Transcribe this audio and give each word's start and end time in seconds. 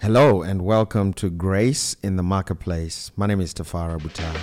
Hello 0.00 0.42
and 0.42 0.62
welcome 0.62 1.12
to 1.14 1.28
Grace 1.28 1.96
in 2.04 2.14
the 2.14 2.22
Marketplace. 2.22 3.10
My 3.16 3.26
name 3.26 3.40
is 3.40 3.52
Tafara 3.52 3.98
Butai. 3.98 4.38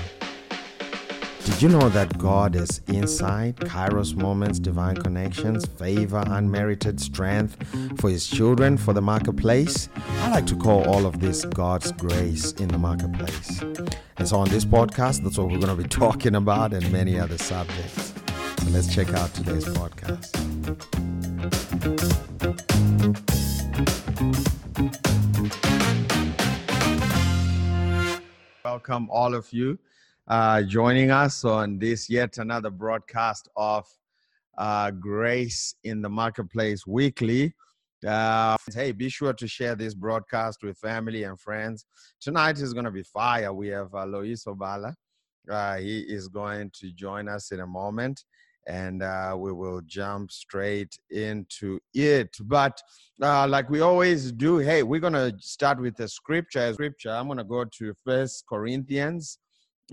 Did 1.45 1.61
you 1.61 1.69
know 1.69 1.87
that 1.89 2.17
God 2.17 2.57
is 2.57 2.81
inside? 2.87 3.55
Kairos 3.55 4.17
moments, 4.17 4.59
divine 4.59 4.97
connections, 4.97 5.65
favor, 5.65 6.21
unmerited 6.27 6.99
strength 6.99 7.55
for 8.01 8.09
His 8.09 8.27
children 8.27 8.75
for 8.75 8.91
the 8.91 9.01
marketplace. 9.01 9.87
I 10.23 10.31
like 10.31 10.45
to 10.47 10.57
call 10.57 10.83
all 10.89 11.05
of 11.05 11.21
this 11.21 11.45
God's 11.45 11.93
grace 11.93 12.51
in 12.51 12.67
the 12.67 12.77
marketplace. 12.77 13.61
And 14.17 14.27
so 14.27 14.35
on 14.37 14.49
this 14.49 14.65
podcast, 14.65 15.23
that's 15.23 15.37
what 15.37 15.47
we're 15.47 15.59
going 15.59 15.75
to 15.75 15.81
be 15.81 15.87
talking 15.89 16.35
about 16.35 16.73
and 16.73 16.91
many 16.91 17.17
other 17.17 17.37
subjects. 17.37 18.13
So 18.59 18.69
let's 18.71 18.93
check 18.93 19.13
out 19.13 19.33
today's 19.33 19.65
podcast. 19.65 20.33
Welcome 28.87 29.09
all 29.09 29.33
of 29.33 29.51
you 29.51 29.79
uh, 30.27 30.61
joining 30.61 31.09
us 31.09 31.43
on 31.43 31.79
this 31.79 32.07
yet 32.07 32.37
another 32.37 32.69
broadcast 32.69 33.49
of 33.55 33.87
uh, 34.59 34.91
Grace 34.91 35.73
in 35.85 36.03
the 36.03 36.09
Marketplace 36.09 36.85
Weekly. 36.85 37.55
Uh, 38.07 38.55
hey, 38.75 38.91
be 38.91 39.09
sure 39.09 39.33
to 39.33 39.47
share 39.47 39.73
this 39.73 39.95
broadcast 39.95 40.61
with 40.61 40.77
family 40.77 41.23
and 41.23 41.39
friends. 41.39 41.87
Tonight 42.21 42.59
is 42.59 42.73
going 42.73 42.85
to 42.85 42.91
be 42.91 43.01
fire. 43.01 43.51
We 43.51 43.69
have 43.69 43.87
uh, 43.95 44.05
Loyiso 44.05 44.55
Bala. 44.55 44.95
Uh, 45.49 45.77
he 45.77 46.01
is 46.01 46.27
going 46.27 46.69
to 46.75 46.91
join 46.91 47.27
us 47.27 47.51
in 47.51 47.61
a 47.61 47.67
moment 47.67 48.23
and 48.67 49.03
uh, 49.03 49.35
we 49.37 49.51
will 49.51 49.81
jump 49.85 50.31
straight 50.31 50.97
into 51.09 51.79
it. 51.93 52.35
But 52.41 52.81
uh, 53.21 53.47
like 53.47 53.69
we 53.69 53.81
always 53.81 54.31
do, 54.31 54.57
hey, 54.57 54.83
we're 54.83 54.99
gonna 54.99 55.33
start 55.39 55.79
with 55.79 55.95
the 55.95 56.07
scripture. 56.07 56.73
Scripture. 56.73 57.11
I'm 57.11 57.27
gonna 57.27 57.43
go 57.43 57.65
to 57.65 57.93
First 58.03 58.45
Corinthians, 58.47 59.39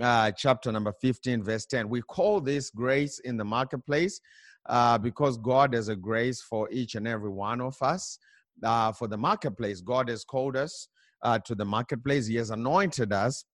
uh, 0.00 0.30
chapter 0.32 0.72
number 0.72 0.92
15, 1.00 1.42
verse 1.42 1.66
10. 1.66 1.88
We 1.88 2.02
call 2.02 2.40
this 2.40 2.70
grace 2.70 3.18
in 3.20 3.36
the 3.36 3.44
marketplace 3.44 4.20
uh, 4.68 4.98
because 4.98 5.36
God 5.38 5.74
has 5.74 5.88
a 5.88 5.96
grace 5.96 6.40
for 6.40 6.70
each 6.70 6.94
and 6.94 7.06
every 7.06 7.30
one 7.30 7.60
of 7.60 7.76
us. 7.82 8.18
Uh, 8.62 8.92
for 8.92 9.08
the 9.08 9.16
marketplace, 9.16 9.80
God 9.80 10.08
has 10.08 10.24
called 10.24 10.56
us 10.56 10.88
uh, 11.22 11.38
to 11.40 11.54
the 11.54 11.64
marketplace. 11.64 12.26
He 12.26 12.36
has 12.36 12.50
anointed 12.50 13.12
us 13.12 13.44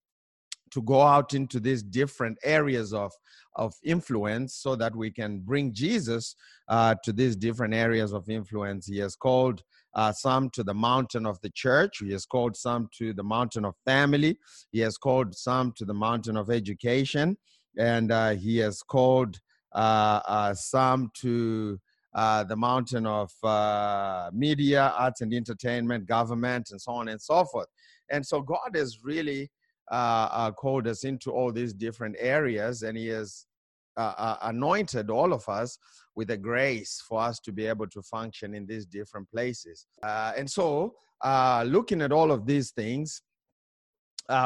to 0.71 0.83
go 0.83 1.03
out 1.03 1.35
into 1.35 1.61
these 1.61 1.83
different 1.83 2.39
areas 2.45 2.93
of, 2.93 3.13
of 3.57 3.75
influence 3.85 4.55
so 4.57 4.77
that 4.77 4.95
we 4.95 5.11
can 5.11 5.41
bring 5.41 5.73
Jesus 5.73 6.35
uh, 6.69 6.95
to 7.05 7.13
these 7.13 7.37
different 7.37 7.75
areas 7.75 8.13
of 8.13 8.29
influence. 8.29 8.87
He 8.87 8.99
has 8.99 9.17
called 9.17 9.63
uh, 9.95 10.13
some 10.13 10.51
to 10.51 10.63
the 10.63 10.75
mountain 10.75 11.27
of 11.27 11.41
the 11.41 11.51
church, 11.51 11.99
he 12.01 12.13
has 12.13 12.27
called 12.27 12.57
some 12.57 12.89
to 12.99 13.13
the 13.13 13.23
mountain 13.23 13.65
of 13.65 13.75
family, 13.85 14.39
he 14.71 14.81
has 14.81 14.97
called 14.97 15.35
some 15.35 15.73
to 15.77 15.85
the 15.85 15.95
mountain 15.95 16.37
of 16.37 16.51
education, 16.51 17.37
and 17.79 18.13
uh, 18.13 18.31
he 18.31 18.59
has 18.59 18.83
called 18.83 19.41
uh, 19.75 20.21
uh, 20.27 20.55
some 20.55 21.11
to 21.15 21.79
uh, 22.15 22.43
the 22.45 22.57
mountain 22.57 23.07
of 23.07 23.31
media, 24.33 24.93
arts 24.97 25.21
and 25.21 25.33
entertainment, 25.33 26.07
government, 26.07 26.71
and 26.71 26.81
so 26.81 26.93
on 26.93 27.09
and 27.09 27.21
so 27.21 27.45
forth. 27.45 27.69
And 28.11 28.25
so 28.25 28.41
God 28.41 28.75
is 28.75 29.01
really 29.03 29.51
uh, 29.91 30.29
uh, 30.31 30.51
called 30.53 30.87
us 30.87 31.05
into 31.05 31.31
all 31.31 31.53
these 31.53 31.73
different 31.73 32.17
areas, 32.19 32.83
and 32.83 32.97
He 32.97 33.09
has 33.09 33.47
uh, 33.97 34.15
uh, 34.17 34.37
anointed 34.43 35.11
all 35.11 35.33
of 35.33 35.49
us 35.49 35.79
with 36.15 36.31
a 36.31 36.37
grace 36.37 37.03
for 37.09 37.21
us 37.21 37.41
to 37.41 37.53
be 37.53 37.67
able 37.67 37.87
to 37.89 38.03
function 38.03 38.55
in 38.55 38.67
these 38.67 38.87
different 38.87 39.29
places. 39.31 39.87
And 40.03 40.49
so, 40.49 40.95
uh, 41.25 41.65
looking 41.67 42.03
at 42.03 42.13
all 42.13 42.31
of 42.31 42.47
these 42.47 42.71
things, 42.71 43.23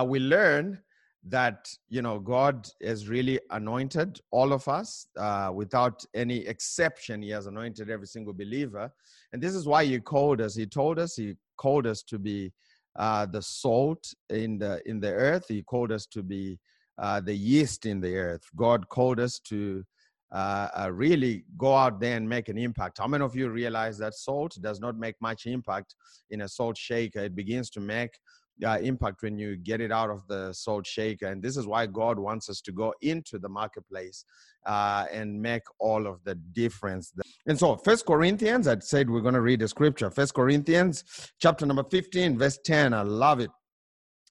we 0.06 0.20
learn 0.20 0.78
that 1.24 1.68
you 1.88 2.02
know 2.02 2.18
God 2.18 2.68
has 2.82 3.08
really 3.08 3.38
anointed 3.50 4.20
all 4.30 4.52
of 4.52 4.66
us 4.68 5.06
uh, 5.16 5.50
without 5.54 6.04
any 6.14 6.38
exception. 6.46 7.22
He 7.22 7.30
has 7.30 7.46
anointed 7.46 7.90
every 7.90 8.06
single 8.06 8.32
believer, 8.32 8.90
and 9.32 9.42
this 9.42 9.54
is 9.54 9.66
why 9.66 9.84
He 9.84 10.00
called 10.00 10.40
us. 10.40 10.54
He 10.56 10.66
told 10.66 10.98
us 10.98 11.14
He 11.14 11.36
called 11.58 11.86
us 11.86 12.02
to 12.04 12.18
be 12.18 12.52
uh, 12.96 13.26
the 13.26 13.42
salt 13.42 14.12
in 14.30 14.58
the 14.58 14.82
in 14.86 15.00
the 15.00 15.12
earth. 15.12 15.46
He 15.48 15.62
called 15.62 15.92
us 15.92 16.06
to 16.06 16.22
be 16.22 16.58
uh, 16.98 17.20
the 17.20 17.34
yeast 17.34 17.86
in 17.86 18.00
the 18.00 18.16
earth. 18.16 18.42
God 18.56 18.88
called 18.88 19.18
us 19.20 19.38
to 19.40 19.84
uh, 20.32 20.68
uh, 20.80 20.90
really 20.90 21.44
go 21.58 21.74
out 21.74 22.00
there 22.00 22.16
and 22.16 22.26
make 22.26 22.48
an 22.48 22.56
impact. 22.56 22.98
How 22.98 23.06
many 23.06 23.22
of 23.22 23.36
you 23.36 23.50
realize 23.50 23.98
that 23.98 24.14
salt 24.14 24.56
does 24.62 24.80
not 24.80 24.96
make 24.98 25.14
much 25.20 25.46
impact 25.46 25.94
in 26.30 26.42
a 26.42 26.48
salt 26.48 26.76
shaker? 26.76 27.20
It 27.20 27.34
begins 27.34 27.68
to 27.70 27.80
make 27.80 28.18
uh, 28.64 28.78
impact 28.78 29.22
when 29.22 29.38
you 29.38 29.56
get 29.56 29.80
it 29.80 29.92
out 29.92 30.10
of 30.10 30.26
the 30.28 30.52
salt 30.52 30.86
shaker. 30.86 31.26
And 31.26 31.42
this 31.42 31.56
is 31.56 31.66
why 31.66 31.86
God 31.86 32.18
wants 32.18 32.48
us 32.48 32.60
to 32.62 32.72
go 32.72 32.94
into 33.02 33.38
the 33.38 33.48
marketplace 33.48 34.24
uh, 34.66 35.06
and 35.12 35.40
make 35.40 35.62
all 35.78 36.06
of 36.06 36.22
the 36.24 36.34
difference. 36.34 37.12
And 37.46 37.58
so, 37.58 37.76
First 37.76 38.06
Corinthians, 38.06 38.68
I 38.68 38.78
said 38.78 39.10
we're 39.10 39.20
going 39.20 39.34
to 39.34 39.40
read 39.40 39.60
the 39.60 39.68
scripture. 39.68 40.10
First 40.10 40.34
Corinthians, 40.34 41.04
chapter 41.38 41.66
number 41.66 41.84
15, 41.84 42.38
verse 42.38 42.58
10. 42.64 42.94
I 42.94 43.02
love 43.02 43.40
it. 43.40 43.50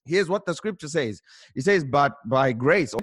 Here's 0.05 0.29
what 0.29 0.45
the 0.45 0.53
scripture 0.53 0.87
says 0.87 1.21
it 1.55 1.63
says, 1.63 1.83
But 1.83 2.13
by 2.25 2.53
grace, 2.53 2.93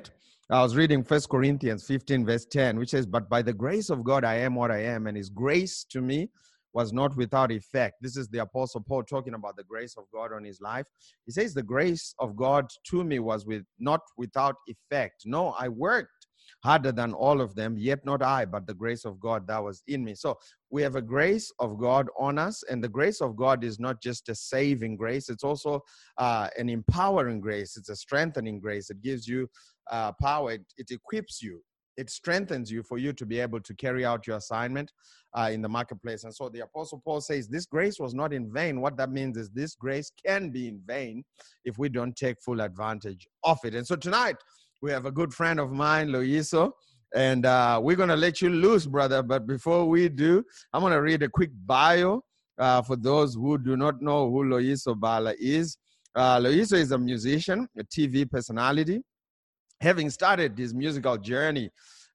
I 0.50 0.62
was 0.62 0.76
reading 0.76 1.04
First 1.04 1.28
Corinthians 1.28 1.84
15, 1.86 2.24
verse 2.24 2.46
10, 2.46 2.78
which 2.78 2.90
says, 2.90 3.06
But 3.06 3.28
by 3.28 3.42
the 3.42 3.52
grace 3.52 3.90
of 3.90 4.02
God, 4.02 4.24
I 4.24 4.36
am 4.36 4.54
what 4.54 4.70
I 4.70 4.82
am, 4.82 5.06
and 5.06 5.16
his 5.16 5.28
grace 5.28 5.84
to 5.90 6.00
me 6.00 6.30
was 6.78 6.92
not 6.92 7.16
without 7.16 7.50
effect. 7.50 7.96
This 8.00 8.16
is 8.16 8.28
the 8.28 8.38
Apostle 8.38 8.82
Paul 8.88 9.02
talking 9.02 9.34
about 9.34 9.56
the 9.56 9.64
grace 9.64 9.96
of 9.98 10.04
God 10.14 10.32
on 10.32 10.44
his 10.44 10.60
life. 10.60 10.86
He 11.26 11.32
says, 11.32 11.52
The 11.52 11.70
grace 11.74 12.14
of 12.20 12.36
God 12.36 12.66
to 12.90 13.02
me 13.02 13.18
was 13.18 13.44
with 13.46 13.64
not 13.80 14.02
without 14.16 14.54
effect. 14.68 15.22
No, 15.24 15.56
I 15.58 15.66
worked 15.70 16.28
harder 16.62 16.92
than 16.92 17.12
all 17.14 17.40
of 17.40 17.56
them, 17.56 17.76
yet 17.76 17.98
not 18.04 18.22
I, 18.22 18.44
but 18.44 18.68
the 18.68 18.78
grace 18.82 19.04
of 19.04 19.18
God 19.18 19.48
that 19.48 19.62
was 19.68 19.82
in 19.88 20.04
me. 20.04 20.14
So 20.14 20.38
we 20.70 20.80
have 20.82 20.94
a 20.94 21.02
grace 21.02 21.52
of 21.58 21.80
God 21.80 22.06
on 22.16 22.38
us, 22.38 22.62
and 22.70 22.78
the 22.82 22.94
grace 22.98 23.20
of 23.20 23.34
God 23.34 23.64
is 23.64 23.80
not 23.80 24.00
just 24.00 24.28
a 24.28 24.34
saving 24.36 24.96
grace, 24.96 25.28
it's 25.30 25.42
also 25.50 25.80
uh, 26.16 26.46
an 26.56 26.68
empowering 26.68 27.40
grace, 27.40 27.76
it's 27.76 27.88
a 27.88 27.96
strengthening 27.96 28.60
grace. 28.60 28.88
It 28.88 29.02
gives 29.02 29.26
you 29.26 29.48
uh, 29.90 30.12
power, 30.22 30.52
it, 30.52 30.64
it 30.76 30.92
equips 30.92 31.42
you 31.42 31.60
it 31.98 32.08
strengthens 32.08 32.70
you 32.70 32.82
for 32.82 32.96
you 32.96 33.12
to 33.12 33.26
be 33.26 33.40
able 33.40 33.60
to 33.60 33.74
carry 33.74 34.06
out 34.06 34.26
your 34.26 34.36
assignment 34.36 34.92
uh, 35.36 35.50
in 35.52 35.60
the 35.60 35.68
marketplace. 35.68 36.22
And 36.24 36.34
so 36.34 36.48
the 36.48 36.60
Apostle 36.60 37.02
Paul 37.04 37.20
says, 37.20 37.48
This 37.48 37.66
grace 37.66 37.98
was 37.98 38.14
not 38.14 38.32
in 38.32 38.50
vain. 38.50 38.80
What 38.80 38.96
that 38.96 39.10
means 39.10 39.36
is 39.36 39.50
this 39.50 39.74
grace 39.74 40.10
can 40.24 40.50
be 40.50 40.68
in 40.68 40.80
vain 40.86 41.24
if 41.64 41.76
we 41.76 41.88
don't 41.88 42.16
take 42.16 42.40
full 42.40 42.60
advantage 42.60 43.26
of 43.42 43.58
it. 43.64 43.74
And 43.74 43.86
so 43.86 43.96
tonight, 43.96 44.36
we 44.80 44.92
have 44.92 45.06
a 45.06 45.10
good 45.10 45.34
friend 45.34 45.58
of 45.58 45.72
mine, 45.72 46.08
Loyiso, 46.08 46.70
and 47.16 47.44
uh, 47.44 47.80
we're 47.82 47.96
going 47.96 48.10
to 48.10 48.16
let 48.16 48.40
you 48.40 48.48
loose, 48.48 48.86
brother. 48.86 49.22
But 49.22 49.46
before 49.46 49.84
we 49.86 50.08
do, 50.08 50.44
I'm 50.72 50.80
going 50.82 50.92
to 50.92 51.02
read 51.02 51.24
a 51.24 51.28
quick 51.28 51.50
bio 51.66 52.22
uh, 52.58 52.82
for 52.82 52.94
those 52.94 53.34
who 53.34 53.58
do 53.58 53.76
not 53.76 54.00
know 54.00 54.30
who 54.30 54.44
Loyiso 54.44 54.98
Bala 54.98 55.34
is. 55.40 55.78
Uh, 56.14 56.38
Loyiso 56.38 56.74
is 56.74 56.92
a 56.92 56.98
musician, 56.98 57.66
a 57.76 57.82
TV 57.82 58.30
personality, 58.30 59.02
having 59.80 60.10
started 60.10 60.58
his 60.58 60.74
musical 60.74 61.16
journey 61.16 61.70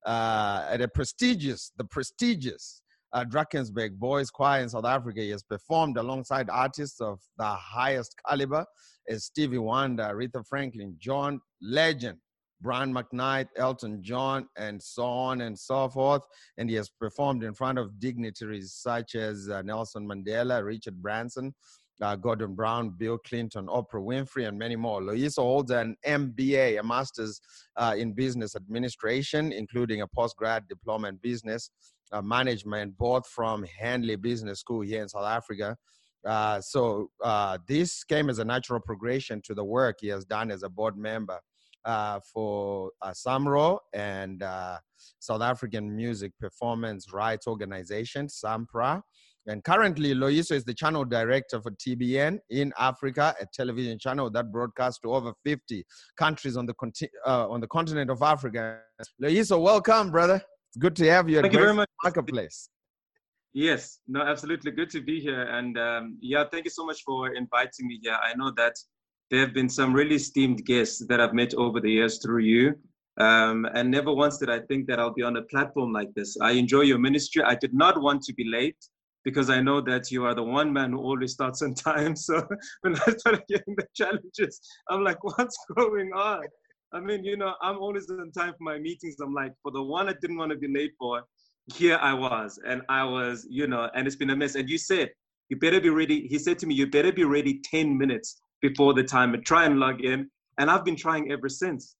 uh, 0.06 0.66
at 0.70 0.82
a 0.82 0.88
prestigious, 0.88 1.72
the 1.78 1.86
prestigious 1.86 2.82
uh, 3.14 3.24
Drakensberg 3.24 3.94
Boys 3.94 4.30
Choir 4.30 4.62
in 4.62 4.70
South 4.70 4.86
Africa. 4.86 5.22
He 5.22 5.30
has 5.30 5.44
performed 5.44 5.98
alongside 5.98 6.50
artists 6.50 7.00
of 7.00 7.20
the 7.38 7.46
highest 7.46 8.16
caliber 8.28 8.66
as 9.08 9.26
Stevie 9.26 9.58
Wonder, 9.60 10.04
Aretha 10.04 10.46
Franklin, 10.48 10.96
John 11.00 11.40
Legend, 11.62 12.18
Brian 12.62 12.94
McKnight, 12.94 13.48
Elton 13.58 14.02
John, 14.02 14.48
and 14.58 14.82
so 14.82 15.04
on 15.04 15.42
and 15.42 15.58
so 15.58 15.90
forth. 15.90 16.22
And 16.58 16.70
he 16.70 16.76
has 16.78 16.90
performed 16.90 17.44
in 17.44 17.54
front 17.54 17.78
of 17.78 18.00
dignitaries 18.00 18.74
such 18.74 19.16
as 19.16 19.50
uh, 19.50 19.62
Nelson 19.62 20.08
Mandela, 20.08 20.64
Richard 20.66 21.02
Branson, 21.02 21.54
uh, 22.02 22.16
Gordon 22.16 22.56
Brown, 22.56 22.90
Bill 22.98 23.18
Clinton, 23.18 23.68
Oprah 23.68 24.04
Winfrey, 24.04 24.48
and 24.48 24.58
many 24.58 24.76
more. 24.76 25.02
Loyiso 25.02 25.38
holds 25.38 25.72
an 25.72 25.96
MBA, 26.06 26.80
a 26.80 26.84
master's 26.84 27.40
uh, 27.76 27.96
in 27.98 28.14
business 28.14 28.56
administration, 28.56 29.52
including 29.52 30.02
a 30.02 30.08
postgrad 30.08 30.68
diploma 30.68 31.10
in 31.10 31.18
business 31.18 31.70
uh, 32.12 32.22
management, 32.22 32.98
both 32.98 33.28
from 33.28 33.64
Henley 33.64 34.16
Business 34.16 34.60
School 34.60 34.82
here 34.82 35.02
in 35.02 35.10
South 35.10 35.26
Africa. 35.26 35.78
Uh, 36.26 36.62
so 36.62 37.10
uh, 37.24 37.58
this 37.68 38.04
came 38.04 38.30
as 38.30 38.40
a 38.40 38.46
natural 38.46 38.80
progression 38.80 39.42
to 39.44 39.54
the 39.54 39.64
work 39.64 39.98
he 40.00 40.08
has 40.08 40.24
done 40.26 40.52
as 40.52 40.64
a 40.64 40.70
board 40.70 40.98
member 40.98 41.40
uh, 41.86 42.20
for 42.34 42.92
SAMRO 43.04 43.78
and 43.94 44.42
South 45.20 45.42
African 45.42 45.94
Music 45.94 46.32
Performance 46.40 47.12
Rights 47.12 47.46
Organization, 47.46 48.28
SAMPRA. 48.28 49.02
And 49.46 49.64
currently, 49.64 50.14
Loyiso 50.14 50.54
is 50.54 50.64
the 50.64 50.74
channel 50.74 51.04
director 51.04 51.62
for 51.62 51.72
TBN 51.72 52.40
in 52.50 52.72
Africa, 52.80 53.36
a 53.42 53.46
television 53.54 54.00
channel 54.00 54.30
that 54.32 54.52
broadcasts 54.52 55.00
to 55.02 55.14
over 55.14 55.34
50 55.44 55.84
countries 56.18 56.56
on 56.56 56.66
the, 56.66 56.74
conti- 56.76 57.10
uh, 57.28 57.50
on 57.50 57.60
the 57.60 57.68
continent 57.68 58.10
of 58.10 58.22
Africa. 58.22 58.80
Loyiso, 59.22 59.62
welcome, 59.62 60.12
brother. 60.12 60.36
It's 60.70 60.78
good 60.80 60.96
to 60.96 61.10
have 61.10 61.30
you 61.30 61.42
Thank 61.42 61.54
you 61.54 61.60
very 61.60 61.74
much. 61.74 61.90
Marketplace. 62.04 62.70
Yes, 63.54 64.00
no, 64.08 64.22
absolutely. 64.22 64.72
Good 64.72 64.90
to 64.92 65.02
be 65.02 65.20
here. 65.20 65.44
And 65.44 65.78
um, 65.78 66.18
yeah, 66.22 66.46
thank 66.50 66.66
you 66.66 66.72
so 66.72 66.86
much 66.86 67.02
for 67.06 67.36
inviting 67.36 67.88
me 67.88 68.00
here. 68.02 68.18
I 68.24 68.34
know 68.36 68.52
that 68.58 68.74
there 69.30 69.42
have 69.42 69.54
been 69.54 69.70
some 69.70 69.94
really 69.94 70.16
esteemed 70.16 70.66
guests 70.66 71.06
that 71.08 71.20
I've 71.20 71.34
met 71.34 71.54
over 71.54 71.80
the 71.80 71.92
years 71.92 72.20
through 72.24 72.44
you. 72.44 72.76
Um, 73.20 73.68
and 73.76 73.92
never 73.92 74.12
once 74.12 74.40
did 74.40 74.50
I 74.50 74.60
think 74.62 74.88
that 74.88 75.00
I'll 75.00 75.14
be 75.14 75.22
on 75.22 75.38
a 75.38 75.44
platform 75.44 75.92
like 75.92 76.12
this. 76.16 76.36
I 76.42 76.52
enjoy 76.52 76.82
your 76.82 76.98
ministry. 76.98 77.44
I 77.44 77.56
did 77.56 77.74
not 77.74 78.02
want 78.02 78.24
to 78.24 78.34
be 78.34 78.46
late 78.50 78.78
because 79.24 79.50
I 79.50 79.62
know 79.62 79.82
that 79.82 80.12
you 80.12 80.26
are 80.26 80.36
the 80.36 80.44
one 80.44 80.72
man 80.72 80.92
who 80.92 81.00
always 81.00 81.34
starts 81.34 81.62
on 81.62 81.74
time. 81.90 82.16
So 82.16 82.46
when 82.82 82.96
I 82.96 83.12
started 83.18 83.44
getting 83.48 83.76
the 83.76 83.88
challenges, 83.96 84.60
I'm 84.90 85.04
like, 85.04 85.24
what's 85.38 85.58
going 85.76 86.12
on? 86.14 86.44
I 86.94 87.00
mean, 87.00 87.24
you 87.24 87.38
know, 87.38 87.54
I'm 87.62 87.78
always 87.78 88.10
on 88.10 88.32
time 88.32 88.54
for 88.58 88.64
my 88.64 88.78
meetings. 88.78 89.16
I'm 89.22 89.34
like, 89.34 89.54
for 89.64 89.72
the 89.72 89.82
one 89.82 90.10
I 90.10 90.14
didn't 90.22 90.38
want 90.38 90.52
to 90.52 90.58
be 90.58 90.68
late 90.68 90.92
for, 91.00 91.24
here 91.74 91.98
I 92.02 92.14
was. 92.14 92.60
And 92.68 92.82
I 92.90 93.04
was, 93.04 93.48
you 93.50 93.68
know, 93.68 93.90
and 93.96 94.06
it's 94.06 94.16
been 94.16 94.30
a 94.30 94.36
mess. 94.36 94.56
And 94.56 94.70
you 94.70 94.78
said, 94.78 95.10
you 95.50 95.58
better 95.58 95.82
be 95.82 95.90
ready. 95.90 96.28
He 96.28 96.38
said 96.38 96.60
to 96.60 96.68
me, 96.68 96.76
you 96.76 96.88
better 96.88 97.12
be 97.12 97.24
ready 97.24 97.62
10 97.64 97.98
minutes 97.98 98.42
before 98.62 98.94
the 98.94 99.04
time 99.04 99.34
and 99.34 99.44
try 99.46 99.66
and 99.66 99.80
log 99.80 100.02
in. 100.02 100.30
And 100.60 100.70
I've 100.70 100.86
been 100.86 100.96
trying 100.96 101.32
ever 101.32 101.50
since. 101.50 101.96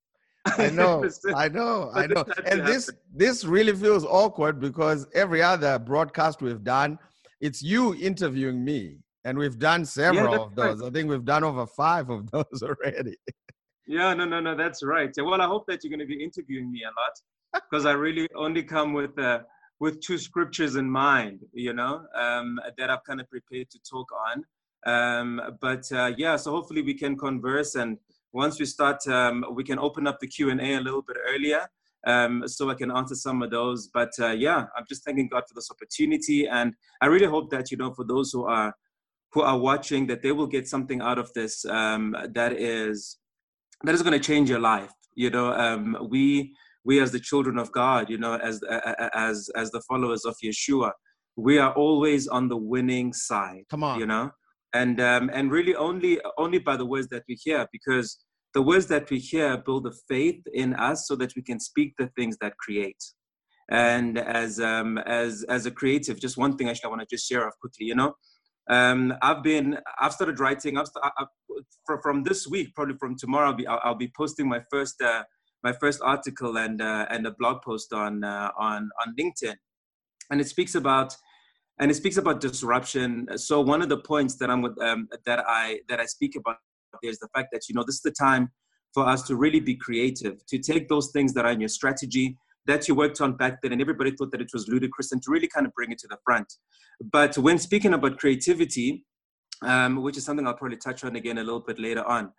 I 0.46 0.70
know, 0.70 1.10
I 1.34 1.48
know, 1.48 1.90
I 1.94 2.06
know. 2.06 2.26
And 2.46 2.68
this 2.68 2.90
this 3.16 3.46
really 3.46 3.74
feels 3.74 4.04
awkward 4.04 4.60
because 4.60 5.08
every 5.14 5.42
other 5.42 5.80
broadcast 5.80 6.42
we've 6.42 6.64
done, 6.66 7.00
it's 7.44 7.62
you 7.62 7.94
interviewing 7.96 8.64
me. 8.64 9.00
And 9.26 9.38
we've 9.38 9.60
done 9.60 9.86
several 9.86 10.34
yeah, 10.34 10.40
of 10.40 10.56
those. 10.56 10.80
Right. 10.80 10.88
I 10.88 10.92
think 10.92 11.10
we've 11.10 11.26
done 11.26 11.44
over 11.44 11.68
five 11.68 12.10
of 12.10 12.32
those 12.32 12.64
already. 12.64 13.18
Yeah, 13.86 14.14
no, 14.14 14.24
no, 14.26 14.40
no, 14.40 14.56
that's 14.56 14.82
right. 14.82 15.12
Well, 15.18 15.42
I 15.42 15.46
hope 15.46 15.66
that 15.68 15.84
you're 15.84 15.90
going 15.90 16.08
to 16.08 16.14
be 16.16 16.24
interviewing 16.24 16.72
me 16.72 16.84
a 16.84 16.88
lot 16.88 17.64
because 17.70 17.86
I 17.86 17.92
really 17.92 18.28
only 18.36 18.64
come 18.64 18.94
with 18.94 19.18
uh, 19.20 19.40
with 19.80 20.00
two 20.00 20.18
scriptures 20.18 20.78
in 20.78 20.90
mind, 20.90 21.42
you 21.52 21.74
know, 21.74 22.06
um, 22.16 22.60
that 22.78 22.90
I've 22.90 23.04
kind 23.04 23.20
of 23.20 23.30
prepared 23.30 23.70
to 23.72 23.80
talk 23.80 24.08
on. 24.28 24.46
Um, 24.86 25.58
but 25.60 25.92
uh, 25.92 26.14
yeah, 26.18 26.38
so 26.38 26.52
hopefully 26.52 26.82
we 26.82 26.94
can 26.94 27.18
converse 27.18 27.76
and 27.76 27.98
once 28.32 28.60
we 28.60 28.66
start, 28.66 29.06
um, 29.08 29.46
we 29.52 29.64
can 29.64 29.78
open 29.78 30.08
up 30.08 30.20
the 30.20 30.28
Q&A 30.28 30.76
a 30.76 30.80
little 30.80 31.02
bit 31.02 31.18
earlier 31.30 31.68
um, 32.06 32.44
so 32.48 32.70
I 32.70 32.76
can 32.76 32.92
answer 32.92 33.16
some 33.16 33.42
of 33.42 33.52
those. 33.52 33.90
But 33.94 34.12
uh, 34.20 34.32
yeah, 34.32 34.66
I'm 34.76 34.86
just 34.88 35.04
thanking 35.04 35.30
God 35.30 35.44
for 35.48 35.54
this 35.56 35.70
opportunity. 35.72 36.48
And 36.48 36.74
I 37.02 37.08
really 37.08 37.26
hope 37.26 37.50
that, 37.52 37.72
you 37.72 37.78
know, 37.78 37.94
for 37.94 38.06
those 38.06 38.32
who 38.32 38.46
are 38.46 38.74
who 39.32 39.42
are 39.42 39.58
watching, 39.58 40.06
that 40.08 40.22
they 40.22 40.32
will 40.32 40.48
get 40.48 40.68
something 40.68 41.02
out 41.02 41.18
of 41.18 41.34
this 41.34 41.66
um, 41.66 42.16
that 42.34 42.54
is 42.54 43.18
that 43.84 43.96
is 43.96 44.02
going 44.02 44.14
to 44.14 44.26
change 44.26 44.50
your 44.50 44.60
life. 44.60 44.92
You 45.16 45.30
know, 45.30 45.54
um, 45.54 45.98
we 46.10 46.56
we 46.84 47.00
as 47.02 47.12
the 47.12 47.20
children 47.20 47.58
of 47.58 47.72
God, 47.72 48.10
you 48.10 48.18
know, 48.18 48.36
as 48.36 48.62
as 49.14 49.50
as 49.56 49.72
the 49.72 49.82
followers 49.88 50.26
of 50.26 50.36
Yeshua, 50.44 50.92
we 51.36 51.58
are 51.58 51.74
always 51.74 52.28
on 52.28 52.48
the 52.48 52.58
winning 52.58 53.14
side. 53.14 53.64
Come 53.70 53.84
on, 53.84 54.00
you 54.00 54.06
know 54.06 54.32
and 54.74 55.00
um, 55.00 55.30
and 55.34 55.52
really 55.52 55.76
only 55.76 56.20
only 56.38 56.60
by 56.60 56.76
the 56.76 56.86
words 56.86 57.08
that 57.10 57.24
we 57.28 57.36
hear 57.36 57.68
because 57.72 58.18
the 58.54 58.62
words 58.62 58.88
that 58.88 59.10
we 59.10 59.20
hear 59.20 59.58
build 59.58 59.88
a 59.88 59.92
faith 60.08 60.42
in 60.54 60.74
us 60.76 61.08
so 61.08 61.16
that 61.16 61.36
we 61.36 61.42
can 61.42 61.60
speak 61.60 61.94
the 61.98 62.08
things 62.16 62.38
that 62.42 62.58
create. 62.58 63.04
And 63.70 64.18
as 64.18 64.60
um, 64.60 64.98
as 65.00 65.44
as 65.50 65.66
a 65.66 65.72
creative 65.72 66.20
just 66.20 66.38
one 66.38 66.58
thing 66.58 66.70
actually 66.70 66.88
i 66.88 66.90
want 66.90 67.02
to 67.02 67.16
just 67.16 67.28
share 67.28 67.48
off 67.48 67.54
quickly 67.60 67.86
you 67.86 67.96
know? 67.96 68.14
Um, 68.70 69.14
i've 69.22 69.42
been 69.42 69.78
i've 70.00 70.14
started 70.14 70.40
writing 70.40 70.78
I've, 70.78 70.88
I've, 71.18 71.28
from 72.02 72.24
this 72.24 72.46
week 72.48 72.76
probably 72.76 72.96
from 72.98 73.18
tomorrow 73.18 73.48
i'll 73.48 73.56
be, 73.56 73.68
I'll, 73.68 73.80
I'll 73.84 73.96
be 73.96 74.12
posting 74.16 74.48
my 74.48 74.62
first 74.70 75.02
uh, 75.02 75.24
my 75.64 75.72
first 75.72 76.02
article 76.02 76.58
and 76.58 76.82
uh, 76.82 77.08
and 77.10 77.26
a 77.26 77.32
blog 77.32 77.62
post 77.62 77.94
on 77.94 78.24
uh, 78.24 78.52
on 78.58 78.90
on 79.02 79.16
linkedin. 79.16 79.56
And 80.30 80.42
it 80.42 80.48
speaks 80.48 80.76
about 80.76 81.16
and 81.80 81.90
it 81.90 81.96
speaks 81.96 82.18
about 82.18 82.42
disruption. 82.42 83.28
So 83.38 83.62
one 83.62 83.82
of 83.82 83.90
the 83.90 83.98
points 83.98 84.36
that 84.36 84.50
I'm 84.50 84.62
with, 84.62 84.80
um, 84.82 85.08
that 85.26 85.44
I 85.48 85.80
that 85.90 86.00
I 86.00 86.06
speak 86.06 86.36
about 86.36 86.58
is 87.02 87.20
the 87.20 87.28
fact 87.36 87.50
that 87.52 87.62
you 87.68 87.76
know 87.76 87.84
this 87.86 87.96
is 87.96 88.02
the 88.02 88.12
time 88.12 88.52
for 88.94 89.08
us 89.08 89.24
to 89.24 89.36
really 89.36 89.60
be 89.60 89.76
creative, 89.76 90.46
to 90.46 90.60
take 90.60 90.88
those 90.88 91.12
things 91.12 91.34
that 91.34 91.46
are 91.46 91.52
in 91.52 91.60
your 91.60 91.70
strategy 91.70 92.38
that 92.66 92.88
you 92.88 92.96
worked 92.96 93.20
on 93.20 93.34
back 93.36 93.62
then, 93.62 93.72
and 93.72 93.82
everybody 93.82 94.12
thought 94.12 94.32
that 94.32 94.42
it 94.42 94.50
was 94.54 94.68
ludicrous, 94.68 95.12
and 95.12 95.22
to 95.24 95.32
really 95.32 95.48
kind 95.48 95.66
of 95.66 95.74
bring 95.74 95.92
it 95.92 95.98
to 96.00 96.08
the 96.08 96.18
front. 96.24 96.54
But 97.12 97.38
when 97.38 97.58
speaking 97.58 97.94
about 97.94 98.18
creativity, 98.18 99.06
um, 99.64 100.02
which 100.02 100.18
is 100.18 100.26
something 100.26 100.46
I'll 100.48 100.54
probably 100.54 100.78
touch 100.78 101.04
on 101.04 101.16
again 101.16 101.38
a 101.38 101.44
little 101.44 101.60
bit 101.60 101.80
later 101.80 102.04
on. 102.04 102.32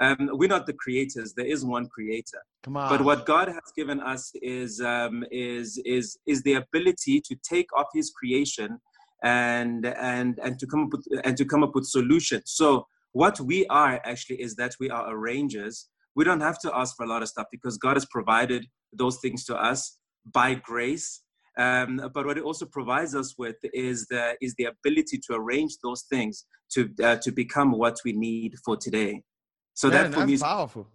Um, 0.00 0.30
we're 0.32 0.48
not 0.48 0.66
the 0.66 0.72
creators. 0.72 1.34
There 1.34 1.46
is 1.46 1.64
one 1.64 1.86
creator. 1.88 2.40
Come 2.62 2.78
on. 2.78 2.88
But 2.88 3.04
what 3.04 3.26
God 3.26 3.48
has 3.48 3.72
given 3.76 4.00
us 4.00 4.32
is 4.40 4.80
um, 4.80 5.24
is 5.30 5.80
is 5.84 6.18
is 6.26 6.42
the 6.42 6.54
ability 6.54 7.20
to 7.20 7.36
take 7.42 7.66
off 7.76 7.88
His 7.92 8.10
creation 8.10 8.80
and 9.22 9.84
and 9.84 10.38
and 10.42 10.58
to 10.58 10.66
come 10.66 10.84
up 10.84 10.92
with 10.92 11.06
and 11.24 11.36
to 11.36 11.44
come 11.44 11.62
up 11.62 11.74
with 11.74 11.84
solutions. 11.84 12.44
So 12.46 12.86
what 13.12 13.40
we 13.40 13.66
are 13.66 14.00
actually 14.04 14.40
is 14.40 14.54
that 14.56 14.74
we 14.80 14.90
are 14.90 15.12
arrangers. 15.12 15.88
We 16.14 16.24
don't 16.24 16.40
have 16.40 16.58
to 16.60 16.76
ask 16.76 16.96
for 16.96 17.04
a 17.04 17.08
lot 17.08 17.22
of 17.22 17.28
stuff 17.28 17.46
because 17.50 17.76
God 17.78 17.96
has 17.96 18.06
provided 18.06 18.66
those 18.92 19.18
things 19.18 19.44
to 19.46 19.56
us 19.56 19.98
by 20.32 20.54
grace. 20.54 21.22
Um, 21.58 22.00
but 22.14 22.26
what 22.26 22.38
it 22.38 22.44
also 22.44 22.66
provides 22.66 23.14
us 23.14 23.34
with 23.36 23.56
is 23.74 24.06
the 24.08 24.36
is 24.40 24.54
the 24.56 24.64
ability 24.64 25.20
to 25.26 25.34
arrange 25.34 25.72
those 25.82 26.02
things 26.02 26.46
to 26.72 26.88
uh, 27.02 27.16
to 27.16 27.32
become 27.32 27.72
what 27.72 27.98
we 28.04 28.12
need 28.12 28.54
for 28.64 28.76
today. 28.76 29.22
So 29.74 29.88
Man, 29.88 30.10
that 30.10 30.14
for 30.14 30.26
me 30.26 30.34
is 30.34 30.42
powerful. 30.42 30.88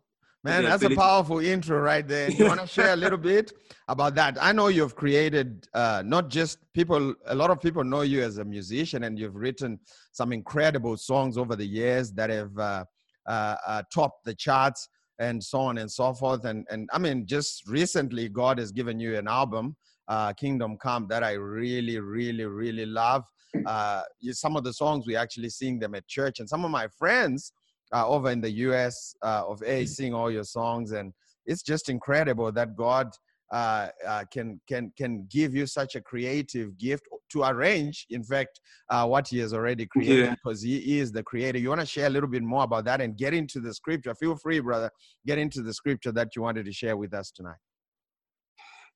Man, 0.45 0.63
that's 0.63 0.83
a 0.83 0.91
powerful 0.91 1.39
intro 1.39 1.79
right 1.79 2.07
there. 2.07 2.29
You 2.29 2.45
want 2.45 2.61
to 2.61 2.67
share 2.67 2.93
a 2.93 2.95
little 2.95 3.17
bit 3.17 3.51
about 3.87 4.13
that? 4.13 4.37
I 4.39 4.51
know 4.51 4.67
you've 4.67 4.95
created 4.95 5.67
uh, 5.73 6.03
not 6.05 6.29
just 6.29 6.59
people, 6.71 7.15
a 7.25 7.33
lot 7.33 7.49
of 7.49 7.59
people 7.59 7.83
know 7.83 8.01
you 8.01 8.21
as 8.21 8.37
a 8.37 8.45
musician, 8.45 9.05
and 9.05 9.17
you've 9.17 9.35
written 9.35 9.79
some 10.11 10.31
incredible 10.31 10.97
songs 10.97 11.39
over 11.39 11.55
the 11.55 11.65
years 11.65 12.11
that 12.11 12.29
have 12.29 12.55
uh, 12.59 12.85
uh, 13.25 13.55
uh 13.65 13.81
topped 13.91 14.23
the 14.23 14.35
charts 14.35 14.87
and 15.17 15.43
so 15.43 15.61
on 15.61 15.79
and 15.79 15.91
so 15.91 16.13
forth. 16.13 16.45
And, 16.45 16.67
and 16.69 16.87
I 16.93 16.99
mean, 16.99 17.25
just 17.25 17.67
recently, 17.67 18.29
God 18.29 18.59
has 18.59 18.71
given 18.71 18.99
you 18.99 19.17
an 19.17 19.27
album, 19.27 19.75
uh, 20.07 20.33
Kingdom 20.33 20.77
Come, 20.77 21.07
that 21.09 21.23
I 21.23 21.31
really, 21.31 21.99
really, 21.99 22.45
really 22.45 22.85
love. 22.85 23.23
Uh, 23.65 24.03
some 24.31 24.55
of 24.55 24.63
the 24.63 24.73
songs, 24.73 25.07
we 25.07 25.15
actually 25.15 25.49
sing 25.49 25.79
them 25.79 25.95
at 25.95 26.07
church, 26.07 26.39
and 26.39 26.47
some 26.47 26.63
of 26.65 26.69
my 26.69 26.87
friends, 26.99 27.51
uh, 27.95 28.07
over 28.07 28.29
in 28.29 28.41
the 28.41 28.51
US 28.67 29.15
uh, 29.23 29.43
of 29.47 29.61
A, 29.61 29.83
mm. 29.83 29.87
sing 29.87 30.13
all 30.13 30.29
your 30.29 30.43
songs, 30.43 30.91
and 30.91 31.13
it's 31.45 31.63
just 31.63 31.89
incredible 31.89 32.51
that 32.51 32.75
God 32.75 33.09
uh, 33.53 33.87
uh, 34.05 34.23
can 34.31 34.59
can 34.67 34.91
can 34.97 35.27
give 35.31 35.55
you 35.55 35.65
such 35.65 35.95
a 35.95 36.01
creative 36.01 36.77
gift 36.77 37.03
to 37.31 37.43
arrange, 37.43 38.05
in 38.09 38.23
fact, 38.23 38.59
uh, 38.89 39.05
what 39.05 39.27
He 39.27 39.37
has 39.39 39.53
already 39.53 39.85
created, 39.85 40.25
yeah. 40.25 40.35
because 40.35 40.61
He 40.61 40.99
is 40.99 41.11
the 41.11 41.23
Creator. 41.23 41.59
You 41.59 41.69
want 41.69 41.81
to 41.81 41.87
share 41.87 42.07
a 42.07 42.09
little 42.09 42.29
bit 42.29 42.43
more 42.43 42.63
about 42.63 42.85
that 42.85 43.01
and 43.01 43.15
get 43.15 43.33
into 43.33 43.59
the 43.59 43.73
scripture. 43.73 44.13
Feel 44.15 44.35
free, 44.35 44.59
brother, 44.59 44.89
get 45.25 45.37
into 45.37 45.61
the 45.61 45.73
scripture 45.73 46.11
that 46.11 46.35
you 46.35 46.41
wanted 46.41 46.65
to 46.65 46.73
share 46.73 46.97
with 46.97 47.13
us 47.13 47.31
tonight. 47.31 47.61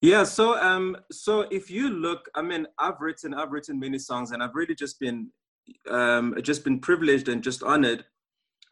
Yeah, 0.02 0.24
so 0.24 0.58
um, 0.60 0.98
so 1.12 1.42
if 1.52 1.70
you 1.72 1.90
look, 1.90 2.28
I 2.36 2.42
mean, 2.42 2.68
I've 2.80 3.00
written 3.00 3.34
I've 3.34 3.52
written 3.52 3.80
many 3.80 4.00
songs, 4.00 4.32
and 4.32 4.44
I've 4.44 4.56
really 4.56 4.76
just 4.76 5.00
been 5.00 5.30
um, 5.90 6.36
just 6.42 6.64
been 6.64 6.80
privileged 6.80 7.30
and 7.30 7.44
just 7.44 7.64
honored 7.64 8.04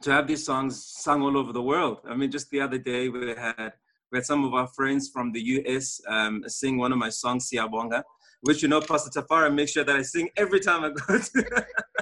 to 0.01 0.12
have 0.12 0.27
these 0.27 0.46
songs 0.46 0.86
sung 0.86 1.22
all 1.22 1.38
over 1.38 1.51
the 1.51 1.62
world. 1.62 2.00
I 2.08 2.16
mean, 2.16 2.32
just 2.32 2.50
the 2.50 2.62
other 2.62 2.77
day 2.77 3.10
we 3.10 3.30
had 3.30 3.74
we 4.12 4.20
had 4.20 4.25
some 4.25 4.46
of 4.46 4.54
our 4.54 4.68
friends 4.68 5.10
from 5.10 5.32
the 5.32 5.42
US 5.42 6.00
um, 6.08 6.44
sing 6.48 6.77
one 6.77 6.92
of 6.92 6.98
my 6.98 7.10
songs, 7.10 7.50
Siyabonga, 7.50 8.04
which 8.42 8.62
you 8.62 8.68
know, 8.68 8.80
Pastor 8.82 9.22
Tafara 9.22 9.54
makes 9.54 9.72
sure 9.72 9.84
that 9.84 9.96
I 9.96 10.01
sing 10.01 10.30
every 10.38 10.60
time 10.60 10.84
I 10.84 10.89
go 10.89 11.18
to 11.18 11.66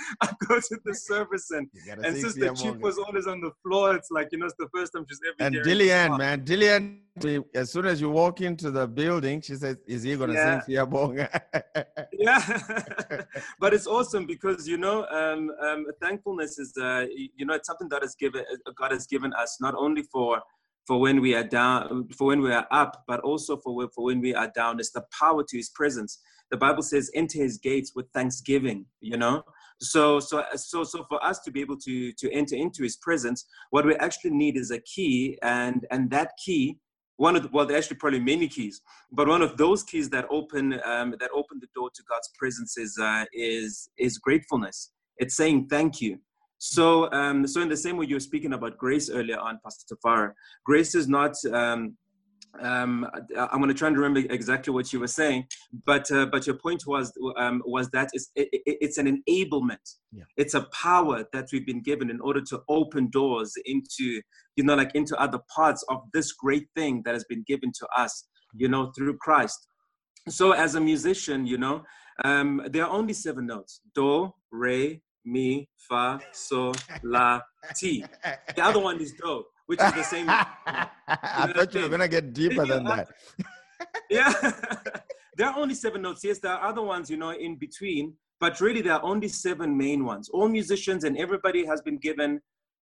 I 0.22 0.32
go 0.48 0.60
to 0.60 0.78
the 0.84 0.94
service 0.94 1.50
and 1.50 1.68
and 2.04 2.16
since 2.16 2.34
the 2.34 2.54
chief 2.54 2.76
was 2.76 2.98
always 2.98 3.26
on 3.26 3.40
the 3.40 3.50
floor, 3.62 3.94
it's 3.94 4.10
like 4.10 4.28
you 4.32 4.38
know 4.38 4.46
it's 4.46 4.54
the 4.58 4.68
first 4.74 4.92
time 4.94 5.04
she's 5.08 5.20
ever. 5.26 5.46
And 5.46 5.56
Dillian, 5.64 6.18
man, 6.18 6.44
Dillian, 6.44 6.98
as 7.54 7.70
soon 7.70 7.86
as 7.86 8.00
you 8.00 8.10
walk 8.10 8.40
into 8.40 8.70
the 8.70 8.86
building, 8.86 9.40
she 9.40 9.56
says, 9.56 9.76
"Is 9.86 10.02
he 10.02 10.16
gonna 10.16 10.34
yeah. 10.34 10.60
sing 10.60 10.76
Siyabonga?" 10.76 11.28
yeah, 12.12 13.22
but 13.60 13.74
it's 13.74 13.86
awesome 13.86 14.26
because 14.26 14.66
you 14.66 14.78
know, 14.78 15.06
um, 15.06 15.50
um, 15.60 15.86
thankfulness 16.00 16.58
is 16.58 16.72
uh, 16.80 17.06
you 17.10 17.44
know 17.46 17.54
it's 17.54 17.66
something 17.66 17.88
that 17.88 18.02
has 18.02 18.14
given 18.14 18.42
uh, 18.42 18.72
God 18.76 18.92
has 18.92 19.06
given 19.06 19.32
us 19.34 19.58
not 19.60 19.74
only 19.74 20.02
for 20.02 20.40
for 20.86 20.98
when 20.98 21.20
we 21.20 21.34
are 21.34 21.44
down, 21.44 22.08
for 22.16 22.28
when 22.28 22.40
we 22.40 22.52
are 22.52 22.66
up, 22.70 23.04
but 23.06 23.20
also 23.20 23.56
for 23.56 23.88
for 23.94 24.04
when 24.04 24.20
we 24.20 24.34
are 24.34 24.50
down. 24.54 24.80
It's 24.80 24.92
the 24.92 25.04
power 25.18 25.44
to 25.46 25.56
His 25.56 25.70
presence. 25.70 26.18
The 26.50 26.56
Bible 26.56 26.82
says, 26.82 27.10
"Enter 27.14 27.38
His 27.38 27.58
gates 27.58 27.92
with 27.94 28.06
thanksgiving." 28.12 28.86
You 29.00 29.16
know, 29.16 29.42
so, 29.80 30.20
so, 30.20 30.44
so, 30.54 30.84
so 30.84 31.04
for 31.08 31.22
us 31.24 31.40
to 31.40 31.50
be 31.50 31.60
able 31.60 31.76
to 31.78 32.12
to 32.12 32.32
enter 32.32 32.54
into 32.54 32.82
His 32.82 32.96
presence, 32.96 33.46
what 33.70 33.86
we 33.86 33.94
actually 33.96 34.32
need 34.32 34.56
is 34.56 34.70
a 34.70 34.80
key, 34.80 35.38
and 35.42 35.86
and 35.90 36.10
that 36.10 36.32
key, 36.44 36.78
one 37.16 37.36
of 37.36 37.42
the, 37.42 37.48
well, 37.52 37.66
there 37.66 37.76
actually 37.76 37.96
probably 37.96 38.20
many 38.20 38.48
keys, 38.48 38.80
but 39.12 39.28
one 39.28 39.42
of 39.42 39.56
those 39.56 39.82
keys 39.82 40.10
that 40.10 40.26
open 40.30 40.80
um, 40.84 41.14
that 41.18 41.30
open 41.34 41.58
the 41.60 41.68
door 41.74 41.90
to 41.94 42.02
God's 42.08 42.30
presence 42.38 42.76
is 42.78 42.98
uh, 43.00 43.24
is 43.32 43.88
is 43.96 44.18
gratefulness. 44.18 44.92
It's 45.16 45.36
saying 45.36 45.68
thank 45.68 46.00
you. 46.00 46.18
So, 46.62 47.10
um, 47.12 47.46
so 47.46 47.62
in 47.62 47.70
the 47.70 47.76
same 47.76 47.96
way 47.96 48.04
you 48.04 48.16
were 48.16 48.20
speaking 48.20 48.52
about 48.52 48.76
grace 48.76 49.08
earlier 49.08 49.38
on, 49.38 49.60
Pastor 49.64 49.94
Tafara, 49.94 50.32
grace 50.62 50.94
is 50.94 51.08
not 51.08 51.34
um, 51.54 51.96
um, 52.58 53.06
I'm 53.36 53.58
going 53.58 53.68
to 53.68 53.74
try 53.74 53.88
and 53.88 53.96
remember 53.96 54.20
exactly 54.32 54.72
what 54.72 54.92
you 54.92 55.00
were 55.00 55.06
saying, 55.06 55.46
but 55.86 56.10
uh, 56.10 56.26
but 56.26 56.46
your 56.46 56.56
point 56.56 56.86
was 56.86 57.12
um, 57.36 57.62
was 57.64 57.88
that 57.90 58.10
it's, 58.12 58.30
it, 58.34 58.48
it's 58.52 58.98
an 58.98 59.22
enablement. 59.28 59.96
Yeah. 60.12 60.24
It's 60.36 60.54
a 60.54 60.62
power 60.72 61.24
that 61.32 61.48
we've 61.52 61.66
been 61.66 61.82
given 61.82 62.10
in 62.10 62.20
order 62.20 62.40
to 62.42 62.62
open 62.68 63.08
doors 63.10 63.54
into 63.64 64.20
you 64.56 64.64
know 64.64 64.74
like 64.74 64.90
into 64.94 65.16
other 65.20 65.38
parts 65.54 65.84
of 65.88 66.02
this 66.12 66.32
great 66.32 66.66
thing 66.74 67.02
that 67.04 67.14
has 67.14 67.24
been 67.24 67.44
given 67.46 67.72
to 67.78 67.86
us 67.96 68.26
you 68.54 68.68
know 68.68 68.92
through 68.96 69.16
Christ. 69.18 69.66
So 70.28 70.52
as 70.52 70.74
a 70.74 70.80
musician, 70.80 71.46
you 71.46 71.56
know, 71.56 71.84
um, 72.24 72.62
there 72.70 72.84
are 72.84 72.90
only 72.90 73.14
seven 73.14 73.46
notes: 73.46 73.80
do, 73.94 74.32
re, 74.50 75.00
mi, 75.24 75.68
fa, 75.76 76.20
so, 76.32 76.72
la, 77.02 77.40
ti. 77.76 78.04
The 78.54 78.64
other 78.64 78.80
one 78.80 79.00
is 79.00 79.12
do 79.12 79.44
which 79.70 79.80
is 79.80 79.92
the 79.92 80.02
same. 80.02 80.28
I 81.06 81.52
thought 81.54 81.72
you 81.72 81.82
were 81.82 81.88
gonna 81.88 82.08
get 82.08 82.32
deeper 82.32 82.66
than 82.66 82.82
that. 82.84 83.06
yeah, 84.10 84.32
there 85.36 85.46
are 85.48 85.56
only 85.56 85.74
seven 85.74 86.02
notes. 86.02 86.24
Yes, 86.24 86.40
there 86.40 86.52
are 86.52 86.68
other 86.68 86.82
ones, 86.82 87.08
you 87.08 87.16
know, 87.16 87.30
in 87.30 87.54
between, 87.54 88.14
but 88.40 88.60
really 88.60 88.82
there 88.82 88.94
are 88.94 89.04
only 89.04 89.28
seven 89.28 89.76
main 89.78 90.04
ones. 90.04 90.28
All 90.28 90.48
musicians 90.48 91.04
and 91.04 91.16
everybody 91.16 91.64
has 91.64 91.80
been 91.82 91.98
given 91.98 92.40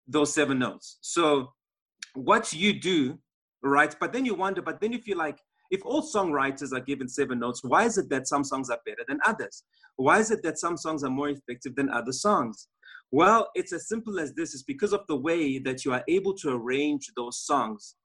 those 0.07 0.31
seven 0.31 0.59
notes. 0.59 0.99
So, 1.01 1.53
what 2.13 2.53
you 2.53 2.79
do, 2.79 3.17
right? 3.63 3.95
But 3.99 4.13
then 4.13 4.23
you 4.23 4.35
wonder, 4.35 4.61
but 4.61 4.79
then 4.79 4.93
if 4.93 5.07
you 5.07 5.15
feel 5.15 5.17
like, 5.17 5.39
if 5.71 5.83
all 5.83 6.03
songwriters 6.03 6.71
are 6.71 6.81
given 6.81 7.09
seven 7.09 7.39
notes, 7.39 7.61
why 7.63 7.85
is 7.85 7.97
it 7.97 8.09
that 8.09 8.27
some 8.27 8.43
songs 8.43 8.69
are 8.69 8.79
better 8.85 9.03
than 9.07 9.17
others? 9.25 9.63
Why 9.95 10.19
is 10.19 10.29
it 10.29 10.43
that 10.43 10.59
some 10.59 10.77
songs 10.77 11.03
are 11.03 11.09
more 11.09 11.29
effective 11.29 11.75
than 11.75 11.89
other 11.89 12.11
songs? 12.11 12.67
Well, 13.11 13.49
it's 13.55 13.73
as 13.73 13.87
simple 13.87 14.19
as 14.19 14.33
this. 14.33 14.53
It's 14.53 14.63
because 14.63 14.93
of 14.93 15.01
the 15.07 15.15
way 15.15 15.59
that 15.59 15.85
you 15.85 15.93
are 15.93 16.03
able 16.07 16.33
to 16.37 16.49
arrange 16.49 17.11
those 17.15 17.39
songs 17.39 17.95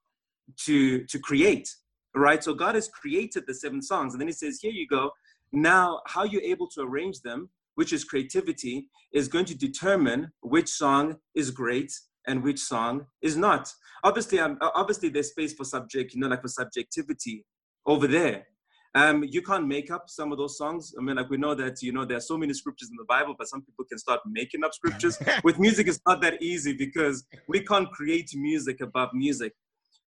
to, 0.65 1.05
to 1.05 1.19
create, 1.19 1.69
right? 2.15 2.43
So 2.43 2.55
God 2.55 2.75
has 2.75 2.89
created 2.89 3.45
the 3.47 3.55
seven 3.55 3.83
songs, 3.83 4.15
and 4.15 4.21
then 4.21 4.29
He 4.29 4.33
says, 4.33 4.61
Here 4.61 4.73
you 4.73 4.87
go. 4.87 5.11
Now, 5.53 6.01
how 6.07 6.25
you're 6.25 6.43
able 6.43 6.69
to 6.69 6.83
arrange 6.83 7.23
them, 7.23 7.51
which 7.75 7.93
is 7.93 8.05
creativity, 8.05 8.89
is 9.13 9.27
going 9.27 9.47
to 9.47 9.55
determine 9.57 10.31
which 10.43 10.69
song 10.69 11.17
is 11.35 11.51
great 11.51 11.93
and 12.27 12.43
which 12.43 12.61
song 12.61 13.07
is 13.23 13.37
not. 13.37 13.73
Obviously, 14.05 14.39
um, 14.39 14.59
obviously, 14.61 15.09
there's 15.09 15.31
space 15.31 15.55
for 15.55 15.65
subject, 15.65 16.15
you 16.15 16.21
know, 16.21 16.29
like 16.29 16.43
for 16.43 16.49
subjectivity 16.49 17.45
over 17.87 18.07
there. 18.07 18.47
Um, 18.95 19.25
you 19.29 19.41
can't 19.41 19.69
make 19.69 19.91
up 19.91 20.11
some 20.11 20.33
of 20.33 20.39
those 20.39 20.59
songs. 20.59 20.95
I 20.99 21.03
mean, 21.03 21.17
like 21.17 21.31
we 21.31 21.37
know 21.37 21.55
that 21.55 21.81
you 21.81 21.93
know 21.93 22.05
there 22.05 22.17
are 22.17 22.27
so 22.33 22.37
many 22.37 22.53
scriptures 22.53 22.91
in 22.91 22.97
the 22.97 23.05
Bible, 23.05 23.35
but 23.39 23.49
some 23.49 23.63
people 23.63 23.85
can 23.85 23.99
start 23.99 24.21
making 24.27 24.65
up 24.65 24.75
scriptures. 24.75 25.17
With 25.45 25.59
music, 25.61 25.87
it's 25.87 26.01
not 26.07 26.21
that 26.23 26.43
easy 26.43 26.73
because 26.73 27.25
we 27.47 27.61
can't 27.61 27.91
create 27.93 28.31
music 28.35 28.81
above 28.81 29.11
music. 29.15 29.53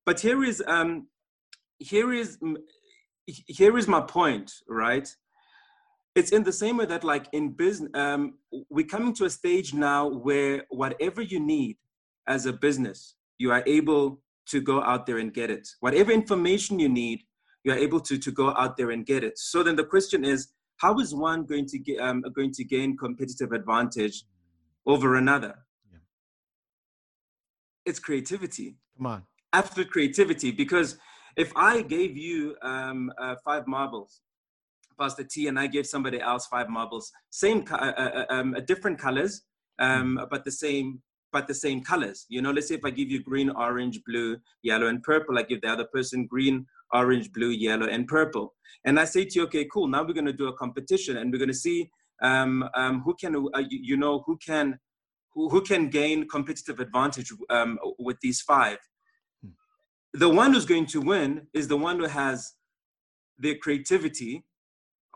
But 0.05 0.19
here 0.19 0.43
is 0.43 0.61
um, 0.67 1.07
here 1.79 2.11
is 2.13 2.37
here 3.25 3.77
is 3.77 3.87
my 3.87 4.01
point, 4.01 4.51
right? 4.67 5.07
It's 6.15 6.31
in 6.31 6.43
the 6.43 6.51
same 6.51 6.77
way 6.77 6.85
that, 6.85 7.03
like 7.03 7.27
in 7.31 7.53
business, 7.53 7.89
um, 7.95 8.35
we're 8.69 8.85
coming 8.85 9.13
to 9.15 9.25
a 9.25 9.29
stage 9.29 9.73
now 9.73 10.07
where 10.07 10.65
whatever 10.69 11.21
you 11.21 11.39
need 11.39 11.77
as 12.27 12.45
a 12.45 12.53
business, 12.53 13.15
you 13.39 13.51
are 13.51 13.63
able 13.65 14.21
to 14.47 14.61
go 14.61 14.83
out 14.83 15.05
there 15.05 15.17
and 15.17 15.33
get 15.33 15.49
it. 15.49 15.67
Whatever 15.79 16.11
information 16.11 16.79
you 16.79 16.89
need, 16.89 17.23
you're 17.63 17.77
able 17.77 17.99
to, 18.01 18.17
to 18.17 18.31
go 18.31 18.53
out 18.55 18.77
there 18.77 18.91
and 18.91 19.05
get 19.05 19.23
it. 19.23 19.37
So 19.37 19.63
then 19.63 19.75
the 19.75 19.85
question 19.85 20.25
is, 20.25 20.49
how 20.77 20.99
is 20.99 21.15
one 21.15 21.45
going 21.45 21.65
to 21.67 21.79
get, 21.79 21.99
um, 21.99 22.23
going 22.35 22.51
to 22.53 22.63
gain 22.63 22.97
competitive 22.97 23.51
advantage 23.51 24.23
over 24.85 25.15
another? 25.15 25.55
Yeah. 25.91 25.99
It's 27.85 27.99
creativity. 27.99 28.75
Come 28.97 29.07
on. 29.07 29.23
Absolute 29.53 29.91
creativity. 29.91 30.51
Because 30.51 30.97
if 31.37 31.51
I 31.55 31.81
gave 31.81 32.17
you 32.17 32.55
um, 32.61 33.11
uh, 33.17 33.35
five 33.45 33.65
marbles, 33.67 34.21
Pastor 34.99 35.23
T, 35.23 35.47
and 35.47 35.59
I 35.59 35.67
gave 35.67 35.87
somebody 35.87 36.19
else 36.19 36.47
five 36.47 36.69
marbles, 36.69 37.11
same, 37.29 37.65
uh, 37.71 37.75
uh, 37.75 38.25
uh 38.29 38.33
um, 38.33 38.55
different 38.67 38.99
colors, 38.99 39.41
um, 39.79 40.17
mm. 40.19 40.29
but 40.29 40.43
the 40.45 40.51
same 40.51 41.01
but 41.33 41.47
the 41.47 41.53
same 41.53 41.83
colors. 41.83 42.25
You 42.29 42.41
know, 42.43 42.51
let's 42.51 42.67
say 42.67 42.75
if 42.75 42.85
I 42.85 42.91
give 42.91 43.09
you 43.09 43.21
green, 43.21 43.49
orange, 43.49 43.99
blue, 44.05 44.37
yellow, 44.61 44.85
and 44.85 45.01
purple, 45.01 45.37
I 45.37 45.41
give 45.41 45.61
the 45.61 45.67
other 45.67 45.85
person 45.85 46.27
green, 46.27 46.67
orange, 46.93 47.31
blue, 47.31 47.49
yellow, 47.49 47.87
and 47.87 48.07
purple. 48.07 48.53
And 48.85 48.99
I 48.99 49.05
say 49.05 49.25
to 49.25 49.39
you, 49.39 49.43
okay, 49.45 49.65
cool. 49.71 49.87
Now 49.87 50.03
we're 50.03 50.13
going 50.13 50.25
to 50.25 50.33
do 50.33 50.47
a 50.47 50.57
competition, 50.57 51.17
and 51.17 51.31
we're 51.31 51.39
going 51.39 51.49
to 51.49 51.53
see 51.53 51.89
um, 52.21 52.67
um, 52.75 53.01
who 53.01 53.15
can, 53.15 53.35
uh, 53.35 53.59
you, 53.59 53.79
you, 53.81 53.97
know, 53.97 54.23
who 54.25 54.37
can, 54.37 54.79
who, 55.33 55.49
who 55.49 55.61
can 55.61 55.89
gain 55.89 56.27
competitive 56.27 56.79
advantage 56.79 57.31
um, 57.49 57.77
with 57.99 58.17
these 58.21 58.41
five. 58.41 58.77
Hmm. 59.43 59.49
The 60.13 60.29
one 60.29 60.53
who's 60.53 60.65
going 60.65 60.85
to 60.87 61.01
win 61.01 61.47
is 61.53 61.67
the 61.67 61.77
one 61.77 61.99
who 61.99 62.07
has 62.07 62.53
their 63.37 63.55
creativity 63.55 64.45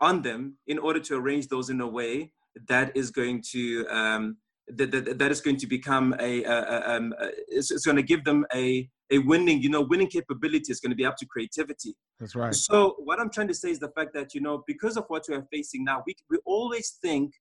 on 0.00 0.22
them 0.22 0.58
in 0.66 0.78
order 0.78 1.00
to 1.00 1.16
arrange 1.16 1.48
those 1.48 1.70
in 1.70 1.80
a 1.80 1.86
way 1.86 2.32
that 2.68 2.96
is 2.96 3.10
going 3.10 3.42
to 3.52 3.86
um, 3.88 4.36
that, 4.68 4.90
that, 4.90 5.18
that 5.18 5.30
is 5.30 5.40
going 5.40 5.56
to 5.56 5.66
become 5.66 6.14
a, 6.20 6.44
a, 6.44 6.52
a, 6.52 6.96
um, 6.96 7.14
a 7.20 7.30
it's, 7.48 7.70
it's, 7.70 7.86
going 7.86 7.96
to 7.96 8.02
give 8.02 8.24
them 8.24 8.44
a, 8.54 8.88
a 9.10 9.18
winning, 9.18 9.62
you 9.62 9.68
know, 9.68 9.80
winning 9.80 10.08
capability 10.08 10.70
is 10.70 10.80
going 10.80 10.90
to 10.90 10.96
be 10.96 11.04
up 11.04 11.16
to 11.16 11.26
creativity. 11.26 11.94
That's 12.20 12.34
right. 12.34 12.54
So 12.54 12.96
what 12.98 13.20
I'm 13.20 13.30
trying 13.30 13.48
to 13.48 13.54
say 13.54 13.70
is 13.70 13.78
the 13.78 13.90
fact 13.90 14.12
that, 14.14 14.34
you 14.34 14.40
know, 14.40 14.64
because 14.66 14.96
of 14.96 15.04
what 15.08 15.24
we 15.28 15.34
are 15.34 15.46
facing 15.52 15.84
now, 15.84 16.02
we, 16.06 16.14
we 16.30 16.38
always 16.44 16.98
think 17.02 17.32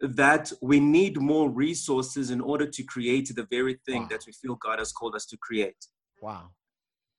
that 0.00 0.52
we 0.62 0.78
need 0.80 1.20
more 1.20 1.50
resources 1.50 2.30
in 2.30 2.40
order 2.40 2.66
to 2.66 2.82
create 2.84 3.34
the 3.34 3.46
very 3.50 3.78
thing 3.84 4.02
wow. 4.02 4.08
that 4.10 4.24
we 4.26 4.32
feel 4.32 4.54
God 4.56 4.78
has 4.78 4.92
called 4.92 5.14
us 5.14 5.26
to 5.26 5.36
create. 5.36 5.86
Wow. 6.22 6.50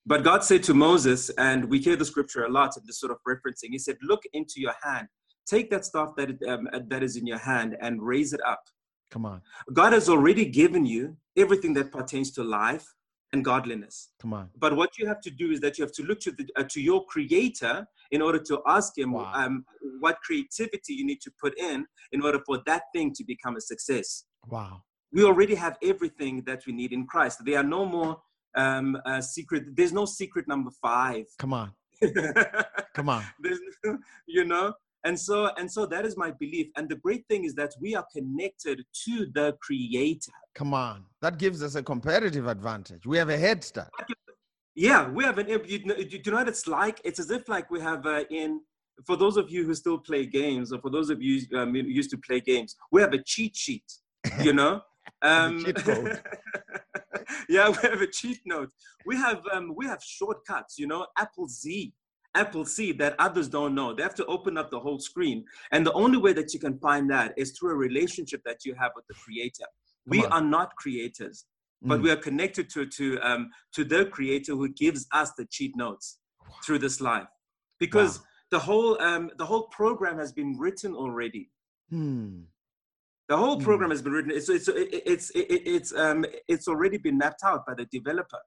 But 0.06 0.24
God 0.24 0.42
said 0.42 0.62
to 0.64 0.74
Moses, 0.74 1.30
and 1.30 1.66
we 1.66 1.78
hear 1.78 1.94
the 1.94 2.06
scripture 2.06 2.44
a 2.44 2.48
lot 2.48 2.76
in 2.76 2.82
this 2.86 2.98
sort 2.98 3.12
of 3.12 3.18
referencing, 3.28 3.70
He 3.70 3.78
said, 3.78 3.98
Look 4.02 4.22
into 4.32 4.54
your 4.56 4.72
hand, 4.82 5.08
take 5.46 5.70
that 5.70 5.84
stuff 5.84 6.16
that, 6.16 6.42
um, 6.48 6.68
that 6.88 7.02
is 7.02 7.16
in 7.16 7.26
your 7.26 7.38
hand 7.38 7.76
and 7.82 8.02
raise 8.02 8.32
it 8.32 8.40
up 8.46 8.62
Come 9.10 9.26
on. 9.26 9.42
God 9.72 9.92
has 9.92 10.08
already 10.08 10.44
given 10.44 10.86
you 10.86 11.16
everything 11.36 11.74
that 11.74 11.90
pertains 11.90 12.30
to 12.32 12.44
life 12.44 12.86
and 13.32 13.44
godliness. 13.44 14.10
Come 14.20 14.32
on. 14.32 14.50
But 14.58 14.76
what 14.76 14.98
you 14.98 15.06
have 15.06 15.20
to 15.22 15.30
do 15.30 15.50
is 15.50 15.60
that 15.60 15.78
you 15.78 15.84
have 15.84 15.92
to 15.92 16.02
look 16.02 16.20
to 16.20 16.32
the 16.32 16.48
uh, 16.56 16.64
to 16.64 16.80
your 16.80 17.04
creator 17.06 17.86
in 18.10 18.22
order 18.22 18.38
to 18.38 18.60
ask 18.66 18.96
him 18.98 19.12
wow. 19.12 19.32
um, 19.34 19.64
what 20.00 20.16
creativity 20.20 20.94
you 20.94 21.06
need 21.06 21.20
to 21.20 21.30
put 21.40 21.58
in 21.58 21.86
in 22.12 22.22
order 22.22 22.40
for 22.44 22.60
that 22.66 22.82
thing 22.94 23.12
to 23.14 23.24
become 23.24 23.56
a 23.56 23.60
success. 23.60 24.24
Wow. 24.48 24.82
We 25.12 25.24
already 25.24 25.54
have 25.54 25.76
everything 25.82 26.42
that 26.46 26.62
we 26.66 26.72
need 26.72 26.92
in 26.92 27.06
Christ. 27.06 27.44
There 27.44 27.58
are 27.58 27.64
no 27.64 27.84
more 27.84 28.20
um, 28.56 28.96
uh, 29.04 29.20
secret. 29.20 29.76
There's 29.76 29.92
no 29.92 30.04
secret 30.04 30.46
number 30.48 30.70
five. 30.82 31.26
Come 31.38 31.52
on. 31.52 31.72
Come 32.94 33.08
on. 33.08 33.24
There's, 33.40 33.60
you 34.26 34.44
know, 34.44 34.72
and 35.04 35.18
so 35.18 35.50
and 35.56 35.70
so 35.70 35.86
that 35.86 36.04
is 36.04 36.16
my 36.16 36.30
belief. 36.30 36.68
And 36.76 36.88
the 36.88 36.96
great 36.96 37.26
thing 37.28 37.44
is 37.44 37.54
that 37.54 37.72
we 37.80 37.94
are 37.94 38.06
connected 38.14 38.84
to 39.04 39.26
the 39.32 39.56
creator. 39.60 40.32
Come 40.54 40.74
on. 40.74 41.04
That 41.22 41.38
gives 41.38 41.62
us 41.62 41.74
a 41.74 41.82
competitive 41.82 42.46
advantage. 42.46 43.06
We 43.06 43.16
have 43.18 43.30
a 43.30 43.36
head 43.38 43.64
start. 43.64 43.90
Yeah 44.74 45.08
we 45.08 45.24
have 45.24 45.38
an 45.38 45.48
you 45.48 45.84
know, 45.84 45.96
you 45.96 46.20
know 46.26 46.36
what 46.38 46.48
it's 46.48 46.66
like? 46.66 47.00
It's 47.04 47.18
as 47.18 47.30
if 47.30 47.48
like 47.48 47.70
we 47.70 47.80
have 47.80 48.06
uh, 48.06 48.24
in 48.30 48.60
for 49.06 49.16
those 49.16 49.36
of 49.38 49.50
you 49.50 49.64
who 49.64 49.74
still 49.74 49.98
play 49.98 50.26
games 50.26 50.72
or 50.72 50.80
for 50.80 50.90
those 50.90 51.08
of 51.08 51.22
you 51.22 51.40
um, 51.56 51.74
used 51.74 52.10
to 52.10 52.18
play 52.18 52.40
games 52.40 52.76
we 52.92 53.00
have 53.00 53.14
a 53.14 53.22
cheat 53.22 53.56
sheet 53.56 53.90
you 54.42 54.52
know? 54.52 54.82
Um, 55.22 55.66
yeah 57.48 57.68
we 57.68 57.88
have 57.88 58.00
a 58.00 58.06
cheat 58.06 58.40
note. 58.46 58.70
We 59.04 59.16
have 59.16 59.42
um, 59.52 59.74
we 59.76 59.86
have 59.86 60.02
shortcuts 60.02 60.78
you 60.78 60.86
know? 60.86 61.06
Apple 61.18 61.48
z 61.48 61.92
Apple 62.34 62.64
see 62.64 62.92
that 62.92 63.16
others 63.18 63.48
don't 63.48 63.74
know. 63.74 63.94
They 63.94 64.02
have 64.02 64.14
to 64.16 64.26
open 64.26 64.56
up 64.56 64.70
the 64.70 64.78
whole 64.78 64.98
screen. 64.98 65.44
And 65.72 65.84
the 65.84 65.92
only 65.92 66.18
way 66.18 66.32
that 66.32 66.54
you 66.54 66.60
can 66.60 66.78
find 66.78 67.10
that 67.10 67.34
is 67.36 67.52
through 67.52 67.72
a 67.72 67.76
relationship 67.76 68.42
that 68.44 68.64
you 68.64 68.74
have 68.74 68.92
with 68.94 69.06
the 69.08 69.14
creator. 69.14 69.66
we 70.06 70.24
are 70.26 70.40
not 70.40 70.74
creators, 70.76 71.44
but 71.82 72.00
mm. 72.00 72.02
we 72.04 72.10
are 72.10 72.16
connected 72.16 72.70
to, 72.70 72.86
to, 72.86 73.18
um, 73.20 73.50
to 73.74 73.84
the 73.84 74.06
creator 74.06 74.54
who 74.54 74.68
gives 74.68 75.06
us 75.12 75.32
the 75.36 75.44
cheat 75.46 75.76
notes 75.76 76.18
wow. 76.40 76.54
through 76.64 76.78
this 76.78 77.00
life. 77.00 77.28
Because 77.78 78.18
wow. 78.18 78.24
the, 78.52 78.58
whole, 78.58 79.02
um, 79.02 79.30
the 79.38 79.46
whole 79.46 79.64
program 79.64 80.18
has 80.18 80.32
been 80.32 80.58
written 80.58 80.94
already. 80.94 81.50
Hmm. 81.90 82.42
The 83.28 83.36
whole 83.36 83.56
hmm. 83.56 83.64
program 83.64 83.90
has 83.90 84.02
been 84.02 84.12
written. 84.12 84.30
It's, 84.30 84.48
it's, 84.48 84.68
it's, 84.68 85.30
it's, 85.32 85.32
it's, 85.34 85.94
um, 85.94 86.24
it's 86.48 86.66
already 86.68 86.98
been 86.98 87.18
mapped 87.18 87.42
out 87.44 87.66
by 87.66 87.74
the 87.74 87.86
developer. 87.86 88.40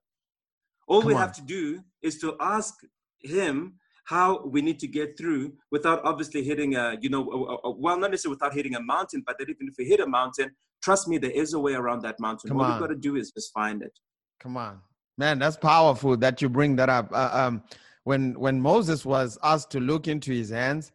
All 0.88 1.02
Come 1.02 1.08
we 1.08 1.14
on. 1.14 1.22
have 1.22 1.34
to 1.34 1.42
do 1.42 1.82
is 2.02 2.20
to 2.20 2.36
ask 2.40 2.76
him 3.24 3.80
how 4.06 4.46
we 4.46 4.62
need 4.62 4.80
to 4.80 4.88
get 4.88 5.18
through 5.18 5.54
without 5.72 6.04
obviously 6.04 6.44
hitting 6.44 6.76
a, 6.76 6.98
you 7.02 7.10
know, 7.10 7.24
a, 7.32 7.68
a, 7.68 7.72
well, 7.72 7.98
not 7.98 8.12
necessarily 8.12 8.36
without 8.36 8.54
hitting 8.54 8.76
a 8.76 8.82
mountain, 8.82 9.24
but 9.26 9.38
that 9.40 9.50
even 9.50 9.68
if 9.68 9.76
we 9.78 9.86
hit 9.86 10.02
a 10.02 10.08
mountain, 10.08 10.52
trust 10.82 11.08
me, 11.08 11.18
there 11.18 11.32
is 11.32 11.54
a 11.54 11.60
way 11.60 11.74
around 11.74 12.02
that 12.02 12.20
mountain. 12.20 12.50
Come 12.50 12.60
All 12.60 12.68
we've 12.68 12.80
got 12.80 12.88
to 12.88 12.96
do 12.96 13.16
is 13.16 13.32
just 13.32 13.54
find 13.54 13.82
it. 13.82 13.98
Come 14.40 14.58
on, 14.58 14.82
man, 15.18 15.40
that's 15.40 15.56
powerful 15.56 16.18
that 16.18 16.42
you 16.42 16.50
bring 16.50 16.76
that 16.76 16.90
up. 16.90 17.10
Uh, 17.14 17.30
um, 17.32 17.64
when 18.04 18.38
when 18.38 18.60
Moses 18.60 19.06
was 19.06 19.38
asked 19.42 19.72
to 19.72 19.80
look 19.80 20.10
into 20.10 20.34
his 20.34 20.50
hands, 20.50 20.92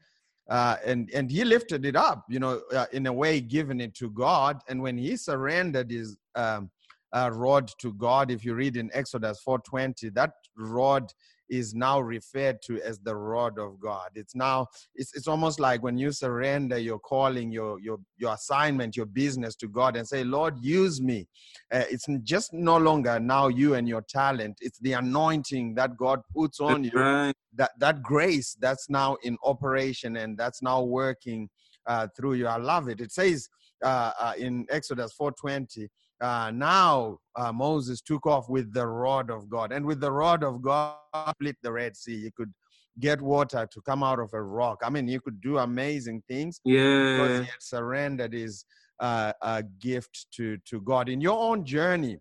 uh, 0.50 0.76
and 0.84 1.10
and 1.14 1.30
he 1.30 1.44
lifted 1.44 1.86
it 1.86 1.96
up, 1.96 2.26
you 2.28 2.38
know, 2.38 2.60
uh, 2.74 2.84
in 2.92 3.06
a 3.06 3.12
way, 3.12 3.40
giving 3.40 3.80
it 3.80 3.94
to 3.94 4.10
God, 4.10 4.60
and 4.68 4.82
when 4.82 4.98
he 4.98 5.16
surrendered 5.16 5.90
his 5.90 6.18
um, 6.34 6.70
uh, 7.14 7.30
rod 7.32 7.70
to 7.78 7.94
God, 7.94 8.30
if 8.30 8.44
you 8.44 8.52
read 8.54 8.76
in 8.76 8.90
Exodus 8.92 9.42
4:20, 9.46 10.12
that 10.14 10.32
rod 10.58 11.10
is 11.50 11.74
now 11.74 12.00
referred 12.00 12.60
to 12.62 12.80
as 12.82 12.98
the 13.00 13.14
rod 13.14 13.58
of 13.58 13.80
God. 13.80 14.10
It's 14.14 14.34
now 14.34 14.66
it's, 14.94 15.14
it's 15.14 15.28
almost 15.28 15.60
like 15.60 15.82
when 15.82 15.98
you 15.98 16.12
surrender 16.12 16.78
your 16.78 16.98
calling, 16.98 17.50
your 17.50 17.80
your 17.80 17.98
your 18.16 18.34
assignment, 18.34 18.96
your 18.96 19.06
business 19.06 19.54
to 19.56 19.68
God 19.68 19.96
and 19.96 20.06
say, 20.06 20.24
Lord, 20.24 20.58
use 20.60 21.00
me. 21.00 21.26
Uh, 21.72 21.84
it's 21.90 22.06
just 22.22 22.52
no 22.52 22.76
longer 22.78 23.18
now 23.20 23.48
you 23.48 23.74
and 23.74 23.88
your 23.88 24.02
talent. 24.02 24.58
It's 24.60 24.78
the 24.78 24.92
anointing 24.94 25.74
that 25.74 25.96
God 25.96 26.20
puts 26.34 26.60
on 26.60 26.84
That's 26.84 26.94
you. 26.94 27.02
right. 27.02 27.34
That 27.54 27.72
that 27.80 28.02
grace 28.02 28.56
that's 28.60 28.90
now 28.90 29.16
in 29.22 29.36
operation 29.44 30.16
and 30.16 30.36
that's 30.38 30.62
now 30.62 30.82
working 30.82 31.48
uh, 31.86 32.08
through 32.16 32.34
you. 32.34 32.46
I 32.46 32.56
love 32.58 32.88
it. 32.88 33.00
It 33.00 33.12
says 33.12 33.48
uh, 33.82 34.12
uh, 34.20 34.32
in 34.38 34.66
Exodus 34.70 35.14
4:20 35.20 35.88
uh, 36.20 36.50
now 36.52 37.18
uh, 37.36 37.52
Moses 37.52 38.00
took 38.00 38.26
off 38.26 38.48
with 38.48 38.72
the 38.72 38.86
rod 38.86 39.30
of 39.30 39.48
God, 39.48 39.72
and 39.72 39.84
with 39.84 40.00
the 40.00 40.10
rod 40.12 40.42
of 40.44 40.62
God, 40.62 40.96
split 41.30 41.56
the 41.62 41.72
Red 41.72 41.96
Sea. 41.96 42.16
You 42.16 42.30
could 42.36 42.52
get 43.00 43.20
water 43.20 43.66
to 43.72 43.80
come 43.82 44.02
out 44.02 44.18
of 44.18 44.30
a 44.32 44.42
rock. 44.42 44.80
I 44.82 44.90
mean, 44.90 45.06
you 45.06 45.20
could 45.20 45.40
do 45.40 45.58
amazing 45.58 46.22
things 46.28 46.60
Yeah. 46.64 47.16
because 47.16 47.38
he 47.38 47.44
had 47.46 47.62
surrendered 47.62 48.32
his 48.32 48.64
uh, 49.00 49.32
uh, 49.42 49.62
gift 49.78 50.26
to 50.36 50.56
to 50.68 50.80
God. 50.80 51.08
In 51.08 51.20
your 51.20 51.38
own 51.38 51.64
journey, 51.64 52.18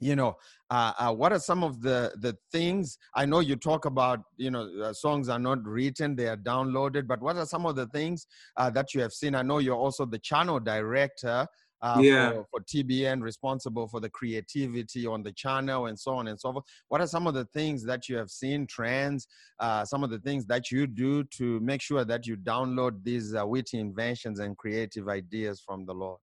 you 0.00 0.16
know, 0.16 0.34
uh, 0.70 0.92
uh, 0.98 1.12
what 1.14 1.32
are 1.32 1.38
some 1.38 1.62
of 1.62 1.80
the 1.80 2.12
the 2.20 2.36
things? 2.50 2.98
I 3.14 3.24
know 3.26 3.38
you 3.40 3.54
talk 3.56 3.84
about, 3.84 4.20
you 4.36 4.50
know, 4.50 4.68
uh, 4.82 4.92
songs 4.92 5.28
are 5.28 5.38
not 5.38 5.64
written; 5.64 6.16
they 6.16 6.26
are 6.26 6.36
downloaded. 6.36 7.06
But 7.06 7.20
what 7.22 7.36
are 7.36 7.46
some 7.46 7.64
of 7.64 7.76
the 7.76 7.86
things 7.86 8.26
uh, 8.56 8.70
that 8.70 8.92
you 8.92 9.00
have 9.02 9.12
seen? 9.12 9.34
I 9.36 9.42
know 9.42 9.58
you're 9.58 9.76
also 9.76 10.04
the 10.04 10.18
channel 10.18 10.58
director 10.58 11.46
uh, 11.84 12.02
Yeah. 12.02 12.30
for, 12.32 12.46
for 12.50 12.60
TBN, 12.70 13.22
responsible 13.22 13.86
for 13.92 14.00
the 14.00 14.08
creativity 14.18 15.06
on 15.14 15.22
the 15.22 15.32
channel 15.32 15.80
and 15.88 15.96
so 16.04 16.12
on 16.20 16.28
and 16.28 16.38
so 16.40 16.52
forth. 16.52 16.64
What 16.88 17.00
are 17.02 17.06
some 17.06 17.26
of 17.30 17.34
the 17.34 17.44
things 17.56 17.84
that 17.90 18.08
you 18.08 18.16
have 18.16 18.30
seen, 18.30 18.66
trends, 18.66 19.20
uh, 19.64 19.84
some 19.84 20.02
of 20.06 20.10
the 20.10 20.18
things 20.26 20.46
that 20.46 20.70
you 20.72 20.86
do 20.86 21.24
to 21.38 21.60
make 21.60 21.82
sure 21.88 22.04
that 22.12 22.26
you 22.26 22.36
download 22.36 22.94
these 23.04 23.34
uh, 23.34 23.46
witty 23.46 23.78
inventions 23.78 24.40
and 24.40 24.56
creative 24.56 25.08
ideas 25.08 25.56
from 25.66 25.84
the 25.86 25.94
Lord? 25.94 26.20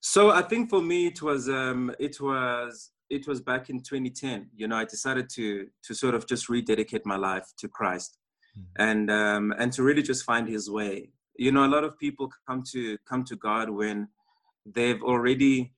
So 0.00 0.30
I 0.30 0.42
think 0.42 0.68
for 0.68 0.82
me 0.82 1.06
it 1.06 1.22
was 1.22 1.48
um, 1.48 1.94
it 1.98 2.20
was 2.20 2.90
it 3.08 3.26
was 3.26 3.40
back 3.40 3.70
in 3.70 3.78
2010. 3.82 4.50
You 4.54 4.68
know, 4.68 4.76
I 4.76 4.84
decided 4.84 5.30
to 5.36 5.68
to 5.86 5.94
sort 5.94 6.14
of 6.14 6.26
just 6.26 6.48
rededicate 6.48 7.06
my 7.06 7.16
life 7.16 7.46
to 7.60 7.68
Christ, 7.68 8.18
Mhm. 8.56 8.64
and 8.78 9.10
um, 9.10 9.54
and 9.58 9.72
to 9.72 9.82
really 9.82 10.02
just 10.02 10.24
find 10.24 10.46
His 10.48 10.70
way. 10.70 11.13
You 11.36 11.52
know, 11.52 11.64
a 11.64 11.68
lot 11.76 11.84
of 11.84 11.98
people 11.98 12.30
come 12.48 12.62
to 12.72 12.98
come 13.08 13.24
to 13.24 13.36
God 13.36 13.70
when 13.70 14.08
they've 14.66 15.02
already 15.02 15.74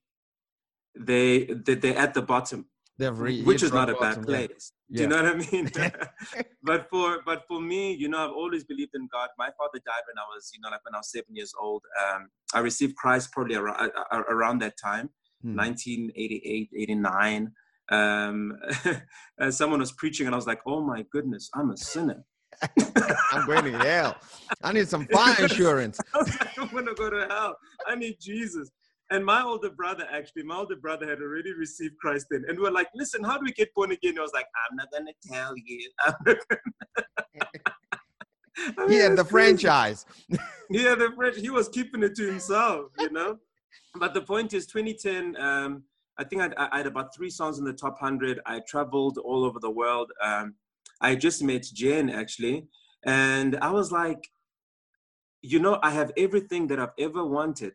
they 0.99 1.45
they 1.45 1.75
they're 1.75 1.99
at 1.99 2.15
the 2.15 2.23
bottom, 2.23 2.67
They've 2.99 3.19
re- 3.19 3.43
which 3.43 3.63
is 3.63 3.73
not 3.73 3.91
a 3.91 3.95
bad 3.95 4.17
bottom, 4.17 4.25
yeah. 4.25 4.47
place. 4.47 4.73
Do 4.91 5.03
you 5.03 5.09
know 5.09 5.23
what 5.23 5.27
I 5.27 5.53
mean? 5.53 5.71
but 6.63 6.89
for 6.89 7.21
but 7.25 7.45
for 7.49 7.61
me, 7.61 7.93
you 7.95 8.09
know, 8.09 8.25
I've 8.25 8.33
always 8.33 8.65
believed 8.65 8.95
in 8.95 9.09
God. 9.13 9.29
My 9.39 9.51
father 9.59 9.81
died 9.85 10.05
when 10.09 10.19
I 10.19 10.27
was, 10.35 10.51
you 10.55 10.61
know, 10.61 10.71
like 10.71 10.85
when 10.85 10.95
I 10.95 10.99
was 10.99 11.11
seven 11.11 11.35
years 11.35 11.53
old. 11.61 11.83
Um, 12.05 12.29
I 12.55 12.61
received 12.61 12.97
Christ 12.97 13.33
probably 13.33 13.57
around 13.57 13.91
around 14.13 14.61
that 14.63 14.75
time, 14.83 15.11
Hmm. 15.43 15.57
1988, 15.57 16.71
89. 16.75 17.53
Um, 17.91 18.59
someone 19.51 19.81
was 19.81 19.93
preaching, 19.93 20.27
and 20.27 20.35
I 20.35 20.39
was 20.39 20.47
like, 20.47 20.61
"Oh 20.67 20.81
my 20.81 21.05
goodness, 21.13 21.51
I'm 21.55 21.71
a 21.71 21.77
sinner." 21.77 22.25
I'm 23.33 23.47
going 23.47 23.65
to 23.65 23.79
hell. 23.79 24.17
I 24.63 24.73
need 24.73 24.89
some 24.89 25.07
fire 25.07 25.43
insurance. 25.43 26.01
I 26.15 26.19
like, 26.21 26.59
I'm 26.59 26.69
gonna 26.69 26.95
go 26.95 27.11
to 27.11 27.27
hell. 27.29 27.57
I 27.87 27.95
need 27.95 28.17
Jesus. 28.21 28.71
And 29.11 29.25
my 29.25 29.43
older 29.43 29.71
brother, 29.71 30.07
actually, 30.11 30.43
my 30.43 30.57
older 30.57 30.77
brother 30.77 31.09
had 31.09 31.21
already 31.21 31.53
received 31.53 31.97
Christ 31.99 32.27
then. 32.31 32.45
And 32.49 32.59
we 32.59 32.67
are 32.67 32.73
like, 32.73 32.89
listen, 32.95 33.23
how 33.23 33.39
do 33.39 33.45
we 33.45 33.53
get 33.53 33.73
born 33.75 33.93
again? 33.93 34.19
I 34.19 34.23
was 34.23 34.33
like, 34.35 34.47
I'm 34.69 34.77
not 34.77 34.89
gonna 34.93 35.13
tell 35.25 35.55
you. 35.57 35.91
I'm 36.05 36.15
not 36.27 36.37
gonna... 36.49 37.47
I 38.79 38.87
He 38.89 38.97
had 38.97 39.13
the 39.13 39.25
crazy. 39.25 39.31
franchise. 39.31 40.07
Yeah, 40.71 40.95
the 40.97 41.13
French, 41.15 41.37
he 41.37 41.51
was 41.51 41.69
keeping 41.69 42.03
it 42.03 42.17
to 42.17 42.27
himself, 42.27 42.91
you 42.99 43.11
know. 43.11 43.39
But 43.99 44.15
the 44.15 44.23
point 44.23 44.53
is, 44.55 44.67
2010. 44.67 45.41
Um, 45.41 45.85
I 46.19 46.25
think 46.25 46.43
I'd, 46.43 46.55
I 46.55 46.79
had 46.79 46.87
about 46.87 47.15
three 47.15 47.31
songs 47.31 47.59
in 47.59 47.65
the 47.65 47.73
top 47.75 48.01
hundred. 48.01 48.40
I 48.47 48.61
traveled 48.66 49.19
all 49.19 49.45
over 49.45 49.61
the 49.61 49.71
world. 49.71 50.11
Um, 50.23 50.55
I 51.00 51.14
just 51.14 51.42
met 51.42 51.64
Jen 51.74 52.11
actually, 52.11 52.68
and 53.04 53.56
I 53.56 53.70
was 53.70 53.92
like, 53.92 54.28
you 55.42 55.59
know, 55.59 55.78
I 55.82 55.90
have 55.90 56.12
everything 56.16 56.66
that 56.68 56.80
I've 56.80 56.96
ever 56.98 57.24
wanted. 57.24 57.74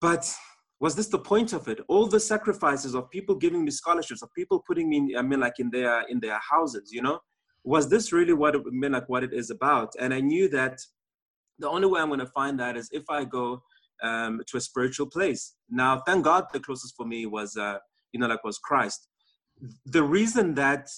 But 0.00 0.34
was 0.80 0.96
this 0.96 1.08
the 1.08 1.18
point 1.18 1.52
of 1.52 1.68
it? 1.68 1.80
All 1.88 2.06
the 2.06 2.20
sacrifices 2.20 2.94
of 2.94 3.10
people 3.10 3.34
giving 3.34 3.64
me 3.64 3.70
scholarships, 3.70 4.22
of 4.22 4.32
people 4.34 4.62
putting 4.66 4.88
me, 4.88 4.96
in, 4.96 5.16
I 5.16 5.22
mean, 5.22 5.40
like 5.40 5.58
in 5.58 5.70
their 5.70 6.02
in 6.08 6.20
their 6.20 6.38
houses, 6.38 6.90
you 6.92 7.02
know, 7.02 7.20
was 7.64 7.88
this 7.88 8.12
really 8.12 8.32
what 8.32 8.54
it 8.54 8.62
I 8.66 8.70
mean, 8.70 8.92
like 8.92 9.08
what 9.08 9.24
it 9.24 9.32
is 9.32 9.50
about? 9.50 9.92
And 9.98 10.12
I 10.12 10.20
knew 10.20 10.48
that 10.48 10.78
the 11.58 11.68
only 11.68 11.86
way 11.86 12.00
I'm 12.00 12.08
going 12.08 12.20
to 12.20 12.26
find 12.26 12.58
that 12.58 12.76
is 12.76 12.88
if 12.92 13.04
I 13.10 13.24
go 13.24 13.62
um, 14.02 14.40
to 14.46 14.56
a 14.56 14.60
spiritual 14.60 15.06
place. 15.06 15.54
Now, 15.68 16.02
thank 16.06 16.24
God, 16.24 16.46
the 16.52 16.60
closest 16.60 16.96
for 16.96 17.06
me 17.06 17.26
was, 17.26 17.56
uh, 17.56 17.76
you 18.12 18.20
know, 18.20 18.26
like 18.26 18.42
was 18.44 18.58
Christ. 18.58 19.08
The 19.84 20.02
reason 20.02 20.54
that 20.54 20.88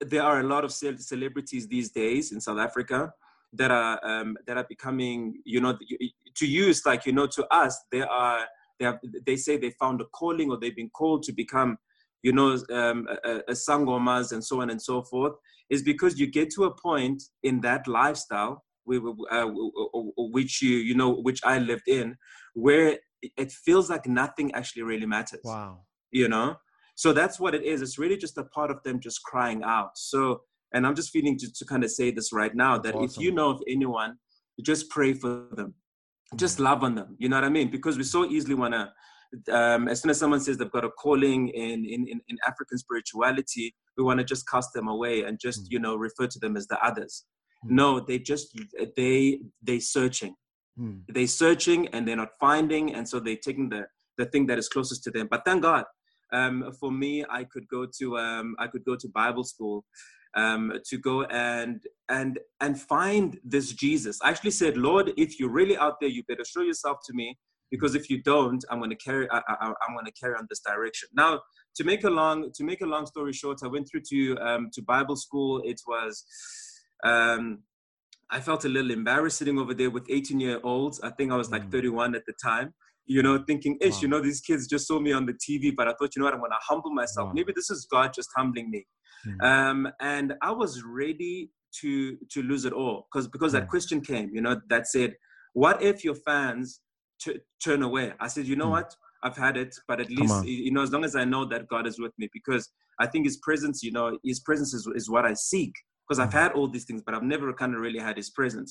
there 0.00 0.22
are 0.22 0.40
a 0.40 0.44
lot 0.44 0.64
of 0.64 0.72
ce- 0.72 0.98
celebrities 0.98 1.66
these 1.68 1.90
days 1.90 2.32
in 2.32 2.40
South 2.40 2.58
Africa 2.58 3.12
that 3.52 3.70
are 3.70 3.98
um, 4.04 4.36
that 4.46 4.56
are 4.56 4.66
becoming, 4.68 5.40
you 5.44 5.60
know, 5.60 5.76
to 6.36 6.46
use 6.46 6.84
like 6.84 7.06
you 7.06 7.12
know, 7.12 7.26
to 7.26 7.46
us, 7.52 7.78
they 7.90 8.02
are 8.02 8.40
they 8.78 8.84
have 8.84 8.98
they 9.26 9.36
say 9.36 9.56
they 9.56 9.70
found 9.70 10.00
a 10.00 10.04
calling 10.06 10.50
or 10.50 10.58
they've 10.58 10.76
been 10.76 10.90
called 10.90 11.22
to 11.24 11.32
become, 11.32 11.78
you 12.22 12.32
know, 12.32 12.58
um, 12.70 13.06
a, 13.24 13.38
a 13.48 13.52
sangomas 13.52 14.32
and 14.32 14.44
so 14.44 14.60
on 14.60 14.70
and 14.70 14.80
so 14.80 15.02
forth. 15.02 15.34
Is 15.70 15.82
because 15.82 16.18
you 16.18 16.26
get 16.26 16.50
to 16.52 16.64
a 16.64 16.74
point 16.74 17.22
in 17.42 17.60
that 17.62 17.86
lifestyle 17.86 18.64
we- 18.86 18.98
uh, 19.30 19.46
which 20.16 20.62
you 20.62 20.76
you 20.76 20.94
know 20.94 21.10
which 21.10 21.40
I 21.44 21.58
lived 21.58 21.88
in, 21.88 22.16
where 22.54 22.98
it 23.22 23.52
feels 23.52 23.90
like 23.90 24.06
nothing 24.06 24.54
actually 24.54 24.82
really 24.82 25.06
matters. 25.06 25.40
Wow. 25.44 25.80
You 26.10 26.28
know, 26.28 26.56
so 27.02 27.12
that's 27.12 27.38
what 27.42 27.54
it 27.54 27.62
is. 27.72 27.80
It's 27.80 27.98
really 28.02 28.16
just 28.16 28.36
a 28.38 28.44
part 28.56 28.70
of 28.74 28.82
them 28.82 28.96
just 28.98 29.22
crying 29.22 29.62
out. 29.62 29.92
So, 30.10 30.20
and 30.74 30.84
I'm 30.86 30.96
just 31.00 31.10
feeling 31.10 31.38
to, 31.38 31.46
to 31.58 31.64
kind 31.64 31.84
of 31.84 31.90
say 31.98 32.10
this 32.10 32.32
right 32.32 32.54
now 32.64 32.76
that 32.78 32.94
That's 32.94 33.16
if 33.16 33.22
you 33.22 33.30
know 33.30 33.50
of 33.50 33.62
anyone, 33.68 34.18
just 34.70 34.90
pray 34.90 35.12
for 35.14 35.46
them, 35.58 35.74
just 36.34 36.58
love 36.58 36.82
on 36.82 36.96
them. 36.96 37.14
You 37.18 37.28
know 37.28 37.36
what 37.36 37.44
I 37.44 37.50
mean? 37.58 37.70
Because 37.70 37.96
we 37.96 38.02
so 38.02 38.24
easily 38.26 38.56
want 38.62 38.74
to. 38.74 38.84
Um, 39.58 39.88
as 39.88 40.00
soon 40.00 40.10
as 40.10 40.18
someone 40.18 40.40
says 40.40 40.56
they've 40.56 40.70
got 40.78 40.84
a 40.84 40.90
calling 40.90 41.48
in, 41.50 41.84
in, 41.84 42.00
in, 42.12 42.20
in 42.30 42.36
African 42.50 42.78
spirituality, 42.78 43.74
we 43.96 44.02
want 44.02 44.18
to 44.18 44.24
just 44.24 44.48
cast 44.48 44.70
them 44.74 44.88
away 44.88 45.22
and 45.22 45.38
just, 45.38 45.60
Mm. 45.64 45.66
you 45.72 45.78
know, 45.84 45.94
refer 45.96 46.26
to 46.26 46.38
them 46.40 46.56
as 46.56 46.66
the 46.66 46.78
others. 46.84 47.24
Mm. 47.64 47.70
No, 47.80 48.00
they 48.00 48.18
just, 48.18 48.58
they, 48.96 49.40
they 49.62 49.78
searching 49.78 50.34
Hmm. 50.78 50.98
they're 51.08 51.26
searching 51.26 51.88
and 51.88 52.06
they're 52.06 52.14
not 52.24 52.34
finding 52.38 52.94
and 52.94 53.08
so 53.08 53.18
they're 53.18 53.42
taking 53.48 53.68
the 53.68 53.82
the 54.16 54.26
thing 54.26 54.46
that 54.46 54.58
is 54.62 54.68
closest 54.68 55.02
to 55.02 55.10
them 55.10 55.26
but 55.28 55.40
thank 55.44 55.60
god 55.60 55.84
um, 56.32 56.72
for 56.78 56.90
me 56.90 57.24
i 57.30 57.44
could 57.44 57.66
go 57.68 57.86
to 57.98 58.18
um, 58.18 58.54
i 58.58 58.66
could 58.66 58.84
go 58.84 58.96
to 58.96 59.08
bible 59.08 59.44
school 59.44 59.84
um, 60.36 60.72
to 60.86 60.98
go 60.98 61.22
and 61.24 61.82
and 62.08 62.38
and 62.60 62.80
find 62.80 63.38
this 63.44 63.72
jesus 63.72 64.18
i 64.22 64.30
actually 64.30 64.50
said 64.50 64.76
lord 64.76 65.12
if 65.16 65.40
you're 65.40 65.50
really 65.50 65.76
out 65.76 65.96
there 66.00 66.08
you 66.10 66.22
better 66.28 66.44
show 66.44 66.62
yourself 66.62 66.98
to 67.06 67.12
me 67.14 67.36
because 67.70 67.94
if 67.94 68.08
you 68.10 68.22
don't 68.22 68.64
i'm 68.70 68.78
going 68.78 68.90
to 68.90 68.96
carry 68.96 69.28
I, 69.30 69.38
I, 69.48 69.66
i'm 69.88 69.94
going 69.94 70.06
to 70.06 70.12
carry 70.12 70.34
on 70.34 70.46
this 70.48 70.60
direction 70.60 71.08
now 71.14 71.40
to 71.76 71.84
make 71.84 72.04
a 72.04 72.10
long 72.10 72.50
to 72.54 72.64
make 72.64 72.80
a 72.82 72.86
long 72.86 73.06
story 73.06 73.32
short 73.32 73.58
i 73.64 73.68
went 73.68 73.88
through 73.90 74.02
to 74.10 74.36
um, 74.38 74.70
to 74.74 74.82
bible 74.82 75.16
school 75.16 75.62
it 75.64 75.80
was 75.86 76.24
um, 77.04 77.60
I 78.30 78.40
felt 78.40 78.64
a 78.64 78.68
little 78.68 78.90
embarrassed 78.90 79.38
sitting 79.38 79.58
over 79.58 79.74
there 79.74 79.90
with 79.90 80.06
18 80.10 80.40
year 80.40 80.60
olds. 80.62 81.00
I 81.00 81.10
think 81.10 81.32
I 81.32 81.36
was 81.36 81.50
like 81.50 81.64
Mm. 81.64 81.72
31 81.72 82.14
at 82.14 82.26
the 82.26 82.34
time, 82.42 82.74
you 83.08 83.22
know, 83.22 83.42
thinking, 83.46 83.78
ish, 83.80 84.02
you 84.02 84.08
know, 84.08 84.20
these 84.20 84.40
kids 84.40 84.68
just 84.68 84.86
saw 84.86 85.00
me 85.00 85.12
on 85.12 85.24
the 85.26 85.32
TV, 85.32 85.74
but 85.74 85.88
I 85.88 85.94
thought, 85.98 86.14
you 86.14 86.20
know 86.20 86.26
what, 86.26 86.34
I'm 86.34 86.40
going 86.40 86.50
to 86.52 86.58
humble 86.60 86.92
myself. 86.92 87.28
Wow. 87.28 87.32
Maybe 87.34 87.52
this 87.56 87.70
is 87.70 87.86
God 87.90 88.12
just 88.14 88.28
humbling 88.36 88.70
me. 88.70 88.86
Mm. 89.26 89.42
Um, 89.44 89.88
and 90.00 90.34
I 90.42 90.52
was 90.52 90.82
ready 90.84 91.50
to 91.80 92.16
to 92.30 92.42
lose 92.42 92.64
it 92.64 92.72
all 92.72 93.06
because 93.10 93.26
because 93.28 93.52
that 93.52 93.64
Mm. 93.64 93.68
question 93.74 94.00
came, 94.00 94.30
you 94.32 94.40
know, 94.40 94.60
that 94.68 94.86
said, 94.86 95.16
what 95.54 95.82
if 95.82 96.04
your 96.04 96.14
fans 96.14 96.80
t- 97.20 97.40
turn 97.64 97.82
away? 97.82 98.12
I 98.20 98.28
said, 98.28 98.46
you 98.46 98.56
know 98.56 98.68
Mm. 98.68 98.76
what, 98.78 98.94
I've 99.24 99.36
had 99.36 99.56
it, 99.56 99.74
but 99.88 100.00
at 100.00 100.10
least 100.10 100.44
you 100.44 100.70
know, 100.70 100.82
as 100.82 100.92
long 100.92 101.04
as 101.04 101.16
I 101.16 101.24
know 101.24 101.44
that 101.46 101.66
God 101.68 101.86
is 101.86 101.98
with 101.98 102.12
me, 102.18 102.28
because 102.32 102.70
I 103.00 103.06
think 103.06 103.24
His 103.24 103.38
presence, 103.38 103.82
you 103.82 103.92
know, 103.92 104.18
His 104.22 104.40
presence 104.40 104.72
is, 104.74 104.86
is 104.94 105.08
what 105.10 105.24
I 105.24 105.34
seek. 105.34 105.72
Because 106.06 106.20
I've 106.20 106.30
Mm. 106.30 106.40
had 106.42 106.52
all 106.52 106.68
these 106.68 106.84
things, 106.84 107.02
but 107.04 107.14
I've 107.14 107.22
never 107.34 107.52
kind 107.52 107.74
of 107.74 107.80
really 107.80 107.98
had 108.08 108.16
His 108.16 108.30
presence, 108.30 108.70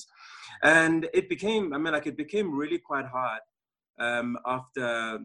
and 0.62 1.08
it 1.12 1.28
became, 1.28 1.72
I 1.74 1.78
mean, 1.78 1.92
like 1.92 2.06
it 2.06 2.16
became 2.16 2.48
really 2.62 2.78
quite 2.78 3.06
hard 3.06 3.40
um, 3.98 4.36
after 4.46 5.20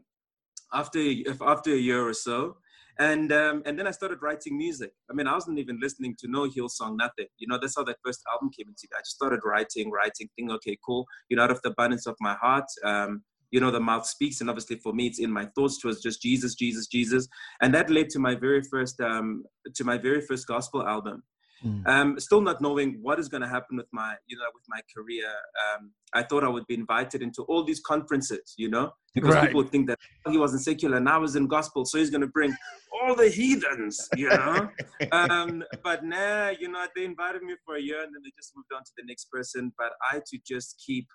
after 0.73 0.99
after 1.41 1.73
a 1.73 1.77
year 1.77 2.07
or 2.07 2.13
so 2.13 2.57
and 2.99 3.31
um, 3.31 3.63
and 3.65 3.77
then 3.77 3.87
I 3.87 3.91
started 3.91 4.19
writing 4.21 4.55
music. 4.55 4.91
I 5.09 5.13
mean, 5.13 5.25
I 5.25 5.33
wasn't 5.33 5.57
even 5.57 5.79
listening 5.81 6.15
to 6.19 6.27
no 6.27 6.47
Hillsong, 6.47 6.95
nothing. 6.97 7.25
You 7.37 7.47
know, 7.47 7.57
that's 7.59 7.75
how 7.75 7.83
that 7.85 7.97
first 8.05 8.21
album 8.31 8.51
came 8.55 8.67
into. 8.67 8.87
I 8.95 9.01
just 9.01 9.15
started 9.15 9.39
writing, 9.43 9.89
writing, 9.89 10.29
thinking, 10.35 10.51
okay, 10.57 10.77
cool. 10.85 11.07
You 11.29 11.37
know, 11.37 11.43
out 11.43 11.51
of 11.51 11.61
the 11.63 11.69
abundance 11.69 12.05
of 12.05 12.15
my 12.19 12.35
heart, 12.35 12.65
um, 12.85 13.23
you 13.53 13.59
know 13.59 13.69
the 13.69 13.79
mouth 13.79 14.05
speaks 14.05 14.41
and 14.41 14.49
obviously 14.49 14.77
for 14.77 14.93
me 14.93 15.05
it's 15.05 15.19
in 15.19 15.31
my 15.31 15.45
thoughts 15.53 15.77
it 15.77 15.85
was 15.85 16.01
just 16.01 16.23
jesus 16.23 16.55
jesus 16.55 16.87
jesus 16.87 17.27
and 17.61 17.71
that 17.73 17.87
led 17.87 18.09
to 18.09 18.17
my 18.17 18.33
very 18.33 18.63
first 18.63 18.99
um 18.99 19.43
to 19.75 19.83
my 19.83 19.95
very 19.95 20.21
first 20.21 20.47
gospel 20.47 20.85
album 20.85 21.21
Mm. 21.65 21.87
Um, 21.87 22.19
still 22.19 22.41
not 22.41 22.61
knowing 22.61 22.99
what 23.01 23.19
is 23.19 23.29
going 23.29 23.41
to 23.41 23.47
happen 23.47 23.77
with 23.77 23.87
my, 23.91 24.15
you 24.27 24.37
know, 24.37 24.45
with 24.53 24.63
my 24.67 24.81
career. 24.95 25.27
Um, 25.27 25.91
I 26.13 26.23
thought 26.23 26.43
I 26.43 26.49
would 26.49 26.67
be 26.67 26.73
invited 26.73 27.21
into 27.21 27.43
all 27.43 27.63
these 27.63 27.79
conferences, 27.79 28.53
you 28.57 28.69
know, 28.69 28.91
because 29.15 29.33
right. 29.33 29.47
people 29.47 29.63
think 29.63 29.87
that 29.87 29.99
he 30.29 30.37
was 30.37 30.53
in 30.53 30.59
secular 30.59 30.97
and 30.97 31.07
I 31.07 31.17
was 31.17 31.35
in 31.35 31.47
gospel, 31.47 31.85
so 31.85 31.97
he's 31.97 32.09
going 32.09 32.21
to 32.21 32.27
bring 32.27 32.53
all 32.91 33.15
the 33.15 33.29
heathens, 33.29 34.09
you 34.15 34.29
know. 34.29 34.69
um, 35.11 35.63
but 35.83 36.03
nah, 36.03 36.49
you 36.49 36.69
know, 36.69 36.85
they 36.95 37.05
invited 37.05 37.43
me 37.43 37.55
for 37.65 37.75
a 37.75 37.81
year 37.81 38.03
and 38.03 38.13
then 38.13 38.21
they 38.23 38.31
just 38.37 38.53
moved 38.55 38.71
on 38.75 38.83
to 38.83 38.91
the 38.97 39.03
next 39.07 39.31
person. 39.31 39.71
But 39.77 39.93
I 40.11 40.15
had 40.15 40.25
to 40.27 40.39
just 40.45 40.81
keep, 40.85 41.07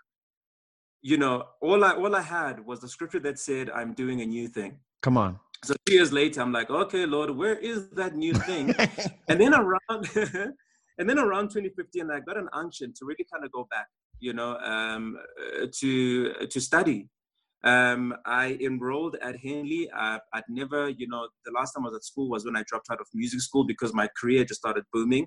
you 1.02 1.18
know, 1.18 1.44
all 1.60 1.84
I 1.84 1.92
all 1.92 2.14
I 2.16 2.22
had 2.22 2.64
was 2.64 2.80
the 2.80 2.88
scripture 2.88 3.20
that 3.20 3.38
said, 3.38 3.70
"I'm 3.70 3.92
doing 3.92 4.20
a 4.22 4.26
new 4.26 4.48
thing." 4.48 4.78
Come 5.02 5.16
on. 5.16 5.38
So 5.64 5.74
two 5.86 5.94
years 5.94 6.12
later, 6.12 6.40
I'm 6.40 6.52
like, 6.52 6.70
okay, 6.70 7.04
Lord, 7.04 7.30
where 7.30 7.56
is 7.56 7.88
that 7.90 8.14
new 8.14 8.34
thing? 8.34 8.74
and 9.28 9.40
then 9.40 9.54
around, 9.54 10.08
and 10.98 11.08
then 11.08 11.18
around 11.18 11.48
2015, 11.50 12.10
I 12.10 12.20
got 12.20 12.36
an 12.36 12.48
unction 12.52 12.92
to 12.96 13.04
really 13.04 13.26
kind 13.32 13.44
of 13.44 13.50
go 13.50 13.66
back, 13.70 13.88
you 14.20 14.32
know, 14.32 14.56
um, 14.58 15.18
uh, 15.62 15.66
to 15.80 16.32
to 16.46 16.60
study. 16.60 17.08
Um, 17.64 18.14
I 18.24 18.56
enrolled 18.60 19.16
at 19.20 19.36
Henley. 19.36 19.90
I, 19.92 20.20
I'd 20.32 20.44
never, 20.48 20.88
you 20.88 21.08
know, 21.08 21.26
the 21.44 21.50
last 21.50 21.72
time 21.72 21.84
I 21.84 21.88
was 21.88 21.96
at 21.96 22.04
school 22.04 22.30
was 22.30 22.44
when 22.44 22.56
I 22.56 22.62
dropped 22.64 22.86
out 22.90 23.00
of 23.00 23.08
music 23.12 23.40
school 23.40 23.64
because 23.64 23.92
my 23.92 24.08
career 24.20 24.44
just 24.44 24.60
started 24.60 24.84
booming. 24.92 25.26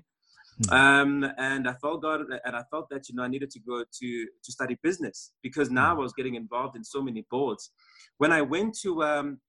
Hmm. 0.68 0.74
Um, 0.74 1.32
and 1.36 1.68
I 1.68 1.74
felt 1.74 2.02
God, 2.02 2.22
and 2.44 2.56
I 2.56 2.62
felt 2.70 2.88
that 2.90 3.08
you 3.08 3.14
know 3.14 3.22
I 3.22 3.28
needed 3.28 3.50
to 3.50 3.60
go 3.60 3.84
to 3.84 4.26
to 4.44 4.52
study 4.52 4.78
business 4.82 5.32
because 5.42 5.70
now 5.70 5.92
hmm. 5.94 6.00
I 6.00 6.02
was 6.02 6.12
getting 6.14 6.34
involved 6.36 6.76
in 6.76 6.84
so 6.84 7.02
many 7.02 7.26
boards. 7.30 7.70
When 8.18 8.32
I 8.32 8.42
went 8.42 8.78
to 8.82 9.02
um, 9.02 9.40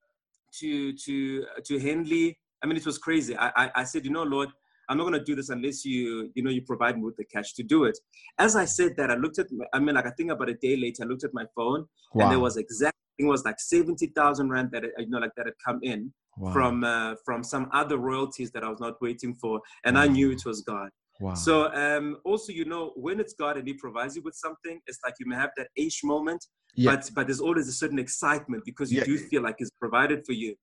to 0.59 0.93
to 0.93 1.45
to 1.65 1.79
Henley. 1.79 2.37
I 2.63 2.67
mean, 2.67 2.77
it 2.77 2.85
was 2.85 2.97
crazy. 2.97 3.35
I, 3.37 3.51
I, 3.55 3.71
I 3.75 3.83
said, 3.83 4.05
you 4.05 4.11
know, 4.11 4.23
Lord, 4.23 4.49
I'm 4.87 4.97
not 4.97 5.03
going 5.03 5.19
to 5.19 5.23
do 5.23 5.35
this 5.35 5.49
unless 5.49 5.83
you, 5.83 6.31
you 6.33 6.43
know, 6.43 6.49
you 6.49 6.61
provide 6.61 6.95
me 6.97 7.03
with 7.03 7.17
the 7.17 7.25
cash 7.25 7.53
to 7.53 7.63
do 7.63 7.83
it. 7.85 7.97
As 8.37 8.55
I 8.55 8.65
said 8.65 8.95
that, 8.97 9.11
I 9.11 9.15
looked 9.15 9.39
at, 9.39 9.47
I 9.73 9.79
mean, 9.79 9.95
like 9.95 10.05
I 10.05 10.11
think 10.11 10.31
about 10.31 10.49
a 10.49 10.53
day 10.53 10.77
later, 10.77 11.03
I 11.03 11.07
looked 11.07 11.23
at 11.23 11.33
my 11.33 11.45
phone, 11.55 11.87
wow. 12.13 12.23
and 12.23 12.31
there 12.31 12.39
was 12.39 12.57
exact, 12.57 12.95
it 13.17 13.25
was 13.25 13.43
like 13.45 13.59
seventy 13.59 14.07
thousand 14.07 14.49
rand 14.49 14.69
that 14.71 14.83
you 14.97 15.09
know, 15.09 15.19
like 15.19 15.31
that 15.37 15.45
had 15.45 15.55
come 15.65 15.79
in 15.83 16.11
wow. 16.37 16.51
from 16.51 16.83
uh, 16.83 17.15
from 17.25 17.43
some 17.43 17.69
other 17.73 17.97
royalties 17.97 18.51
that 18.51 18.63
I 18.63 18.69
was 18.69 18.79
not 18.79 19.01
waiting 19.01 19.35
for, 19.35 19.61
and 19.85 19.95
wow. 19.95 20.03
I 20.03 20.07
knew 20.07 20.31
it 20.31 20.45
was 20.45 20.61
God. 20.61 20.89
Wow. 21.23 21.36
So 21.36 21.73
um, 21.73 22.17
also, 22.25 22.51
you 22.51 22.65
know, 22.65 22.91
when 22.97 23.21
it's 23.21 23.33
God 23.33 23.55
and 23.55 23.65
He 23.65 23.73
provides 23.75 24.17
you 24.17 24.21
with 24.23 24.36
something, 24.36 24.81
it's 24.88 24.99
like 25.05 25.13
you 25.21 25.25
may 25.25 25.38
have 25.38 25.51
that 25.55 25.69
Aish 25.79 26.03
moment, 26.03 26.45
yeah. 26.75 26.91
but 26.91 27.09
but 27.15 27.27
there's 27.27 27.39
always 27.39 27.69
a 27.69 27.71
certain 27.71 27.97
excitement 27.97 28.63
because 28.65 28.91
you 28.91 28.97
yeah. 28.97 29.05
do 29.05 29.17
feel 29.17 29.41
like 29.41 29.55
It's 29.59 29.71
provided 29.79 30.25
for 30.25 30.33
you. 30.33 30.53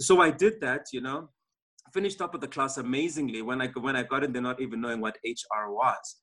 So 0.00 0.20
I 0.20 0.30
did 0.30 0.60
that, 0.60 0.86
you 0.92 1.00
know, 1.00 1.30
finished 1.92 2.20
up 2.20 2.32
with 2.32 2.42
the 2.42 2.48
class 2.48 2.76
amazingly. 2.78 3.42
When 3.42 3.60
I 3.60 3.66
when 3.86 3.96
I 3.96 4.04
got 4.04 4.22
in, 4.22 4.32
they're 4.32 4.40
not 4.40 4.60
even 4.60 4.80
knowing 4.80 5.00
what 5.00 5.18
HR 5.24 5.64
was, 5.70 6.16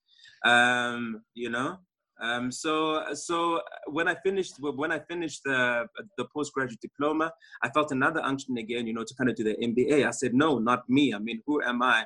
um, 0.46 1.22
you 1.34 1.50
know. 1.50 1.78
Um, 2.22 2.50
so 2.50 3.14
so 3.14 3.62
when 3.88 4.08
I 4.08 4.16
finished 4.24 4.54
when 4.60 4.94
I 4.94 5.00
finished 5.00 5.42
the 5.44 5.86
the 6.18 6.26
postgraduate 6.34 6.80
diploma, 6.80 7.34
I 7.62 7.70
felt 7.72 7.92
another 7.92 8.22
unction 8.22 8.58
again, 8.58 8.88
you 8.88 8.94
know, 8.94 9.04
to 9.04 9.16
kind 9.16 9.30
of 9.30 9.36
do 9.36 9.44
the 9.44 9.58
MBA. 9.62 10.08
I 10.08 10.12
said, 10.12 10.34
no, 10.34 10.60
not 10.60 10.90
me. 10.90 11.14
I 11.14 11.20
mean, 11.20 11.42
who 11.46 11.62
am 11.62 11.82
I? 11.82 12.06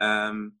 Um, 0.00 0.52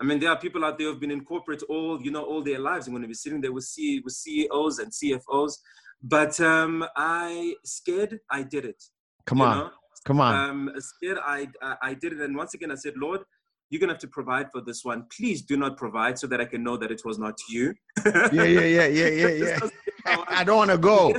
I 0.00 0.04
mean, 0.04 0.20
there 0.20 0.30
are 0.30 0.38
people 0.38 0.64
out 0.64 0.78
there 0.78 0.88
who've 0.88 1.00
been 1.00 1.10
in 1.10 1.24
corporate 1.24 1.62
all, 1.68 2.00
you 2.02 2.10
know, 2.10 2.22
all 2.22 2.42
their 2.42 2.58
lives. 2.58 2.86
I'm 2.86 2.92
going 2.92 3.02
to 3.02 3.08
be 3.08 3.14
sitting 3.14 3.40
there 3.40 3.52
with, 3.52 3.64
C- 3.64 4.00
with 4.04 4.14
CEOs 4.14 4.78
and 4.78 4.92
CFOs. 4.92 5.54
But 6.02 6.38
um, 6.40 6.84
I 6.96 7.54
scared, 7.64 8.20
I 8.30 8.42
did 8.42 8.66
it. 8.66 8.82
Come 9.24 9.40
on, 9.40 9.58
know? 9.58 9.70
come 10.04 10.20
on. 10.20 10.34
Um, 10.34 10.72
scared, 10.78 11.18
I, 11.24 11.48
I, 11.62 11.76
I 11.82 11.94
did 11.94 12.12
it. 12.12 12.20
And 12.20 12.36
once 12.36 12.54
again, 12.54 12.70
I 12.70 12.74
said, 12.74 12.94
Lord, 12.96 13.22
you're 13.70 13.80
gonna 13.80 13.94
have 13.94 14.00
to 14.00 14.08
provide 14.08 14.52
for 14.52 14.60
this 14.60 14.84
one. 14.84 15.06
Please 15.16 15.42
do 15.42 15.56
not 15.56 15.76
provide 15.76 16.18
so 16.18 16.26
that 16.28 16.40
I 16.40 16.44
can 16.44 16.62
know 16.62 16.76
that 16.76 16.92
it 16.92 17.02
was 17.04 17.18
not 17.18 17.34
you. 17.48 17.74
yeah, 18.04 18.30
yeah, 18.32 18.44
yeah, 18.44 18.86
yeah, 18.86 19.08
yeah, 19.08 19.28
yeah. 20.06 20.24
I 20.28 20.44
don't 20.44 20.56
want 20.56 20.70
to 20.70 20.78
go. 20.78 21.14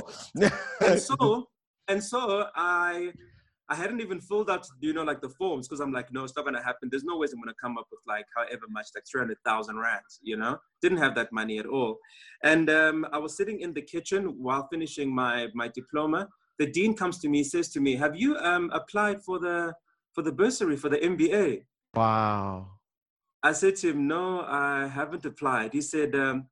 and 0.80 0.98
so, 0.98 1.48
and 1.88 2.02
so 2.02 2.46
I 2.54 3.12
I 3.70 3.74
hadn't 3.74 4.00
even 4.00 4.20
filled 4.20 4.48
out, 4.48 4.66
you 4.80 4.94
know, 4.94 5.02
like 5.02 5.20
the 5.20 5.28
forms 5.28 5.68
because 5.68 5.80
I'm 5.80 5.92
like, 5.92 6.10
no, 6.10 6.24
it's 6.24 6.34
not 6.34 6.46
gonna 6.46 6.62
happen. 6.62 6.88
There's 6.90 7.04
no 7.04 7.18
ways 7.18 7.32
I'm 7.32 7.40
gonna 7.40 7.52
come 7.60 7.76
up 7.76 7.86
with 7.90 8.00
like 8.06 8.24
however 8.34 8.64
much, 8.70 8.86
like 8.94 9.04
300,000 9.10 9.78
rands, 9.78 10.20
you 10.22 10.36
know. 10.36 10.58
Didn't 10.80 10.98
have 10.98 11.14
that 11.16 11.32
money 11.32 11.58
at 11.58 11.66
all. 11.66 11.98
And 12.42 12.70
um, 12.70 13.06
I 13.12 13.18
was 13.18 13.36
sitting 13.36 13.60
in 13.60 13.74
the 13.74 13.82
kitchen 13.82 14.42
while 14.42 14.68
finishing 14.70 15.14
my 15.14 15.48
my 15.54 15.68
diploma. 15.68 16.28
The 16.58 16.66
dean 16.66 16.94
comes 16.94 17.18
to 17.18 17.28
me, 17.28 17.44
says 17.44 17.68
to 17.70 17.80
me, 17.80 17.96
"Have 17.96 18.16
you 18.16 18.36
um, 18.38 18.70
applied 18.72 19.22
for 19.22 19.38
the 19.38 19.74
for 20.14 20.22
the 20.22 20.32
bursary 20.32 20.76
for 20.76 20.88
the 20.88 20.98
MBA?" 20.98 21.64
Wow. 21.94 22.68
I 23.42 23.52
said 23.52 23.76
to 23.76 23.90
him, 23.90 24.08
"No, 24.08 24.40
I 24.40 24.86
haven't 24.86 25.26
applied." 25.26 25.74
He 25.74 25.82
said, 25.82 26.14
um, 26.14 26.48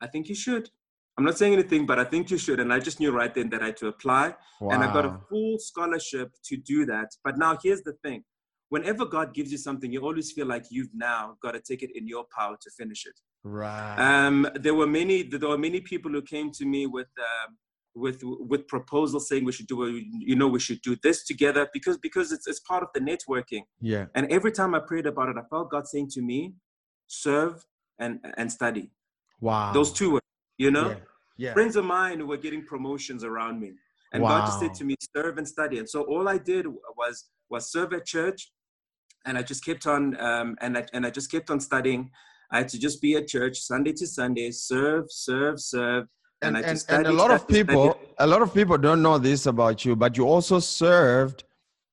"I 0.00 0.06
think 0.06 0.28
you 0.28 0.34
should." 0.34 0.70
I'm 1.16 1.24
not 1.24 1.38
saying 1.38 1.52
anything, 1.52 1.86
but 1.86 1.98
I 1.98 2.04
think 2.04 2.30
you 2.30 2.38
should. 2.38 2.58
And 2.58 2.72
I 2.72 2.80
just 2.80 2.98
knew 2.98 3.12
right 3.12 3.32
then 3.32 3.48
that 3.50 3.62
I 3.62 3.66
had 3.66 3.76
to 3.78 3.86
apply. 3.88 4.34
Wow. 4.60 4.70
And 4.70 4.82
I 4.82 4.92
got 4.92 5.04
a 5.04 5.20
full 5.28 5.58
scholarship 5.58 6.32
to 6.46 6.56
do 6.56 6.84
that. 6.86 7.10
But 7.22 7.38
now 7.38 7.56
here's 7.62 7.82
the 7.82 7.92
thing 8.04 8.24
whenever 8.68 9.04
God 9.04 9.34
gives 9.34 9.52
you 9.52 9.58
something, 9.58 9.92
you 9.92 10.00
always 10.00 10.32
feel 10.32 10.46
like 10.46 10.64
you've 10.70 10.94
now 10.94 11.36
got 11.42 11.52
to 11.52 11.60
take 11.60 11.82
it 11.82 11.90
in 11.94 12.08
your 12.08 12.24
power 12.36 12.56
to 12.60 12.70
finish 12.76 13.06
it. 13.06 13.18
Right. 13.44 13.96
Um, 13.98 14.48
there 14.56 14.74
were 14.74 14.86
many. 14.86 15.22
There 15.22 15.48
were 15.48 15.58
many 15.58 15.80
people 15.80 16.10
who 16.10 16.22
came 16.22 16.50
to 16.52 16.64
me 16.64 16.86
with 16.86 17.10
um, 17.18 17.56
with 17.94 18.20
with 18.22 18.66
proposals 18.66 19.28
saying 19.28 19.44
we 19.44 19.52
should 19.52 19.66
do. 19.66 20.02
You 20.30 20.34
know, 20.34 20.48
we 20.48 20.60
should 20.60 20.80
do 20.82 20.96
this 21.02 21.24
together 21.24 21.68
because 21.72 21.98
because 21.98 22.32
it's 22.32 22.46
it's 22.48 22.60
part 22.60 22.82
of 22.82 22.88
the 22.94 23.00
networking. 23.00 23.62
Yeah. 23.80 24.06
And 24.14 24.26
every 24.32 24.50
time 24.50 24.74
I 24.74 24.80
prayed 24.80 25.06
about 25.06 25.28
it, 25.28 25.36
I 25.36 25.44
felt 25.50 25.70
God 25.70 25.86
saying 25.86 26.08
to 26.16 26.22
me, 26.22 26.54
"Serve 27.06 27.64
and 27.98 28.18
and 28.38 28.50
study." 28.50 28.90
Wow. 29.40 29.72
Those 29.72 29.92
two 29.92 30.12
words 30.12 30.24
you 30.58 30.70
know 30.70 30.90
yeah. 30.90 30.96
Yeah. 31.36 31.52
friends 31.52 31.76
of 31.76 31.84
mine 31.84 32.18
who 32.20 32.26
were 32.26 32.36
getting 32.36 32.64
promotions 32.64 33.24
around 33.24 33.60
me 33.60 33.72
and 34.12 34.22
wow. 34.22 34.30
god 34.30 34.46
just 34.46 34.60
said 34.60 34.74
to 34.74 34.84
me 34.84 34.96
serve 35.16 35.38
and 35.38 35.46
study 35.46 35.78
and 35.78 35.88
so 35.88 36.02
all 36.02 36.28
i 36.28 36.38
did 36.38 36.66
was 36.96 37.26
was 37.50 37.70
serve 37.70 37.92
at 37.92 38.04
church 38.06 38.52
and 39.26 39.36
i 39.36 39.42
just 39.42 39.64
kept 39.64 39.86
on 39.86 40.18
um, 40.20 40.56
and 40.60 40.78
I, 40.78 40.86
and 40.92 41.06
i 41.06 41.10
just 41.10 41.30
kept 41.30 41.50
on 41.50 41.60
studying 41.60 42.10
i 42.50 42.58
had 42.58 42.68
to 42.68 42.78
just 42.78 43.02
be 43.02 43.16
at 43.16 43.26
church 43.26 43.58
sunday 43.58 43.92
to 43.92 44.06
sunday 44.06 44.50
serve 44.50 45.06
serve 45.10 45.60
serve 45.60 46.06
and, 46.42 46.56
and, 46.56 46.66
and, 46.66 46.84
and 46.88 47.06
a 47.06 47.12
lot 47.12 47.30
of 47.30 47.48
people 47.48 47.92
study. 47.92 48.06
a 48.18 48.26
lot 48.26 48.42
of 48.42 48.52
people 48.52 48.76
don't 48.76 49.02
know 49.02 49.18
this 49.18 49.46
about 49.46 49.84
you 49.84 49.96
but 49.96 50.16
you 50.16 50.24
also 50.24 50.58
served 50.58 51.44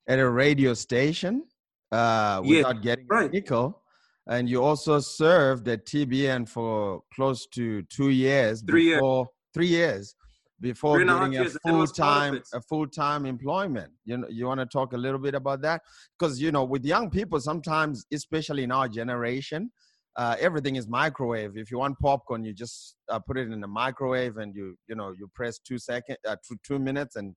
at 0.07 0.19
a 0.19 0.29
radio 0.29 0.73
station 0.73 1.43
uh, 1.91 2.41
without 2.45 2.75
yeah, 2.77 2.81
getting 2.81 3.07
right. 3.07 3.29
a 3.29 3.33
nickel 3.33 3.80
and 4.27 4.49
you 4.49 4.63
also 4.63 4.99
served 4.99 5.67
at 5.67 5.85
TBN 5.85 6.47
for 6.47 7.01
close 7.13 7.47
to 7.47 7.81
two 7.83 8.09
years. 8.09 8.61
Three 8.61 8.93
before, 8.93 9.17
years. 9.17 9.27
Three 9.53 9.67
years 9.67 10.15
before 10.61 10.97
three 10.97 11.05
getting 11.05 11.37
a 11.37 11.49
full 11.67 11.87
time 11.87 12.41
a 12.53 12.61
full 12.61 12.87
time 12.87 13.25
employment. 13.25 13.91
You 14.05 14.17
know, 14.17 14.27
you 14.29 14.45
want 14.45 14.59
to 14.59 14.65
talk 14.65 14.93
a 14.93 14.97
little 14.97 15.19
bit 15.19 15.33
about 15.33 15.61
that 15.63 15.81
because 16.17 16.39
you 16.39 16.51
know, 16.51 16.63
with 16.63 16.85
young 16.85 17.09
people, 17.09 17.39
sometimes, 17.39 18.05
especially 18.13 18.63
in 18.63 18.71
our 18.71 18.87
generation, 18.87 19.71
uh, 20.15 20.35
everything 20.39 20.75
is 20.75 20.87
microwave. 20.87 21.57
If 21.57 21.71
you 21.71 21.79
want 21.79 21.99
popcorn, 21.99 22.45
you 22.45 22.53
just 22.53 22.95
uh, 23.09 23.19
put 23.19 23.37
it 23.37 23.51
in 23.51 23.59
the 23.59 23.67
microwave 23.67 24.37
and 24.37 24.55
you 24.55 24.77
you 24.87 24.95
know 24.95 25.13
you 25.17 25.29
press 25.33 25.59
two 25.59 25.79
second 25.79 26.17
uh, 26.27 26.35
two, 26.47 26.57
two 26.63 26.79
minutes 26.79 27.15
and 27.15 27.35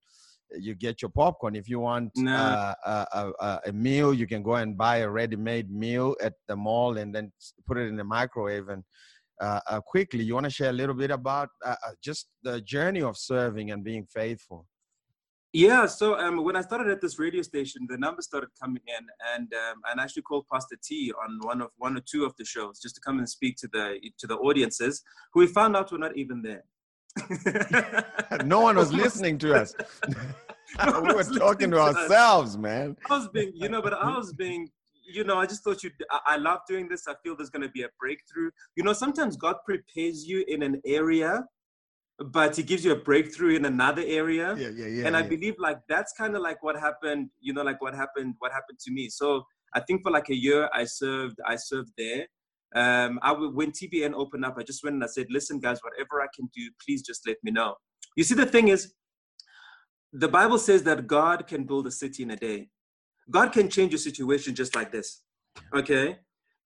you 0.58 0.74
get 0.74 1.02
your 1.02 1.10
popcorn. 1.10 1.56
If 1.56 1.68
you 1.68 1.80
want 1.80 2.12
no. 2.16 2.34
uh, 2.34 2.74
a, 2.84 3.32
a, 3.40 3.60
a, 3.66 3.72
meal, 3.72 4.14
you 4.14 4.26
can 4.26 4.42
go 4.42 4.54
and 4.54 4.76
buy 4.76 4.98
a 4.98 5.08
ready-made 5.08 5.70
meal 5.70 6.14
at 6.22 6.34
the 6.48 6.56
mall 6.56 6.98
and 6.98 7.14
then 7.14 7.32
put 7.66 7.78
it 7.78 7.88
in 7.88 7.96
the 7.96 8.04
microwave. 8.04 8.68
And 8.68 8.84
uh, 9.40 9.60
uh, 9.68 9.80
quickly, 9.80 10.24
you 10.24 10.34
want 10.34 10.44
to 10.44 10.50
share 10.50 10.70
a 10.70 10.72
little 10.72 10.94
bit 10.94 11.10
about 11.10 11.48
uh, 11.64 11.76
uh, 11.86 11.90
just 12.02 12.28
the 12.42 12.60
journey 12.60 13.02
of 13.02 13.16
serving 13.16 13.70
and 13.70 13.82
being 13.82 14.06
faithful. 14.06 14.66
Yeah, 15.52 15.86
so 15.86 16.18
um, 16.18 16.42
when 16.42 16.56
I 16.56 16.62
started 16.62 16.88
at 16.88 17.00
this 17.00 17.16
radio 17.16 17.40
station, 17.42 17.86
the 17.88 17.96
numbers 17.96 18.24
started 18.24 18.48
coming 18.60 18.82
in, 18.88 19.06
and 19.36 19.52
um, 19.54 19.82
and 19.88 20.00
I 20.00 20.02
actually 20.02 20.22
called 20.22 20.46
Pastor 20.52 20.76
T 20.82 21.12
on 21.12 21.38
one 21.42 21.60
of 21.62 21.70
one 21.76 21.96
or 21.96 22.00
two 22.00 22.24
of 22.24 22.34
the 22.36 22.44
shows 22.44 22.80
just 22.80 22.96
to 22.96 23.00
come 23.00 23.18
and 23.18 23.28
speak 23.28 23.56
to 23.58 23.68
the 23.72 24.00
to 24.18 24.26
the 24.26 24.34
audiences, 24.34 25.04
who 25.32 25.40
we 25.40 25.46
found 25.46 25.76
out 25.76 25.92
were 25.92 25.98
not 25.98 26.16
even 26.16 26.42
there. 26.42 26.64
no 28.44 28.60
one 28.60 28.76
was 28.76 28.92
listening 28.92 29.38
to 29.38 29.54
us. 29.54 29.74
we 31.02 31.14
were 31.14 31.24
talking 31.24 31.70
to 31.70 31.78
ourselves, 31.78 32.58
man. 32.58 32.96
I 33.08 33.18
was 33.18 33.28
being, 33.28 33.52
you 33.54 33.68
know, 33.68 33.80
but 33.80 33.94
I 33.94 34.16
was 34.16 34.32
being, 34.32 34.68
you 35.06 35.24
know, 35.24 35.38
I 35.38 35.46
just 35.46 35.62
thought 35.62 35.82
you. 35.82 35.90
I, 36.10 36.20
I 36.26 36.36
love 36.36 36.60
doing 36.68 36.88
this. 36.88 37.06
I 37.06 37.14
feel 37.22 37.36
there's 37.36 37.50
going 37.50 37.62
to 37.62 37.68
be 37.68 37.82
a 37.82 37.88
breakthrough. 38.00 38.50
You 38.76 38.84
know, 38.84 38.92
sometimes 38.92 39.36
God 39.36 39.56
prepares 39.64 40.26
you 40.26 40.44
in 40.48 40.62
an 40.62 40.80
area, 40.84 41.44
but 42.18 42.56
He 42.56 42.62
gives 42.62 42.84
you 42.84 42.92
a 42.92 42.96
breakthrough 42.96 43.54
in 43.54 43.64
another 43.64 44.02
area. 44.04 44.56
Yeah, 44.56 44.70
yeah, 44.74 44.86
yeah. 44.86 45.06
And 45.06 45.16
I 45.16 45.22
believe 45.22 45.54
like 45.58 45.78
that's 45.88 46.12
kind 46.14 46.34
of 46.34 46.42
like 46.42 46.62
what 46.62 46.78
happened. 46.78 47.30
You 47.40 47.52
know, 47.52 47.62
like 47.62 47.80
what 47.80 47.94
happened. 47.94 48.34
What 48.38 48.50
happened 48.50 48.78
to 48.80 48.92
me. 48.92 49.08
So 49.08 49.44
I 49.74 49.80
think 49.80 50.02
for 50.02 50.10
like 50.10 50.30
a 50.30 50.36
year, 50.36 50.68
I 50.72 50.84
served. 50.84 51.36
I 51.46 51.56
served 51.56 51.92
there. 51.96 52.26
Um, 52.74 53.20
I 53.22 53.32
when 53.32 53.70
TBN 53.70 54.14
opened 54.14 54.44
up, 54.44 54.56
I 54.58 54.62
just 54.62 54.82
went 54.82 54.94
and 54.94 55.04
I 55.04 55.06
said, 55.06 55.26
"Listen, 55.30 55.60
guys, 55.60 55.78
whatever 55.82 56.20
I 56.22 56.26
can 56.34 56.48
do, 56.54 56.70
please 56.84 57.02
just 57.02 57.26
let 57.26 57.36
me 57.42 57.52
know." 57.52 57.74
You 58.16 58.24
see, 58.24 58.34
the 58.34 58.46
thing 58.46 58.68
is, 58.68 58.94
the 60.12 60.28
Bible 60.28 60.58
says 60.58 60.82
that 60.84 61.06
God 61.06 61.46
can 61.46 61.64
build 61.64 61.86
a 61.86 61.90
city 61.90 62.22
in 62.22 62.30
a 62.30 62.36
day. 62.36 62.68
God 63.30 63.52
can 63.52 63.68
change 63.68 63.92
your 63.92 63.98
situation 63.98 64.54
just 64.54 64.74
like 64.74 64.92
this. 64.92 65.22
Okay? 65.74 66.18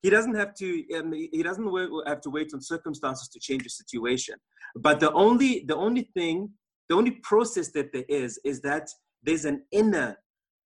He 0.02 0.10
doesn't 0.10 0.34
have 0.34 0.54
to. 0.54 0.84
Um, 0.96 1.12
he 1.12 1.42
doesn't 1.42 1.64
have 2.06 2.20
to 2.20 2.30
wait 2.30 2.54
on 2.54 2.60
circumstances 2.60 3.28
to 3.28 3.40
change 3.40 3.62
your 3.62 3.70
situation. 3.70 4.36
But 4.76 5.00
the 5.00 5.12
only, 5.12 5.64
the 5.66 5.74
only 5.74 6.10
thing, 6.14 6.50
the 6.88 6.94
only 6.94 7.12
process 7.22 7.70
that 7.72 7.92
there 7.92 8.04
is, 8.08 8.38
is 8.44 8.60
that 8.62 8.88
there's 9.22 9.44
an 9.44 9.64
inner 9.72 10.16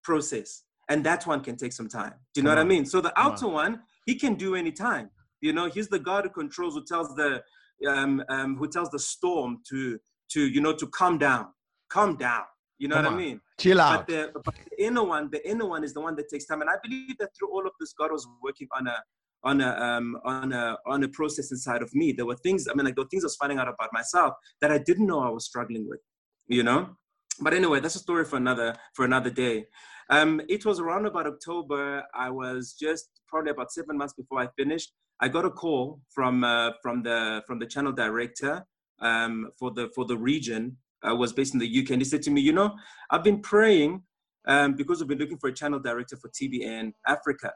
process, 0.03 0.63
and 0.89 1.03
that 1.05 1.25
one 1.25 1.41
can 1.41 1.55
take 1.55 1.73
some 1.73 1.87
time. 1.87 2.13
Do 2.33 2.41
you 2.41 2.43
know 2.43 2.51
what 2.51 2.59
I 2.59 2.63
mean? 2.63 2.85
So 2.85 3.01
the 3.01 3.17
outer 3.19 3.47
one, 3.47 3.81
he 4.05 4.15
can 4.15 4.35
do 4.35 4.55
any 4.55 4.71
time. 4.71 5.09
You 5.43 5.51
know, 5.51 5.67
he's 5.67 5.89
the 5.89 5.99
God 5.99 6.23
who 6.23 6.29
controls, 6.29 6.75
who 6.75 6.85
tells 6.85 7.13
the, 7.15 7.43
um, 7.85 8.23
um, 8.29 8.55
who 8.55 8.67
tells 8.69 8.89
the 8.91 8.99
storm 8.99 9.61
to, 9.69 9.99
to, 10.31 10.47
you 10.47 10.61
know, 10.61 10.73
to 10.73 10.87
calm 10.87 11.17
down, 11.17 11.47
calm 11.89 12.15
down. 12.15 12.43
You 12.77 12.87
know 12.87 12.95
Come 12.95 13.05
what 13.05 13.13
on. 13.13 13.19
I 13.19 13.23
mean? 13.25 13.41
Chill 13.59 13.81
out. 13.81 14.07
But 14.07 14.07
the, 14.07 14.41
but 14.45 14.55
the 14.55 14.85
inner 14.85 15.03
one, 15.03 15.29
the 15.31 15.47
inner 15.47 15.65
one 15.65 15.83
is 15.83 15.93
the 15.93 15.99
one 15.99 16.15
that 16.15 16.29
takes 16.29 16.45
time. 16.45 16.61
And 16.61 16.69
I 16.69 16.75
believe 16.81 17.17
that 17.19 17.29
through 17.37 17.51
all 17.51 17.65
of 17.65 17.73
this, 17.77 17.93
God 17.93 18.11
was 18.11 18.25
working 18.41 18.69
on 18.77 18.87
a 18.87 18.95
on 19.43 19.59
a 19.59 19.69
um, 19.69 20.17
on 20.23 20.53
a 20.53 20.77
on 20.87 21.03
a 21.03 21.09
process 21.09 21.51
inside 21.51 21.81
of 21.81 21.93
me. 21.93 22.13
There 22.13 22.25
were 22.25 22.37
things. 22.37 22.67
I 22.69 22.73
mean, 22.73 22.85
like 22.85 22.95
there 22.95 23.03
were 23.03 23.09
things 23.09 23.25
I 23.25 23.27
was 23.27 23.35
finding 23.35 23.59
out 23.59 23.67
about 23.67 23.89
myself 23.91 24.33
that 24.61 24.71
I 24.71 24.77
didn't 24.77 25.05
know 25.05 25.19
I 25.19 25.29
was 25.29 25.45
struggling 25.45 25.87
with. 25.87 25.99
You 26.47 26.63
know. 26.63 26.95
But 27.41 27.53
anyway, 27.53 27.79
that's 27.81 27.95
a 27.95 27.99
story 27.99 28.25
for 28.25 28.37
another 28.37 28.75
for 28.93 29.03
another 29.03 29.29
day. 29.29 29.65
Um, 30.09 30.41
it 30.47 30.65
was 30.65 30.79
around 30.79 31.05
about 31.05 31.27
October. 31.27 32.03
I 32.13 32.29
was 32.29 32.73
just 32.79 33.09
probably 33.27 33.51
about 33.51 33.71
seven 33.71 33.97
months 33.97 34.13
before 34.13 34.39
I 34.39 34.47
finished. 34.57 34.93
I 35.19 35.27
got 35.27 35.45
a 35.45 35.49
call 35.49 36.01
from 36.09 36.43
uh, 36.43 36.71
from 36.81 37.03
the 37.03 37.43
from 37.47 37.59
the 37.59 37.65
channel 37.65 37.91
director 37.91 38.65
um, 38.99 39.51
for 39.57 39.71
the 39.71 39.89
for 39.95 40.05
the 40.05 40.17
region. 40.17 40.77
Uh, 41.05 41.13
was 41.13 41.33
based 41.33 41.53
in 41.53 41.59
the 41.59 41.67
UK, 41.67 41.91
and 41.91 42.01
he 42.01 42.05
said 42.05 42.21
to 42.21 42.31
me, 42.31 42.39
"You 42.39 42.53
know, 42.53 42.75
I've 43.09 43.25
been 43.25 43.41
praying 43.41 44.03
um, 44.47 44.75
because 44.75 44.99
we've 44.99 45.07
been 45.09 45.17
looking 45.17 45.37
for 45.37 45.49
a 45.49 45.53
channel 45.53 45.79
director 45.79 46.15
for 46.15 46.29
TBN 46.29 46.93
Africa, 47.07 47.51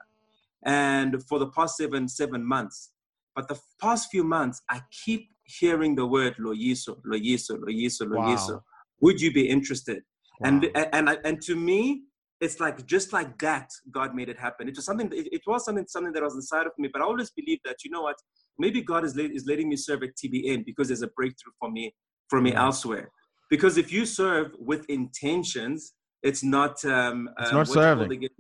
and 0.66 1.24
for 1.24 1.40
the 1.40 1.48
past 1.48 1.78
seven 1.78 2.10
seven 2.10 2.46
months. 2.46 2.92
But 3.36 3.48
the 3.48 3.58
past 3.80 4.10
few 4.12 4.24
months, 4.26 4.62
I 4.70 4.82
keep 4.92 5.30
hearing 5.44 5.96
the 5.96 6.06
word 6.06 6.36
Loyiso, 6.40 6.98
Loyiso, 7.06 7.58
Loyiso, 7.58 8.02
Loyiso. 8.02 8.54
Wow. 8.56 8.64
Would 9.02 9.22
you 9.22 9.32
be 9.32 9.48
interested?" 9.48 10.04
Wow. 10.42 10.50
And 10.50 10.66
and 10.76 11.18
and 11.24 11.42
to 11.44 11.56
me, 11.56 12.04
it's 12.40 12.60
like 12.60 12.86
just 12.86 13.14
like 13.14 13.38
that 13.40 13.70
god 13.92 14.14
made 14.14 14.30
it 14.30 14.40
happen. 14.40 14.68
It 14.68 14.76
was 14.76 14.86
something 14.86 15.12
it, 15.12 15.28
it, 15.32 15.42
was 15.48 15.66
something 15.66 15.86
something 15.88 16.14
that 16.14 16.24
was 16.24 16.36
inside 16.36 16.68
of 16.68 16.74
me 16.78 16.90
but 16.92 17.02
i 17.02 17.06
always 17.06 17.32
believe 17.32 17.60
that 17.66 17.78
you 17.84 17.92
know 17.92 18.04
what 18.04 18.16
maybe 18.58 18.82
god 18.82 19.04
is, 19.06 19.18
is 19.18 19.46
letting 19.46 19.70
me 19.70 19.76
serve 19.76 20.04
at 20.04 20.10
tbn 20.16 20.66
because 20.66 20.88
there's 20.90 21.02
a 21.02 21.08
breakthrough 21.16 21.54
for 21.60 21.72
me 21.72 21.94
for 22.30 22.42
me 22.42 22.54
elsewhere. 22.54 23.10
Because 23.50 23.78
if 23.78 23.92
you 23.92 24.06
serve 24.06 24.52
with 24.60 24.86
intentions 24.90 25.94
it's 26.24 26.44
not 26.44 26.84
um 26.86 27.30
it's 27.40 27.52
uh, 27.52 27.56
not 27.56 27.68
serving. 27.68 28.24
it, 28.24 28.32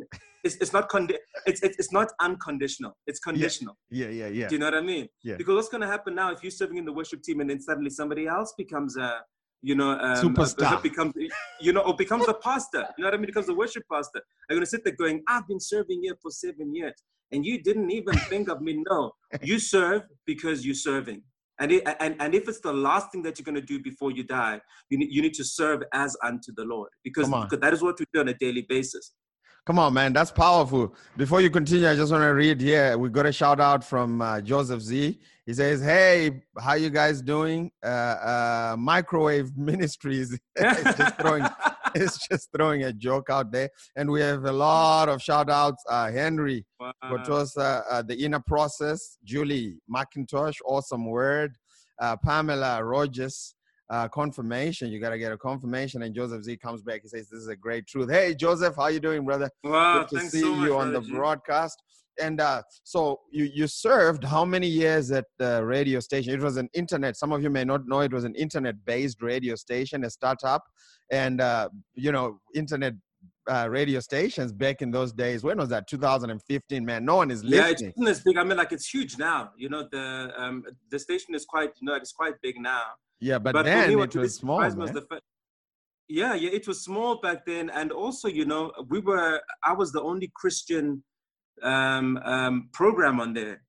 it's, 0.43 0.55
it's 0.55 0.73
not 0.73 0.89
condi- 0.89 1.17
it's, 1.45 1.62
it's 1.62 1.77
it's 1.77 1.91
not 1.91 2.12
unconditional. 2.19 2.97
It's 3.05 3.19
conditional. 3.19 3.77
Yeah. 3.89 4.07
yeah 4.07 4.27
yeah. 4.27 4.27
Yeah 4.27 4.47
do 4.47 4.55
you 4.55 4.60
know 4.60 4.67
what 4.67 4.75
i 4.75 4.81
mean? 4.81 5.07
Yeah. 5.23 5.36
Because 5.38 5.55
what's 5.55 5.69
going 5.69 5.81
to 5.81 5.88
happen 5.88 6.15
now 6.15 6.31
if 6.31 6.43
you're 6.43 6.51
serving 6.51 6.77
in 6.77 6.86
the 6.86 6.93
worship 6.93 7.21
team 7.21 7.39
and 7.39 7.49
then 7.49 7.62
suddenly 7.62 7.89
somebody 7.89 8.27
else 8.27 8.53
becomes 8.57 8.97
a 8.97 9.21
you 9.62 9.76
know, 9.76 9.91
um, 9.91 10.15
superstar 10.15 10.82
becomes, 10.82 11.13
you 11.60 11.74
know, 11.74 11.82
or 11.82 11.96
becomes 11.96 12.28
a 12.28 12.34
pastor. 12.34 12.86
You 12.98 13.04
know 13.04 13.08
what 13.08 13.13
I 13.13 13.17
mean? 13.17 13.26
Becomes 13.26 13.50
a 13.50 13.54
worship 13.54 13.84
pastor. 13.91 14.22
I'm 14.50 14.56
gonna 14.58 14.65
sit 14.65 14.84
there 14.84 14.96
going, 14.96 15.24
I've 15.28 15.48
been 15.48 15.60
serving 15.60 16.04
here 16.04 16.15
for 16.22 16.32
seven 16.32 16.74
years, 16.74 16.93
and 17.32 17.46
you 17.46 17.62
didn't 17.62 17.91
even 17.91 18.15
think 18.15 18.50
of 18.50 18.62
me. 18.62 18.84
No, 18.89 19.12
you 19.41 19.60
serve 19.60 20.04
because 20.26 20.65
you're 20.65 20.76
serving. 20.76 21.24
And, 21.60 21.72
it, 21.72 21.88
and, 22.00 22.15
and 22.20 22.36
if 22.36 22.48
it's 22.48 22.60
the 22.60 22.72
last 22.72 23.12
thing 23.12 23.24
that 23.24 23.39
you're 23.39 23.43
going 23.43 23.56
to 23.56 23.62
do 23.62 23.82
before 23.82 24.12
you 24.12 24.24
die, 24.24 24.62
you 24.89 25.00
need, 25.00 25.12
you 25.12 25.24
need 25.24 25.34
to 25.34 25.43
serve 25.43 25.82
as 25.91 26.15
unto 26.24 26.54
the 26.56 26.63
Lord 26.63 26.89
because, 27.04 27.28
because 27.28 27.60
that 27.60 27.74
is 27.74 27.82
what 27.82 27.98
we 28.00 28.06
do 28.13 28.20
on 28.20 28.28
a 28.28 28.36
daily 28.36 28.65
basis. 28.70 29.13
Come 29.67 29.80
on, 29.80 29.93
man. 29.93 30.13
That's 30.13 30.32
powerful. 30.32 30.95
Before 31.17 31.41
you 31.41 31.49
continue, 31.49 31.89
I 31.89 31.95
just 31.97 32.10
want 32.10 32.21
to 32.23 32.34
read 32.34 32.62
here. 32.62 32.97
We 32.97 33.10
got 33.10 33.25
a 33.25 33.34
shout 33.34 33.60
out 33.60 33.84
from 33.84 34.21
uh, 34.21 34.39
Joseph 34.39 34.80
Z. 34.80 35.19
He 35.45 35.53
says, 35.53 35.82
Hey, 35.82 36.41
how 36.58 36.75
you 36.75 36.89
guys 36.89 37.21
doing? 37.21 37.69
Uh, 37.84 37.88
uh, 37.89 38.75
microwave 38.80 39.58
Ministries 39.58 40.39
is 40.56 40.95
just 40.95 41.19
throwing 41.19 41.45
it's 41.95 42.25
just 42.30 42.47
throwing 42.56 42.86
a 42.86 42.93
joke 42.93 43.30
out 43.30 43.51
there. 43.51 43.69
And 43.97 44.10
we 44.10 44.21
have 44.21 44.45
a 44.45 44.53
lot 44.53 45.10
of 45.10 45.21
shout 45.21 45.49
outs. 45.49 45.84
Uh, 45.89 46.12
Henry, 46.12 46.65
wow. 46.80 46.93
Kotosa, 47.03 47.84
uh, 47.91 48.01
The 48.03 48.15
Inner 48.23 48.39
Process, 48.39 49.17
Julie 49.25 49.80
McIntosh, 49.93 50.56
Awesome 50.65 51.08
Word, 51.08 51.58
uh, 51.99 52.15
Pamela 52.15 52.82
Rogers, 52.86 53.53
uh, 53.89 54.08
confirmation. 54.08 54.91
You 54.91 55.00
got 55.00 55.12
to 55.12 55.17
get 55.17 55.32
a 55.32 55.38
confirmation. 55.38 56.04
And 56.04 56.13
Joseph 56.13 56.43
Z 56.43 56.58
comes 56.58 56.82
back. 56.82 57.02
He 57.04 57.08
says, 57.08 57.30
"This 57.30 57.41
is 57.41 57.47
a 57.47 57.56
great 57.56 57.88
truth." 57.88 58.10
Hey, 58.10 58.36
Joseph, 58.36 58.76
how 58.76 58.88
you 58.88 59.00
doing, 59.00 59.23
brother? 59.26 59.50
Wow, 59.63 60.06
Good 60.10 60.19
to 60.19 60.30
see 60.30 60.41
so 60.41 60.63
you 60.63 60.78
on 60.78 60.93
the 60.93 61.02
broadcast. 61.02 61.82
And 62.19 62.41
uh, 62.41 62.63
so 62.84 63.19
you 63.32 63.50
you 63.54 63.67
served 63.67 64.23
how 64.23 64.43
many 64.43 64.67
years 64.67 65.12
at 65.12 65.26
the 65.38 65.63
radio 65.63 66.00
station? 66.00 66.34
It 66.34 66.41
was 66.41 66.58
an 66.58 66.69
internet. 66.73 67.15
Some 67.15 67.32
of 67.32 67.43
you 67.43 67.50
may 67.50 67.63
not 67.63 67.88
know 67.88 68.02
it 68.02 68.12
was 68.12 68.23
an 68.23 68.36
internet-based 68.36 69.21
radio 69.21 69.56
station, 69.56 70.04
a 70.04 70.10
startup, 70.10 70.63
and 71.12 71.39
uh, 71.39 71.69
you 71.93 72.12
know 72.12 72.39
internet 72.56 72.95
uh, 73.50 73.67
radio 73.69 74.00
stations 74.00 74.52
back 74.52 74.82
in 74.82 74.91
those 74.91 75.13
days. 75.13 75.43
When 75.43 75.58
was 75.58 75.69
that? 75.69 75.88
2015. 75.88 76.84
Man, 76.84 77.06
no 77.06 77.17
one 77.17 77.32
is 77.32 77.43
listening. 77.43 77.93
Yeah, 77.95 78.10
it's 78.10 78.21
big. 78.21 78.38
I 78.38 78.43
mean, 78.43 78.58
like 78.58 78.71
it's 78.71 78.89
huge 78.89 79.17
now. 79.17 79.52
You 79.56 79.69
know, 79.69 79.88
the 79.91 80.32
um, 80.36 80.63
the 80.89 81.00
station 81.00 81.36
is 81.36 81.45
quite 81.45 81.71
you 81.80 81.86
know 81.86 81.95
it's 81.95 82.12
quite 82.12 82.34
big 82.41 82.60
now. 82.60 82.84
Yeah, 83.19 83.39
but, 83.39 83.53
but 83.53 83.65
then 83.65 83.89
it 83.89 84.15
was 84.15 84.36
small. 84.36 84.60
Was 84.60 84.75
the, 84.75 85.06
yeah, 86.08 86.36
yeah, 86.36 86.51
it 86.51 86.67
was 86.67 86.84
small 86.84 87.19
back 87.19 87.45
then, 87.45 87.69
and 87.69 87.91
also, 87.91 88.27
you 88.27 88.45
know, 88.45 88.71
we 88.89 88.99
were. 88.99 89.41
I 89.63 89.73
was 89.73 89.91
the 89.91 90.01
only 90.01 90.32
Christian 90.36 91.03
um, 91.63 92.17
um, 92.17 92.69
program 92.73 93.19
on 93.19 93.34
there, 93.34 93.63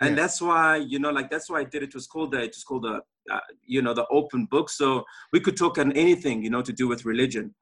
and 0.00 0.10
yeah. 0.10 0.22
that's 0.22 0.40
why, 0.40 0.76
you 0.76 0.98
know, 0.98 1.10
like 1.10 1.30
that's 1.30 1.50
why 1.50 1.60
I 1.60 1.64
did 1.64 1.82
it. 1.82 1.88
it 1.88 1.94
was 1.94 2.06
called 2.06 2.32
the. 2.32 2.42
It 2.42 2.54
was 2.56 2.64
called 2.64 2.84
the. 2.84 3.00
Uh, 3.28 3.40
you 3.66 3.82
know, 3.82 3.92
the 3.92 4.06
open 4.06 4.46
book, 4.46 4.70
so 4.70 5.02
we 5.32 5.40
could 5.40 5.56
talk 5.56 5.78
on 5.78 5.90
anything, 5.94 6.44
you 6.44 6.48
know, 6.48 6.62
to 6.62 6.72
do 6.72 6.86
with 6.86 7.04
religion 7.04 7.52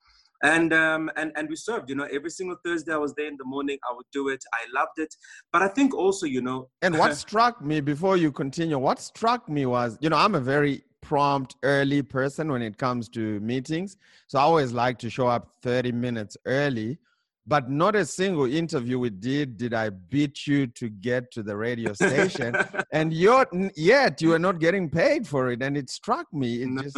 and 0.44 0.74
um, 0.74 1.10
and 1.16 1.32
and 1.36 1.48
we 1.48 1.56
served. 1.56 1.88
You 1.88 1.96
know, 1.96 2.06
every 2.12 2.30
single 2.30 2.56
Thursday 2.64 2.92
I 2.92 2.98
was 2.98 3.14
there 3.14 3.26
in 3.26 3.36
the 3.36 3.44
morning. 3.44 3.78
I 3.90 3.94
would 3.94 4.06
do 4.12 4.28
it. 4.28 4.44
I 4.52 4.78
loved 4.78 4.98
it. 4.98 5.14
But 5.52 5.62
I 5.62 5.68
think 5.68 5.94
also, 5.94 6.26
you 6.26 6.42
know, 6.42 6.68
and 6.82 6.98
what 6.98 7.16
struck 7.26 7.62
me 7.62 7.80
before 7.80 8.16
you 8.16 8.30
continue, 8.30 8.78
what 8.78 9.00
struck 9.00 9.48
me 9.48 9.66
was, 9.66 9.96
you 10.00 10.10
know, 10.10 10.16
I'm 10.16 10.34
a 10.34 10.40
very 10.40 10.84
prompt 11.04 11.54
early 11.62 12.02
person 12.02 12.50
when 12.50 12.62
it 12.62 12.78
comes 12.78 13.08
to 13.10 13.38
meetings. 13.40 13.96
So 14.26 14.38
I 14.38 14.42
always 14.42 14.72
like 14.72 14.98
to 14.98 15.10
show 15.10 15.28
up 15.28 15.48
30 15.62 15.92
minutes 15.92 16.36
early. 16.46 16.98
But 17.46 17.70
not 17.70 17.94
a 17.94 18.06
single 18.06 18.46
interview 18.46 18.98
we 18.98 19.10
did 19.10 19.58
did 19.58 19.74
I 19.74 19.90
beat 19.90 20.46
you 20.46 20.66
to 20.66 20.88
get 20.88 21.30
to 21.32 21.42
the 21.42 21.54
radio 21.54 21.92
station, 22.06 22.56
and 22.90 23.12
yet 23.12 23.48
yet 23.76 24.22
you 24.22 24.32
are 24.32 24.38
not 24.38 24.60
getting 24.60 24.88
paid 24.88 25.28
for 25.28 25.50
it, 25.50 25.62
and 25.62 25.76
it 25.76 25.90
struck 25.90 26.26
me. 26.32 26.62
It 26.62 26.70
just 26.82 26.96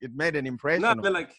it 0.00 0.12
made 0.14 0.36
an 0.36 0.46
impression. 0.46 0.82
No, 0.82 0.94
but 0.94 1.12
like, 1.12 1.32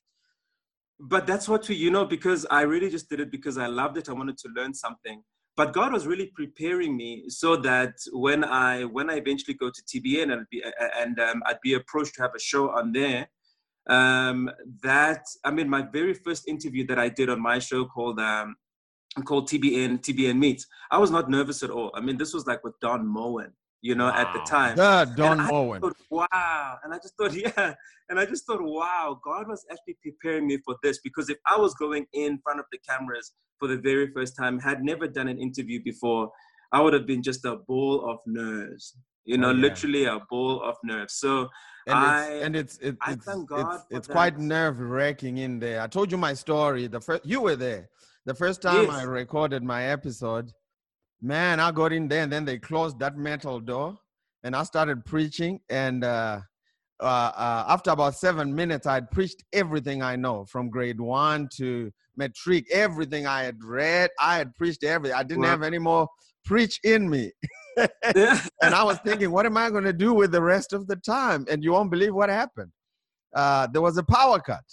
but 1.00 1.26
that's 1.26 1.50
what 1.50 1.68
we, 1.68 1.76
you 1.76 1.90
know, 1.90 2.06
because 2.06 2.46
I 2.52 2.62
really 2.62 2.92
just 2.92 3.10
did 3.10 3.20
it 3.20 3.32
because 3.32 3.58
I 3.58 3.66
loved 3.66 3.98
it. 3.98 4.10
I 4.10 4.14
wanted 4.14 4.38
to 4.38 4.50
learn 4.56 4.76
something, 4.76 5.24
but 5.58 5.74
God 5.74 5.94
was 5.94 6.06
really 6.06 6.28
preparing 6.28 6.98
me 6.98 7.30
so 7.30 7.56
that 7.58 7.96
when 8.12 8.44
I 8.44 8.84
when 8.84 9.10
I 9.10 9.16
eventually 9.16 9.54
go 9.54 9.70
to 9.70 9.82
TBN 9.82 10.34
and 10.34 10.46
be, 10.50 10.64
and 10.98 11.20
um, 11.20 11.44
I'd 11.46 11.62
be 11.62 11.74
approached 11.74 12.16
to 12.16 12.22
have 12.24 12.36
a 12.36 12.40
show 12.40 12.70
on 12.72 12.92
there, 12.92 13.28
um, 13.88 14.50
that 14.84 15.26
I 15.44 15.52
mean 15.52 15.70
my 15.70 15.82
very 15.82 16.14
first 16.14 16.48
interview 16.48 16.86
that 16.88 17.00
I 17.00 17.10
did 17.10 17.30
on 17.30 17.42
my 17.42 17.60
show 17.60 17.86
called 17.86 18.20
um, 18.20 18.56
called 19.24 19.48
TBN 19.48 20.02
TBN 20.02 20.38
Meets, 20.38 20.68
I 20.92 20.98
was 20.98 21.12
not 21.12 21.30
nervous 21.30 21.64
at 21.64 21.70
all. 21.70 21.92
I 21.96 22.02
mean 22.02 22.18
this 22.18 22.34
was 22.34 22.46
like 22.46 22.64
with 22.64 22.78
Don 22.82 23.08
Moen, 23.08 23.54
you 23.86 23.94
know, 23.94 24.06
wow. 24.06 24.16
at 24.16 24.34
the 24.34 24.40
time. 24.40 24.76
Yeah, 24.76 25.06
Don 25.16 25.38
Moen. 25.48 25.80
Thought, 25.80 25.96
wow. 26.10 26.78
And 26.84 26.92
I 26.92 26.98
just 26.98 27.14
thought, 27.20 27.34
yeah. 27.36 27.76
And 28.10 28.20
I 28.20 28.26
just 28.26 28.48
thought, 28.48 28.60
wow, 28.60 29.20
God 29.24 29.48
was 29.48 29.64
actually 29.72 29.98
preparing 30.02 30.48
me 30.48 30.58
for 30.66 30.76
this 30.82 31.00
because 31.04 31.30
if 31.30 31.38
I 31.48 31.56
was 31.56 31.76
going 31.76 32.08
in 32.14 32.40
front 32.44 32.60
of 32.60 32.66
the 32.72 32.80
cameras 32.90 33.34
for 33.60 33.68
the 33.68 33.78
very 33.78 34.12
first 34.12 34.36
time, 34.36 34.58
had 34.58 34.84
never 34.84 35.08
done 35.08 35.28
an 35.28 35.38
interview 35.38 35.84
before, 35.84 36.32
I 36.72 36.82
would 36.82 36.94
have 36.94 37.06
been 37.06 37.22
just 37.22 37.46
a 37.46 37.58
ball 37.68 38.10
of 38.10 38.18
nerves. 38.26 38.98
You 39.24 39.38
know, 39.38 39.50
oh, 39.50 39.52
yeah. 39.52 39.62
literally 39.62 40.06
a 40.06 40.20
ball 40.32 40.64
of 40.64 40.78
nerves. 40.84 41.14
So 41.14 41.50
and 41.86 41.96
I 41.96 42.26
it's, 42.26 42.46
and 42.46 42.56
it's 42.56 42.78
it's 42.80 42.98
it's, 43.08 43.28
it's, 43.28 43.84
it's 43.92 44.08
quite 44.08 44.40
nerve 44.40 44.80
wracking 44.80 45.38
in 45.38 45.60
there. 45.60 45.82
I 45.82 45.88
told 45.88 46.12
you 46.12 46.18
my 46.18 46.34
story. 46.34 46.88
The 46.88 47.02
first 47.02 47.24
you 47.24 47.42
were 47.42 47.56
there. 47.56 47.90
The 48.26 48.34
first 48.34 48.64
time 48.64 48.86
yes. 48.86 48.96
I 48.96 49.04
recorded 49.04 49.62
my 49.62 49.84
episode, 49.86 50.52
man, 51.26 51.60
I 51.60 51.72
got 51.72 51.92
in 51.92 52.08
there 52.08 52.24
and 52.24 52.32
then 52.32 52.46
they 52.46 52.60
closed 52.60 53.00
that 53.00 53.18
metal 53.18 53.60
door 53.60 53.98
and 54.44 54.56
I 54.56 54.64
started 54.64 55.04
preaching. 55.06 55.60
And 55.70 56.04
uh, 56.04 56.42
uh, 57.00 57.04
uh, 57.04 57.66
after 57.68 57.90
about 57.90 58.16
seven 58.16 58.54
minutes, 58.54 58.86
I 58.86 58.94
had 58.94 59.10
preached 59.10 59.44
everything 59.52 60.04
I 60.04 60.16
know 60.16 60.46
from 60.46 60.70
grade 60.70 61.02
one 61.02 61.50
to 61.58 61.92
matric, 62.16 62.72
everything 62.72 63.26
I 63.26 63.44
had 63.44 63.64
read. 63.64 64.12
I 64.20 64.38
had 64.38 64.54
preached 64.54 64.84
everything. 64.84 65.18
I 65.18 65.24
didn't 65.24 65.44
wow. 65.44 65.50
have 65.50 65.64
any 65.64 65.80
more 65.80 66.08
preach 66.46 66.80
in 66.84 67.10
me. 67.10 67.32
and 67.78 67.90
I 68.76 68.84
was 68.84 69.00
thinking, 69.00 69.32
what 69.32 69.48
am 69.48 69.58
I 69.58 69.72
going 69.72 69.84
to 69.84 69.94
do 69.94 70.14
with 70.14 70.32
the 70.32 70.42
rest 70.42 70.74
of 70.74 70.86
the 70.86 70.96
time? 70.98 71.46
And 71.50 71.64
you 71.64 71.72
won't 71.72 71.90
believe 71.90 72.14
what 72.14 72.30
happened. 72.30 72.72
uh, 73.36 73.68
there 73.74 73.82
was 73.82 73.98
a 73.98 74.04
power 74.04 74.40
cut. 74.40 74.64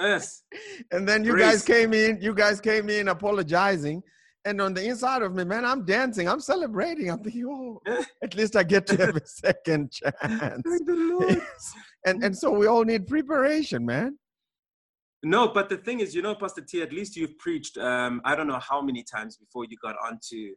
Yes. 0.00 0.42
And 0.90 1.06
then 1.08 1.24
you 1.24 1.38
guys 1.38 1.62
came 1.62 1.92
in, 1.92 2.18
you 2.20 2.34
guys 2.34 2.60
came 2.60 2.88
in 2.88 3.08
apologizing. 3.08 4.02
And 4.46 4.60
on 4.60 4.74
the 4.74 4.84
inside 4.84 5.22
of 5.22 5.34
me, 5.34 5.44
man, 5.44 5.64
I'm 5.64 5.84
dancing, 5.84 6.28
I'm 6.28 6.40
celebrating. 6.40 7.10
I'm 7.10 7.20
thinking, 7.20 7.46
oh, 7.46 7.80
at 8.22 8.34
least 8.36 8.56
I 8.56 8.62
get 8.62 8.86
to 8.88 8.96
have 8.98 9.16
a 9.16 9.22
second 9.26 9.92
chance. 9.92 10.62
and 12.04 12.22
and 12.22 12.36
so 12.36 12.50
we 12.50 12.66
all 12.66 12.84
need 12.84 13.06
preparation, 13.06 13.86
man. 13.86 14.18
No, 15.22 15.48
but 15.48 15.70
the 15.70 15.78
thing 15.78 16.00
is, 16.00 16.14
you 16.14 16.20
know, 16.20 16.34
Pastor 16.34 16.60
T, 16.60 16.82
at 16.82 16.92
least 16.92 17.16
you've 17.16 17.38
preached 17.38 17.78
um, 17.78 18.20
I 18.24 18.36
don't 18.36 18.46
know 18.46 18.58
how 18.60 18.82
many 18.82 19.02
times 19.02 19.38
before 19.38 19.64
you 19.64 19.76
got 19.82 19.96
onto 20.04 20.54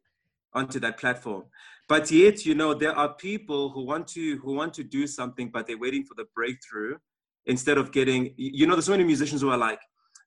onto 0.54 0.80
that 0.82 0.98
platform. 0.98 1.44
But 1.88 2.12
yet, 2.12 2.46
you 2.46 2.56
know, 2.56 2.74
there 2.74 2.94
are 2.94 3.14
people 3.14 3.70
who 3.70 3.86
want 3.86 4.08
to 4.10 4.38
who 4.40 4.54
want 4.54 4.74
to 4.74 4.84
do 4.84 5.08
something, 5.08 5.50
but 5.54 5.66
they're 5.66 5.78
waiting 5.78 6.04
for 6.04 6.16
the 6.16 6.26
breakthrough 6.36 6.98
instead 7.46 7.78
of 7.78 7.94
getting 7.94 8.34
you 8.36 8.68
know, 8.68 8.76
there's 8.76 8.86
so 8.86 8.92
many 8.92 9.06
musicians 9.06 9.40
who 9.42 9.50
are 9.50 9.58
like, 9.58 9.80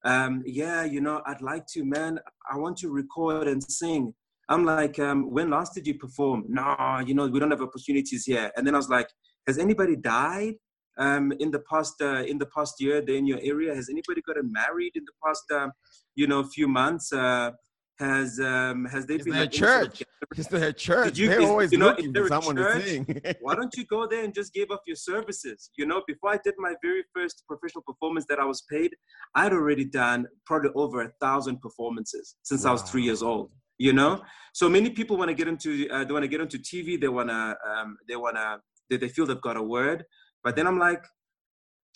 um, 0.05 0.43
yeah, 0.47 0.85
you 0.85 1.01
know, 1.01 1.23
I'd 1.27 1.43
like 1.43 1.67
to, 1.75 1.85
man, 1.85 2.19
I 2.51 2.57
want 2.57 2.77
to 2.79 2.89
record 2.91 3.49
and 3.49 3.63
sing. 3.63 4.15
I'm 4.49 4.65
like, 4.65 4.99
um, 4.99 5.31
when 5.31 5.51
last 5.51 5.75
did 5.75 5.87
you 5.87 5.95
perform? 5.95 6.45
No, 6.49 7.03
you 7.07 7.15
know, 7.15 7.27
we 7.29 7.39
don't 7.39 7.51
have 7.51 7.63
opportunities 7.63 8.25
here. 8.25 8.51
And 8.57 8.67
then 8.67 8.75
I 8.75 8.79
was 8.79 8.89
like, 8.89 9.09
has 9.47 9.59
anybody 9.59 9.97
died? 9.97 10.55
um, 11.01 11.33
in 11.41 11.51
the 11.51 11.61
past 11.61 11.95
uh, 12.01 12.23
in 12.23 12.39
the 12.39 12.47
past 12.47 12.81
year 12.81 12.99
in 12.99 13.27
your 13.27 13.41
area? 13.43 13.75
Has 13.75 13.89
anybody 13.89 14.21
gotten 14.21 14.53
married 14.53 14.93
in 14.95 15.05
the 15.05 15.13
past 15.25 15.45
uh, 15.53 15.69
you 16.15 16.27
know 16.27 16.45
few 16.45 16.69
months? 16.69 17.13
Uh, 17.13 17.53
has 18.01 18.41
um, 18.41 18.87
has 18.87 19.07
they 19.07 19.15
is 19.17 19.25
been 19.25 19.35
there 19.35 19.45
a 19.45 19.49
church? 19.49 20.03
Is 20.37 20.49
there 20.49 20.69
a 20.69 20.73
church? 20.73 21.19
You, 21.19 21.29
They're 21.29 21.41
is, 21.43 21.49
always 21.49 21.73
you 21.73 21.79
know, 21.79 21.87
looking 21.89 22.13
for 22.13 22.29
someone 22.29 22.57
church, 22.57 22.83
to 22.83 22.89
sing. 22.89 23.23
why 23.41 23.55
don't 23.55 23.75
you 23.77 23.85
go 23.85 24.09
there 24.09 24.25
and 24.25 24.35
just 24.35 24.53
give 24.53 24.71
up 24.71 24.83
your 24.87 24.97
services? 24.97 25.71
You 25.77 25.87
know, 25.87 26.03
before 26.07 26.31
I 26.31 26.39
did 26.43 26.55
my 26.59 26.75
very 26.83 27.05
first 27.15 27.45
professional 27.47 27.83
performance 27.87 28.27
that 28.29 28.39
I 28.39 28.45
was 28.45 28.63
paid, 28.63 28.97
I'd 29.35 29.53
already 29.53 29.85
done 29.85 30.27
probably 30.47 30.71
over 30.75 31.03
a 31.03 31.13
thousand 31.21 31.61
performances 31.61 32.37
since 32.43 32.65
wow. 32.65 32.71
I 32.71 32.73
was 32.73 32.83
three 32.83 33.03
years 33.03 33.23
old 33.23 33.51
you 33.79 33.95
know 33.95 34.21
so 34.53 34.69
many 34.69 34.91
people 34.91 35.17
want 35.17 35.31
to 35.31 35.35
get 35.35 35.49
into 35.49 35.89
uh, 35.89 36.05
they 36.05 36.13
want 36.13 36.23
to 36.23 36.29
get 36.29 36.43
into 36.43 36.59
tv 36.59 37.01
they 37.01 37.09
want 37.09 37.31
to 37.31 37.57
um, 37.67 37.97
they 38.07 38.15
want 38.15 38.37
to 38.37 38.61
they, 38.91 38.99
they 38.99 39.09
feel 39.09 39.25
they've 39.25 39.41
got 39.41 39.57
a 39.57 39.63
word 39.63 40.05
but 40.43 40.57
then 40.57 40.67
I'm 40.67 40.79
like, 40.79 41.05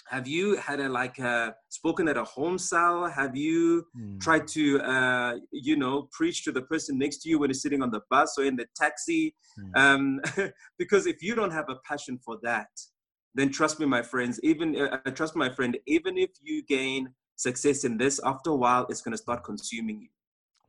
have 0.08 0.28
you 0.28 0.56
had 0.56 0.80
a 0.80 0.88
like 0.88 1.18
uh, 1.18 1.52
spoken 1.70 2.08
at 2.08 2.16
a 2.16 2.24
home 2.24 2.58
cell? 2.58 3.06
Have 3.06 3.36
you 3.36 3.84
mm. 3.98 4.20
tried 4.20 4.46
to 4.48 4.80
uh, 4.80 5.36
you 5.50 5.76
know 5.76 6.08
preach 6.12 6.44
to 6.44 6.52
the 6.52 6.62
person 6.62 6.98
next 6.98 7.18
to 7.22 7.28
you 7.28 7.38
when 7.38 7.50
you're 7.50 7.54
sitting 7.54 7.82
on 7.82 7.90
the 7.90 8.00
bus 8.10 8.36
or 8.38 8.44
in 8.44 8.56
the 8.56 8.66
taxi? 8.76 9.34
Mm. 9.58 9.76
Um, 9.76 10.20
because 10.78 11.06
if 11.06 11.22
you 11.22 11.34
don't 11.34 11.52
have 11.52 11.68
a 11.68 11.76
passion 11.88 12.18
for 12.24 12.38
that, 12.42 12.68
then 13.34 13.50
trust 13.50 13.80
me, 13.80 13.86
my 13.86 14.02
friends. 14.02 14.38
Even 14.42 14.76
uh, 14.80 14.98
uh 15.06 15.10
trust 15.10 15.36
my 15.36 15.48
friend. 15.48 15.76
Even 15.86 16.18
if 16.18 16.30
you 16.42 16.62
gain 16.64 17.08
success 17.36 17.84
in 17.84 17.96
this, 17.96 18.20
after 18.24 18.50
a 18.50 18.56
while, 18.56 18.86
it's 18.88 19.02
going 19.02 19.16
to 19.16 19.22
start 19.22 19.42
consuming 19.42 20.00
you. 20.02 20.08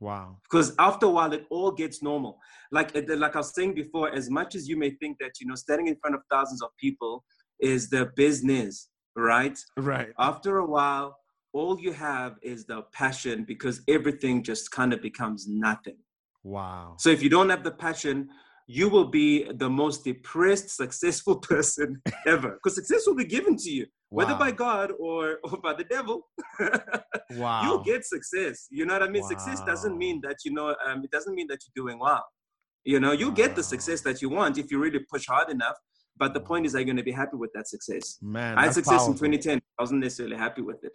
Wow. 0.00 0.36
Because 0.42 0.74
after 0.78 1.06
a 1.06 1.10
while, 1.10 1.32
it 1.32 1.46
all 1.50 1.70
gets 1.70 2.02
normal. 2.02 2.38
Like 2.70 2.94
like 2.94 3.34
I 3.34 3.38
was 3.38 3.54
saying 3.54 3.74
before, 3.74 4.14
as 4.14 4.30
much 4.30 4.54
as 4.54 4.68
you 4.68 4.76
may 4.76 4.90
think 4.90 5.18
that 5.18 5.40
you 5.40 5.46
know 5.46 5.54
standing 5.54 5.88
in 5.88 5.96
front 5.96 6.16
of 6.16 6.22
thousands 6.30 6.62
of 6.62 6.70
people 6.78 7.24
is 7.60 7.88
the 7.88 8.10
business, 8.16 8.88
right? 9.16 9.58
Right. 9.76 10.08
After 10.18 10.58
a 10.58 10.66
while, 10.66 11.16
all 11.52 11.80
you 11.80 11.92
have 11.92 12.36
is 12.42 12.66
the 12.66 12.82
passion 12.92 13.44
because 13.44 13.80
everything 13.88 14.42
just 14.42 14.70
kind 14.70 14.92
of 14.92 15.00
becomes 15.00 15.46
nothing. 15.48 15.96
Wow. 16.44 16.96
So 16.98 17.08
if 17.10 17.22
you 17.22 17.30
don't 17.30 17.48
have 17.48 17.64
the 17.64 17.70
passion, 17.70 18.28
you 18.66 18.88
will 18.88 19.06
be 19.06 19.50
the 19.52 19.70
most 19.70 20.04
depressed, 20.04 20.70
successful 20.70 21.36
person 21.52 22.02
ever 22.26 22.50
because 22.52 22.74
success 22.74 23.06
will 23.06 23.14
be 23.14 23.24
given 23.24 23.56
to 23.56 23.70
you, 23.70 23.86
wow. 24.10 24.24
whether 24.24 24.38
by 24.38 24.50
God 24.50 24.92
or, 24.98 25.38
or 25.44 25.58
by 25.58 25.72
the 25.72 25.84
devil. 25.84 26.28
wow. 27.30 27.62
You'll 27.62 27.82
get 27.82 28.04
success. 28.04 28.66
You 28.70 28.86
know 28.86 28.94
what 28.94 29.02
I 29.02 29.08
mean? 29.08 29.22
Wow. 29.22 29.28
Success 29.28 29.60
doesn't 29.62 29.96
mean 29.96 30.20
that, 30.22 30.36
you 30.44 30.52
know, 30.52 30.74
um, 30.86 31.04
it 31.04 31.10
doesn't 31.10 31.34
mean 31.34 31.46
that 31.48 31.60
you're 31.64 31.84
doing 31.84 31.98
well. 31.98 32.24
You 32.84 33.00
know, 33.00 33.12
you'll 33.12 33.30
wow. 33.30 33.34
get 33.34 33.56
the 33.56 33.62
success 33.62 34.00
that 34.02 34.20
you 34.20 34.28
want 34.28 34.58
if 34.58 34.70
you 34.70 34.78
really 34.78 35.00
push 35.10 35.26
hard 35.26 35.50
enough. 35.50 35.76
But 36.18 36.34
the 36.34 36.40
point 36.40 36.66
is, 36.66 36.74
are 36.74 36.78
you 36.78 36.84
going 36.84 36.96
to 36.96 37.02
be 37.02 37.12
happy 37.12 37.36
with 37.36 37.52
that 37.54 37.68
success? 37.68 38.18
Man, 38.22 38.56
I 38.56 38.64
had 38.64 38.74
success 38.74 39.04
powerful. 39.06 39.24
in 39.24 39.32
2010. 39.32 39.58
I 39.78 39.82
wasn't 39.82 40.00
necessarily 40.00 40.36
happy 40.36 40.62
with 40.62 40.82
it. 40.82 40.92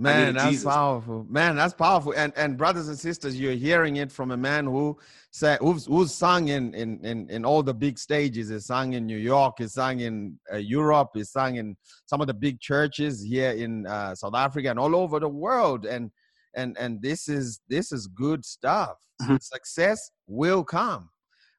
Man, 0.00 0.34
that's 0.34 0.50
Jesus. 0.50 0.64
powerful. 0.64 1.26
Man, 1.28 1.56
that's 1.56 1.74
powerful. 1.74 2.14
And 2.16 2.32
and 2.36 2.56
brothers 2.56 2.86
and 2.86 2.96
sisters, 2.96 3.38
you're 3.38 3.54
hearing 3.54 3.96
it 3.96 4.12
from 4.12 4.30
a 4.30 4.36
man 4.36 4.64
who 4.64 4.96
said 5.32 5.58
who's 5.58 5.86
who's 5.86 6.14
sung 6.14 6.48
in 6.48 6.72
in 6.74 7.04
in, 7.04 7.28
in 7.28 7.44
all 7.44 7.64
the 7.64 7.74
big 7.74 7.98
stages. 7.98 8.48
He 8.48 8.60
sung 8.60 8.92
in 8.92 9.06
New 9.06 9.16
York. 9.16 9.56
He 9.58 9.66
sung 9.66 9.98
in 9.98 10.38
uh, 10.52 10.58
Europe. 10.58 11.10
He 11.14 11.24
sung 11.24 11.56
in 11.56 11.76
some 12.06 12.20
of 12.20 12.28
the 12.28 12.34
big 12.34 12.60
churches 12.60 13.20
here 13.20 13.50
in 13.50 13.86
uh, 13.88 14.14
South 14.14 14.36
Africa 14.36 14.70
and 14.70 14.78
all 14.78 14.94
over 14.94 15.18
the 15.18 15.28
world. 15.28 15.84
And 15.84 16.12
and 16.54 16.76
and 16.78 17.02
this 17.02 17.28
is 17.28 17.60
this 17.68 17.90
is 17.90 18.06
good 18.06 18.44
stuff. 18.44 18.98
Mm-hmm. 19.22 19.36
Success 19.40 20.12
will 20.28 20.62
come, 20.62 21.10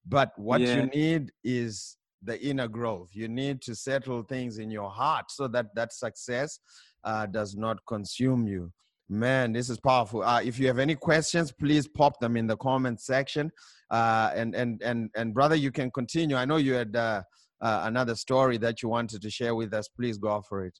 but 0.07 0.31
what 0.37 0.61
yeah. 0.61 0.75
you 0.75 0.85
need 0.85 1.31
is 1.43 1.97
the 2.23 2.41
inner 2.41 2.67
growth. 2.67 3.09
You 3.13 3.27
need 3.27 3.61
to 3.63 3.75
settle 3.75 4.23
things 4.23 4.57
in 4.57 4.69
your 4.71 4.89
heart 4.89 5.31
so 5.31 5.47
that 5.49 5.73
that 5.75 5.93
success 5.93 6.59
uh, 7.03 7.25
does 7.25 7.55
not 7.55 7.77
consume 7.87 8.47
you. 8.47 8.71
Man, 9.11 9.53
this 9.53 9.69
is 9.69 9.79
powerful. 9.79 10.21
Uh, 10.21 10.41
if 10.41 10.59
you 10.59 10.67
have 10.67 10.77
any 10.77 10.95
questions, 10.95 11.51
please 11.51 11.87
pop 11.87 12.19
them 12.19 12.37
in 12.37 12.45
the 12.45 12.57
comment 12.57 13.01
section. 13.01 13.51
Uh, 13.89 14.31
and 14.35 14.53
and 14.53 14.81
and 14.83 15.09
and 15.15 15.33
brother, 15.33 15.55
you 15.55 15.71
can 15.71 15.89
continue. 15.89 16.35
I 16.35 16.45
know 16.45 16.57
you 16.57 16.73
had 16.73 16.95
uh, 16.95 17.23
uh, 17.61 17.81
another 17.85 18.13
story 18.15 18.57
that 18.59 18.83
you 18.83 18.89
wanted 18.89 19.23
to 19.23 19.29
share 19.31 19.55
with 19.55 19.73
us. 19.73 19.87
Please 19.87 20.19
go 20.19 20.41
for 20.47 20.63
it. 20.63 20.79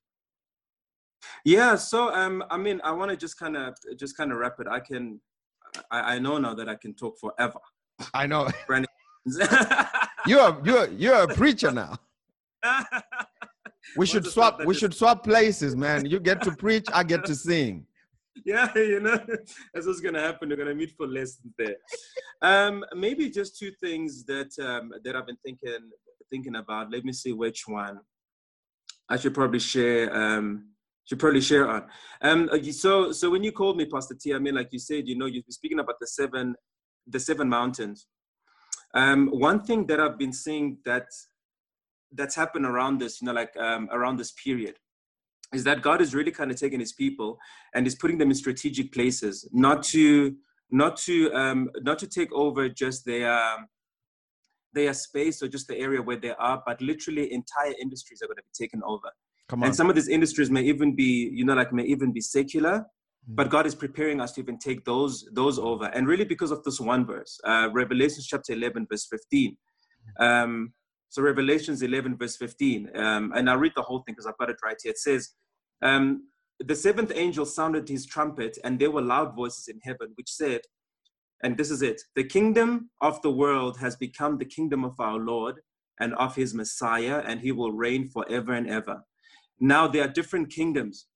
Yeah. 1.44 1.76
So 1.76 2.14
um, 2.14 2.44
I 2.52 2.58
mean, 2.58 2.80
I 2.84 2.92
want 2.92 3.10
to 3.10 3.18
just 3.18 3.40
kind 3.40 3.58
of 3.58 3.74
just 3.98 4.16
kind 4.16 4.32
of 4.32 4.38
wrap 4.38 4.60
it. 4.60 4.68
I 4.68 4.80
can, 4.80 5.20
I, 5.90 6.16
I 6.16 6.20
know 6.20 6.38
now 6.38 6.54
that 6.54 6.70
I 6.70 6.76
can 6.76 6.94
talk 6.94 7.18
forever. 7.20 7.60
I 8.14 8.28
know. 8.28 8.48
you're 10.26 10.62
you're 10.64 10.88
you're 10.92 11.24
a 11.24 11.28
preacher 11.28 11.72
now. 11.72 11.98
We 13.96 14.06
should 14.06 14.26
swap. 14.26 14.64
We 14.66 14.74
should 14.74 14.94
swap 14.94 15.24
places, 15.24 15.76
man. 15.76 16.06
You 16.06 16.20
get 16.20 16.42
to 16.44 16.52
preach, 16.52 16.86
I 16.94 17.04
get 17.04 17.26
to 17.26 17.36
sing. 17.36 17.86
Yeah, 18.46 18.72
you 18.76 19.00
know 19.00 19.20
that's 19.74 19.88
what's 19.88 20.00
gonna 20.00 20.22
happen. 20.22 20.50
You're 20.50 20.58
gonna 20.58 20.76
meet 20.76 20.94
for 20.96 21.08
lessons 21.08 21.54
there. 21.58 21.76
Um, 22.42 22.86
maybe 22.96 23.30
just 23.30 23.58
two 23.58 23.72
things 23.82 24.26
that 24.26 24.52
um, 24.60 24.92
that 25.04 25.16
I've 25.16 25.26
been 25.28 25.38
thinking 25.44 25.90
thinking 26.30 26.56
about. 26.56 26.92
Let 26.92 27.04
me 27.04 27.14
see 27.14 27.34
which 27.34 27.64
one 27.68 28.00
I 29.10 29.18
should 29.18 29.34
probably 29.34 29.60
share. 29.60 30.16
Um, 30.16 30.70
should 31.06 31.20
probably 31.20 31.42
share 31.42 31.68
on. 31.68 31.86
Um, 32.22 32.50
so 32.72 33.12
so 33.12 33.30
when 33.32 33.44
you 33.44 33.52
called 33.52 33.78
me, 33.78 33.86
Pastor 33.86 34.16
T, 34.20 34.34
I 34.34 34.40
mean, 34.40 34.56
like 34.56 34.70
you 34.72 34.80
said, 34.80 35.08
you 35.08 35.18
know, 35.18 35.26
you're 35.26 35.44
speaking 35.50 35.80
about 35.80 35.96
the 36.00 36.08
seven 36.08 36.56
the 37.08 37.20
seven 37.20 37.50
mountains 37.50 38.06
um, 38.94 39.28
one 39.28 39.62
thing 39.62 39.86
that 39.88 40.00
I've 40.00 40.18
been 40.18 40.34
seeing 40.34 40.78
that 40.86 41.08
that's 42.12 42.36
happened 42.36 42.66
around 42.66 43.00
this, 43.00 43.22
you 43.22 43.28
know, 43.28 43.34
like 43.34 43.56
um, 43.58 43.88
around 43.92 44.18
this 44.18 44.32
period, 44.32 44.76
is 45.54 45.64
that 45.64 45.82
God 45.82 46.02
is 46.02 46.16
really 46.16 46.32
kind 46.32 46.52
of 46.52 46.58
taking 46.58 46.80
His 46.80 46.94
people 46.94 47.38
and 47.74 47.86
is 47.86 47.96
putting 47.96 48.18
them 48.18 48.30
in 48.30 48.36
strategic 48.36 48.92
places, 48.92 49.48
not 49.52 49.84
to 49.84 50.36
not 50.72 50.98
to 50.98 51.34
um, 51.34 51.70
not 51.82 52.00
to 52.00 52.08
take 52.08 52.32
over 52.34 52.70
just 52.70 53.06
their 53.06 53.58
their 54.74 54.94
space 54.94 55.42
or 55.42 55.48
just 55.48 55.68
the 55.68 55.78
area 55.78 56.02
where 56.02 56.18
they 56.18 56.32
are, 56.32 56.62
but 56.66 56.82
literally 56.82 57.32
entire 57.34 57.74
industries 57.82 58.22
are 58.22 58.28
going 58.28 58.38
to 58.38 58.44
be 58.44 58.66
taken 58.66 58.82
over. 58.86 59.10
Come 59.48 59.64
on. 59.64 59.68
And 59.68 59.76
some 59.76 59.90
of 59.90 59.96
these 59.96 60.08
industries 60.08 60.52
may 60.52 60.62
even 60.62 60.96
be, 60.96 61.30
you 61.34 61.44
know, 61.44 61.56
like 61.56 61.74
may 61.74 61.84
even 61.84 62.12
be 62.12 62.22
secular, 62.22 62.86
but 63.36 63.50
god 63.50 63.66
is 63.66 63.76
preparing 63.76 64.20
us 64.20 64.32
to 64.34 64.42
even 64.42 64.58
take 64.58 64.84
those 64.86 65.28
those 65.34 65.60
over. 65.60 65.86
And 65.86 66.08
really 66.08 66.26
because 66.26 66.52
of 66.52 66.64
this 66.64 66.80
one 66.80 67.06
verse 67.06 67.40
uh, 67.46 67.70
revelations 67.72 68.28
chapter 68.28 68.54
11 68.54 68.88
verse 68.90 69.08
15 69.10 69.58
um, 70.20 70.74
so 71.10 71.22
revelations 71.22 71.82
11 71.82 72.18
verse 72.18 72.38
15 72.38 72.90
um, 72.96 73.32
and 73.36 73.50
i'll 73.50 73.58
read 73.58 73.74
the 73.76 73.82
whole 73.82 74.00
thing 74.00 74.14
because 74.14 74.26
i've 74.26 74.38
got 74.38 74.50
it 74.50 74.58
right 74.64 74.78
here. 74.82 74.92
It 74.92 74.98
says 74.98 75.30
um, 75.82 76.28
the 76.60 76.76
seventh 76.76 77.12
angel 77.16 77.46
sounded 77.46 77.88
his 77.88 78.06
trumpet 78.06 78.58
and 78.64 78.80
there 78.80 78.92
were 78.92 79.02
loud 79.02 79.36
voices 79.36 79.68
in 79.68 79.80
heaven 79.84 80.12
which 80.16 80.30
said 80.30 80.62
and 81.44 81.58
this 81.58 81.72
is 81.72 81.82
it 81.82 82.02
the 82.16 82.24
kingdom 82.24 82.90
of 83.02 83.22
the 83.22 83.32
world 83.32 83.80
has 83.80 83.96
become 83.96 84.38
the 84.38 84.46
kingdom 84.46 84.84
of 84.84 85.00
our 85.00 85.18
lord 85.18 85.62
and 86.00 86.14
of 86.16 86.36
his 86.36 86.54
messiah 86.54 87.22
and 87.26 87.42
he 87.42 87.52
will 87.52 87.72
reign 87.72 88.08
forever 88.08 88.54
and 88.54 88.70
ever. 88.70 89.02
Now 89.60 89.88
there 89.88 90.06
are 90.06 90.08
different 90.08 90.50
kingdoms. 90.52 91.08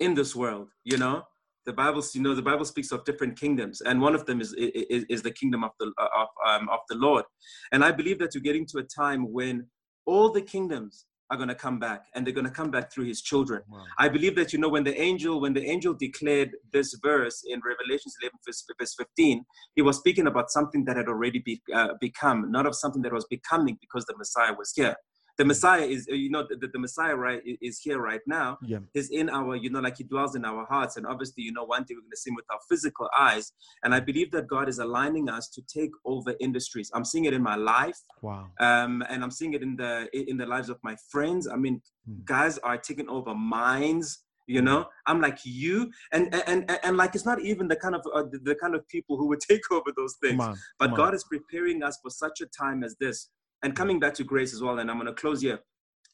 In 0.00 0.14
this 0.14 0.34
world 0.34 0.68
you 0.84 0.98
know? 0.98 1.22
The 1.66 1.72
bible 1.74 2.02
you 2.14 2.22
know 2.22 2.34
the 2.34 2.40
bible 2.40 2.64
speaks 2.64 2.92
of 2.92 3.04
different 3.04 3.38
kingdoms 3.38 3.82
and 3.82 4.00
one 4.00 4.14
of 4.14 4.24
them 4.24 4.40
is 4.40 4.54
is, 4.54 5.04
is 5.10 5.22
the 5.22 5.30
kingdom 5.30 5.64
of 5.64 5.72
the 5.78 5.92
of, 5.98 6.28
um, 6.46 6.68
of 6.70 6.80
the 6.88 6.96
lord. 6.96 7.24
And 7.72 7.84
i 7.84 7.92
believe 7.92 8.18
that 8.20 8.34
you're 8.34 8.42
getting 8.42 8.66
to 8.68 8.78
a 8.78 8.82
time 8.84 9.30
when 9.30 9.66
all 10.06 10.30
the 10.32 10.40
kingdoms 10.40 11.04
are 11.30 11.36
going 11.36 11.48
to 11.48 11.54
come 11.54 11.78
back 11.78 12.06
and 12.14 12.26
they're 12.26 12.34
going 12.34 12.46
to 12.46 12.50
come 12.50 12.70
back 12.70 12.90
through 12.90 13.04
his 13.04 13.20
children. 13.20 13.60
Wow. 13.68 13.84
i 13.98 14.08
believe 14.08 14.34
that 14.36 14.52
you 14.52 14.58
know 14.58 14.68
when 14.70 14.84
the 14.84 14.98
angel 14.98 15.40
when 15.40 15.52
the 15.52 15.64
angel 15.74 15.92
declared 15.92 16.50
this 16.72 16.98
verse 17.02 17.42
in 17.46 17.60
revelations 17.64 18.14
11 18.22 18.38
verse, 18.46 18.64
verse 18.78 18.94
15 18.94 19.44
he 19.74 19.82
was 19.82 19.98
speaking 19.98 20.26
about 20.26 20.50
something 20.50 20.84
that 20.86 20.96
had 20.96 21.08
already 21.08 21.40
be, 21.40 21.60
uh, 21.74 21.88
become 22.00 22.50
not 22.50 22.66
of 22.66 22.74
something 22.74 23.02
that 23.02 23.12
was 23.12 23.26
becoming 23.26 23.76
because 23.80 24.04
the 24.06 24.16
messiah 24.16 24.54
was 24.56 24.72
here 24.74 24.96
the 25.38 25.44
Messiah 25.44 25.82
is, 25.82 26.06
you 26.08 26.30
know, 26.30 26.44
the, 26.48 26.66
the 26.66 26.78
Messiah 26.78 27.14
right 27.14 27.40
is 27.62 27.78
here 27.78 28.00
right 28.00 28.20
now. 28.26 28.58
Yeah. 28.62 28.78
Is 28.94 29.10
in 29.10 29.30
our, 29.30 29.54
you 29.56 29.70
know, 29.70 29.80
like 29.80 29.96
He 29.98 30.04
dwells 30.04 30.34
in 30.34 30.44
our 30.44 30.66
hearts, 30.66 30.96
and 30.96 31.06
obviously, 31.06 31.44
you 31.44 31.52
know, 31.52 31.64
one 31.64 31.84
day 31.84 31.94
we're 31.94 32.00
going 32.02 32.10
to 32.10 32.16
see 32.16 32.30
Him 32.30 32.36
with 32.36 32.44
our 32.50 32.58
physical 32.68 33.08
eyes. 33.18 33.52
And 33.84 33.94
I 33.94 34.00
believe 34.00 34.30
that 34.32 34.48
God 34.48 34.68
is 34.68 34.78
aligning 34.80 35.28
us 35.28 35.48
to 35.50 35.62
take 35.62 35.92
over 36.04 36.34
industries. 36.40 36.90
I'm 36.92 37.04
seeing 37.04 37.24
it 37.26 37.34
in 37.34 37.42
my 37.42 37.54
life. 37.56 37.98
Wow. 38.20 38.46
Um, 38.60 39.02
and 39.08 39.22
I'm 39.22 39.30
seeing 39.30 39.54
it 39.54 39.62
in 39.62 39.76
the 39.76 40.08
in 40.30 40.36
the 40.36 40.46
lives 40.46 40.68
of 40.68 40.78
my 40.82 40.96
friends. 41.10 41.46
I 41.48 41.56
mean, 41.56 41.80
Hmm. 42.06 42.20
guys 42.24 42.58
are 42.58 42.78
taking 42.78 43.08
over 43.08 43.34
minds. 43.34 44.24
You 44.50 44.62
know, 44.62 44.86
I'm 45.06 45.20
like 45.20 45.38
you, 45.44 45.90
and 46.10 46.34
and 46.34 46.64
and, 46.70 46.78
and 46.82 46.96
like 46.96 47.14
it's 47.14 47.26
not 47.26 47.38
even 47.42 47.68
the 47.68 47.76
kind 47.76 47.94
of 47.94 48.00
uh, 48.14 48.22
the, 48.32 48.38
the 48.38 48.54
kind 48.54 48.74
of 48.74 48.88
people 48.88 49.18
who 49.18 49.26
would 49.28 49.40
take 49.52 49.70
over 49.70 49.90
those 49.94 50.16
things. 50.22 50.42
On. 50.42 50.56
But. 50.78 50.96
God 50.96 51.14
is 51.14 51.22
preparing 51.24 51.82
us 51.82 51.98
for 52.02 52.10
such 52.10 52.40
a 52.40 52.46
time 52.46 52.82
as 52.82 52.96
this. 52.98 53.28
And 53.62 53.74
coming 53.74 53.98
back 53.98 54.14
to 54.14 54.24
grace 54.24 54.54
as 54.54 54.62
well, 54.62 54.78
and 54.78 54.90
I'm 54.90 54.96
going 54.96 55.06
to 55.06 55.20
close 55.20 55.40
here. 55.42 55.60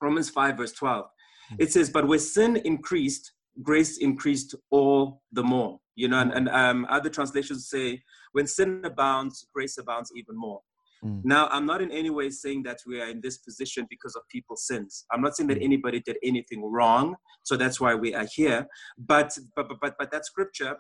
Romans 0.01 0.31
5, 0.31 0.57
verse 0.57 0.73
12. 0.73 1.07
Hmm. 1.51 1.57
It 1.59 1.73
says, 1.73 1.91
But 1.91 2.09
where 2.09 2.19
sin 2.19 2.57
increased, 2.65 3.33
grace 3.63 3.99
increased 3.99 4.55
all 4.71 5.23
the 5.33 5.43
more. 5.43 5.79
You 5.95 6.09
know, 6.09 6.21
and, 6.21 6.33
and 6.33 6.49
um, 6.49 6.87
other 6.91 7.11
translations 7.11 7.69
say, 7.69 8.03
When 8.33 8.47
sin 8.47 8.81
abounds, 8.85 9.47
grace 9.55 9.79
abounds 9.79 10.11
even 10.17 10.37
more. 10.37 10.61
Mm. 11.05 11.21
Now, 11.25 11.49
I'm 11.49 11.67
not 11.67 11.83
in 11.83 11.91
any 11.91 12.11
way 12.11 12.31
saying 12.31 12.63
that 12.63 12.79
we 12.87 13.01
are 13.01 13.09
in 13.09 13.21
this 13.21 13.39
position 13.39 13.87
because 13.91 14.17
of 14.17 14.23
people's 14.31 14.67
sins. 14.67 15.05
I'm 15.13 15.21
not 15.21 15.37
saying 15.37 15.49
that 15.49 15.59
Mm. 15.59 15.65
anybody 15.65 16.01
did 16.01 16.17
anything 16.23 16.65
wrong, 16.65 17.17
so 17.43 17.57
that's 17.57 17.79
why 17.81 17.95
we 17.95 18.15
are 18.15 18.27
here. 18.33 18.67
But 18.97 19.37
but 19.55 19.69
but 19.69 19.79
but, 19.81 19.95
but 19.99 20.11
that 20.13 20.25
scripture, 20.25 20.79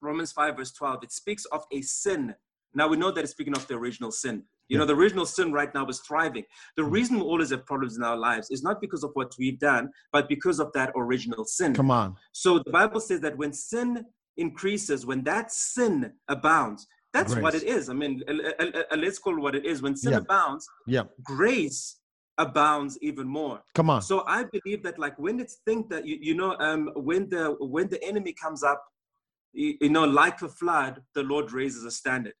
Romans 0.00 0.32
5, 0.32 0.56
verse 0.56 0.72
12, 0.72 1.04
it 1.04 1.12
speaks 1.12 1.44
of 1.46 1.64
a 1.72 1.82
sin. 1.82 2.34
Now 2.74 2.86
we 2.88 2.96
know 2.96 3.10
that 3.10 3.22
it's 3.24 3.32
speaking 3.32 3.56
of 3.56 3.66
the 3.66 3.74
original 3.74 4.12
sin. 4.12 4.44
You 4.68 4.74
Yeah. 4.76 4.80
know, 4.80 4.86
the 4.86 4.94
original 4.94 5.24
sin 5.26 5.52
right 5.52 5.72
now 5.74 5.86
is 5.86 6.00
thriving. 6.00 6.44
The 6.76 6.82
Mm. 6.82 6.92
reason 6.92 7.16
we 7.16 7.22
always 7.22 7.50
have 7.50 7.64
problems 7.66 7.96
in 7.96 8.02
our 8.02 8.16
lives 8.16 8.50
is 8.50 8.62
not 8.62 8.80
because 8.80 9.02
of 9.02 9.10
what 9.14 9.34
we've 9.38 9.58
done, 9.58 9.90
but 10.12 10.28
because 10.28 10.60
of 10.60 10.72
that 10.74 10.92
original 10.94 11.44
sin. 11.44 11.74
Come 11.74 11.90
on. 11.90 12.16
So 12.32 12.58
the 12.58 12.70
Bible 12.70 13.00
says 13.00 13.20
that 13.20 13.36
when 13.36 13.52
sin 13.52 14.04
increases, 14.36 15.06
when 15.06 15.24
that 15.24 15.50
sin 15.50 16.12
abounds, 16.28 16.86
that's 17.14 17.34
what 17.34 17.54
it 17.54 17.62
is. 17.62 17.88
I 17.88 17.94
mean, 17.94 18.22
uh, 18.28 18.32
uh, 18.62 18.82
uh, 18.92 18.96
let's 18.96 19.18
call 19.18 19.34
it 19.36 19.40
what 19.40 19.54
it 19.54 19.64
is. 19.64 19.80
When 19.80 19.96
sin 19.96 20.12
Yeah. 20.12 20.18
abounds, 20.18 20.68
Yeah. 20.86 21.04
grace 21.22 21.98
abounds 22.36 22.98
even 23.00 23.26
more. 23.26 23.62
Come 23.74 23.90
on. 23.90 24.02
So 24.02 24.24
I 24.26 24.44
believe 24.44 24.82
that, 24.82 24.98
like, 24.98 25.18
when 25.18 25.40
it's 25.40 25.56
think 25.66 25.88
that 25.88 26.06
you, 26.06 26.18
you 26.20 26.34
know, 26.34 26.56
um, 26.60 26.90
when 26.94 27.28
the 27.30 27.56
when 27.58 27.88
the 27.88 28.02
enemy 28.04 28.32
comes 28.34 28.62
up, 28.62 28.84
you, 29.52 29.76
you 29.80 29.88
know, 29.88 30.04
like 30.04 30.40
a 30.42 30.48
flood, 30.48 31.02
the 31.14 31.22
Lord 31.22 31.50
raises 31.52 31.84
a 31.84 31.90
standard, 31.90 32.34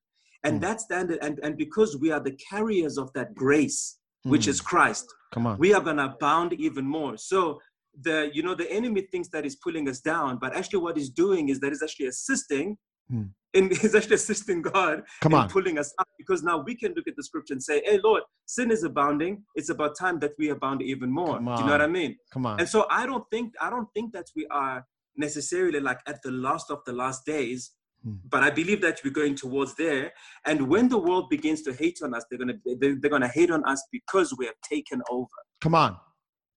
and 0.44 0.58
Mm. 0.58 0.60
that 0.62 0.80
standard, 0.80 1.18
and 1.22 1.38
and 1.42 1.56
because 1.56 1.96
we 1.96 2.10
are 2.10 2.20
the 2.20 2.36
carriers 2.50 2.96
of 2.98 3.12
that 3.14 3.34
grace, 3.34 3.98
which 4.24 4.46
Mm. 4.46 4.48
is 4.48 4.60
Christ, 4.60 5.06
Come 5.32 5.46
on. 5.46 5.58
we 5.58 5.72
are 5.74 5.80
going 5.82 5.96
to 5.96 6.04
abound 6.14 6.52
even 6.54 6.84
more. 6.86 7.16
So 7.16 7.60
the 8.00 8.30
you 8.32 8.42
know 8.42 8.54
the 8.54 8.70
enemy 8.70 9.02
thinks 9.12 9.28
that 9.30 9.42
he's 9.44 9.56
pulling 9.56 9.88
us 9.88 10.00
down, 10.00 10.38
but 10.38 10.54
actually 10.56 10.80
what 10.86 10.96
he's 10.96 11.10
doing 11.10 11.48
is 11.48 11.58
that 11.60 11.70
he's 11.72 11.82
actually 11.82 12.06
assisting. 12.06 12.76
Hmm. 13.10 13.24
And 13.54 13.70
he's 13.80 13.94
actually 13.94 14.16
assisting 14.16 14.60
God 14.60 15.02
Come 15.22 15.32
in 15.32 15.38
on. 15.40 15.48
pulling 15.48 15.78
us 15.78 15.90
up 15.98 16.06
because 16.18 16.42
now 16.42 16.58
we 16.68 16.74
can 16.76 16.92
look 16.94 17.08
at 17.08 17.16
the 17.16 17.22
scripture 17.24 17.54
and 17.54 17.62
say, 17.62 17.82
Hey 17.84 17.98
Lord, 17.98 18.22
sin 18.44 18.70
is 18.70 18.82
abounding. 18.84 19.42
It's 19.54 19.70
about 19.70 19.96
time 19.98 20.18
that 20.20 20.32
we 20.38 20.50
abound 20.50 20.82
even 20.82 21.10
more. 21.10 21.38
Do 21.38 21.44
you 21.44 21.64
know 21.66 21.72
what 21.72 21.80
I 21.80 21.86
mean? 21.86 22.16
Come 22.30 22.44
on. 22.46 22.60
And 22.60 22.68
so 22.68 22.86
I 22.90 23.06
don't 23.06 23.24
think 23.32 23.54
I 23.60 23.70
don't 23.70 23.88
think 23.94 24.12
that 24.12 24.26
we 24.36 24.46
are 24.48 24.84
necessarily 25.16 25.80
like 25.80 26.00
at 26.06 26.18
the 26.22 26.30
last 26.30 26.70
of 26.70 26.80
the 26.86 26.92
last 26.92 27.24
days, 27.24 27.60
Hmm. 27.70 27.77
But 28.04 28.42
I 28.42 28.50
believe 28.50 28.80
that 28.82 29.00
we're 29.04 29.10
going 29.10 29.34
towards 29.34 29.74
there. 29.74 30.12
And 30.46 30.68
when 30.68 30.88
the 30.88 30.98
world 30.98 31.28
begins 31.28 31.62
to 31.62 31.72
hate 31.72 31.98
on 32.02 32.14
us, 32.14 32.24
they're 32.30 32.38
gonna 32.38 32.54
they're, 32.64 32.96
they're 32.96 33.10
gonna 33.10 33.28
hate 33.28 33.50
on 33.50 33.64
us 33.64 33.84
because 33.92 34.34
we 34.38 34.46
have 34.46 34.54
taken 34.62 35.02
over. 35.10 35.26
Come 35.60 35.74
on. 35.74 35.96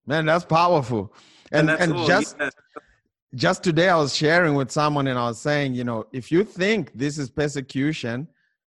Man, 0.05 0.25
that's 0.25 0.45
powerful. 0.45 1.13
And 1.51 1.69
and 1.69 1.93
all, 1.93 2.07
just 2.07 2.35
yeah. 2.39 2.49
just 3.35 3.63
today 3.63 3.89
I 3.89 3.97
was 3.97 4.15
sharing 4.15 4.55
with 4.55 4.71
someone 4.71 5.07
and 5.07 5.17
I 5.17 5.27
was 5.27 5.39
saying, 5.39 5.73
you 5.73 5.83
know, 5.83 6.05
if 6.11 6.31
you 6.31 6.43
think 6.43 6.91
this 6.93 7.17
is 7.17 7.29
persecution, 7.29 8.27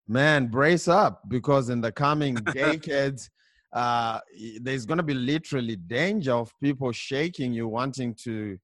man, 0.09 0.47
brace 0.47 0.89
up 0.89 1.23
because 1.29 1.71
in 1.71 1.81
the 1.81 1.93
coming 1.93 2.35
decades, 2.55 3.31
uh, 3.73 4.18
there's 4.61 4.87
going 4.87 4.99
to 4.99 5.05
be 5.05 5.14
literally 5.14 5.77
danger 5.77 6.33
of 6.33 6.53
people 6.61 6.91
shaking 6.93 7.53
you, 7.53 7.68
wanting 7.68 8.14
to 8.25 8.59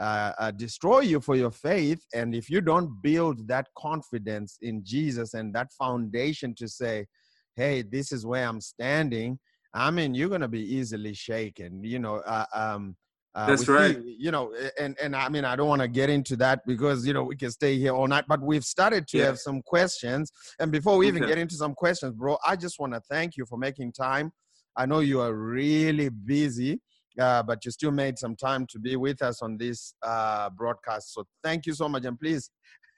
uh, 0.00 0.32
uh, 0.38 0.50
destroy 0.50 1.00
you 1.00 1.20
for 1.20 1.36
your 1.36 1.50
faith. 1.50 2.02
And 2.14 2.34
if 2.34 2.48
you 2.48 2.60
don't 2.60 3.00
build 3.02 3.46
that 3.48 3.68
confidence 3.76 4.58
in 4.62 4.82
Jesus 4.84 5.34
and 5.34 5.54
that 5.54 5.68
foundation 5.78 6.54
to 6.56 6.68
say, 6.68 7.06
hey, 7.54 7.82
this 7.82 8.10
is 8.10 8.24
where 8.24 8.48
I'm 8.48 8.60
standing, 8.60 9.38
I 9.74 9.90
mean, 9.90 10.14
you're 10.14 10.30
going 10.30 10.40
to 10.40 10.48
be 10.48 10.62
easily 10.74 11.14
shaken. 11.14 11.84
You 11.84 11.98
know, 11.98 12.16
uh, 12.16 12.46
um, 12.54 12.96
uh, 13.34 13.46
That's 13.46 13.68
right. 13.68 13.96
see- 13.96 14.16
you 14.18 14.30
know, 14.30 14.52
and 14.78 14.96
and 15.00 15.14
I 15.14 15.28
mean, 15.28 15.44
I 15.44 15.54
don't 15.54 15.68
want 15.68 15.82
to 15.82 15.88
get 15.88 16.10
into 16.10 16.34
that 16.36 16.60
because 16.66 17.06
you 17.06 17.12
know 17.12 17.22
we 17.22 17.36
can 17.36 17.50
stay 17.52 17.78
here 17.78 17.92
all 17.94 18.08
night. 18.08 18.24
But 18.26 18.42
we've 18.42 18.64
started 18.64 19.06
to 19.08 19.18
Yeah. 19.18 19.26
have 19.26 19.38
some 19.38 19.62
questions, 19.62 20.32
and 20.58 20.72
before 20.72 20.96
we 20.96 21.06
even 21.06 21.22
Okay. 21.22 21.32
get 21.32 21.38
into 21.38 21.54
some 21.54 21.74
questions, 21.74 22.14
bro, 22.14 22.38
I 22.44 22.56
just 22.56 22.80
want 22.80 22.92
to 22.94 23.00
thank 23.08 23.36
you 23.36 23.46
for 23.46 23.56
making 23.56 23.92
time. 23.92 24.32
I 24.76 24.86
know 24.86 24.98
you 25.00 25.20
are 25.20 25.32
really 25.34 26.08
busy, 26.08 26.80
uh, 27.18 27.42
but 27.42 27.64
you 27.64 27.70
still 27.70 27.90
made 27.90 28.18
some 28.18 28.36
time 28.36 28.66
to 28.66 28.78
be 28.78 28.96
with 28.96 29.22
us 29.22 29.42
on 29.42 29.56
this 29.56 29.94
uh, 30.02 30.50
broadcast. 30.50 31.12
So 31.14 31.24
thank 31.42 31.66
you 31.66 31.72
so 31.74 31.88
much, 31.88 32.04
and 32.04 32.18
please 32.18 32.50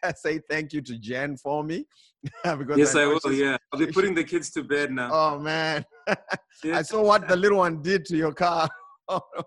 say 0.16 0.40
thank 0.50 0.72
you 0.72 0.80
to 0.82 0.98
Jen 0.98 1.36
for 1.36 1.62
me 1.64 1.86
because 2.44 2.78
Yes, 2.78 2.94
I 2.94 3.04
know 3.04 3.18
will. 3.24 3.32
Yeah, 3.32 3.56
I'll 3.72 3.78
be 3.78 3.86
putting 3.86 4.14
the 4.14 4.24
kids 4.24 4.50
to 4.50 4.62
bed 4.62 4.92
now. 4.92 5.10
Oh 5.12 5.38
man. 5.38 5.84
I 6.64 6.82
saw 6.82 7.02
what 7.02 7.28
the 7.28 7.36
little 7.36 7.58
one 7.58 7.82
did 7.82 8.04
to 8.06 8.16
your 8.16 8.32
car 8.32 8.68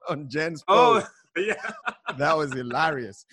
on 0.10 0.28
Jen's 0.30 0.64
Oh, 0.68 1.00
post. 1.02 1.12
yeah. 1.38 1.72
That 2.18 2.36
was 2.38 2.54
hilarious. 2.54 3.26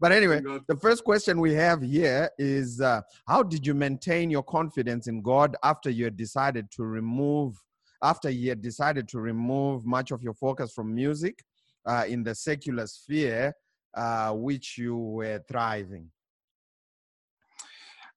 But 0.00 0.12
anyway, 0.12 0.40
the 0.68 0.76
first 0.80 1.04
question 1.04 1.40
we 1.40 1.54
have 1.54 1.82
here 1.82 2.30
is 2.38 2.80
uh, 2.80 3.00
how 3.26 3.42
did 3.42 3.66
you 3.66 3.74
maintain 3.74 4.30
your 4.30 4.42
confidence 4.42 5.06
in 5.06 5.22
God 5.22 5.56
after 5.62 5.90
you 5.90 6.04
had 6.04 6.16
decided 6.16 6.70
to 6.72 6.84
remove 6.84 7.56
after 8.02 8.30
you 8.30 8.48
had 8.48 8.62
decided 8.62 9.08
to 9.08 9.20
remove 9.20 9.84
much 9.84 10.10
of 10.10 10.22
your 10.22 10.34
focus 10.34 10.72
from 10.72 10.94
music 10.94 11.42
uh, 11.86 12.04
in 12.08 12.22
the 12.22 12.34
secular 12.34 12.86
sphere 12.86 13.52
uh, 13.94 14.32
which 14.32 14.78
you 14.78 14.96
were 14.96 15.42
thriving 15.48 16.10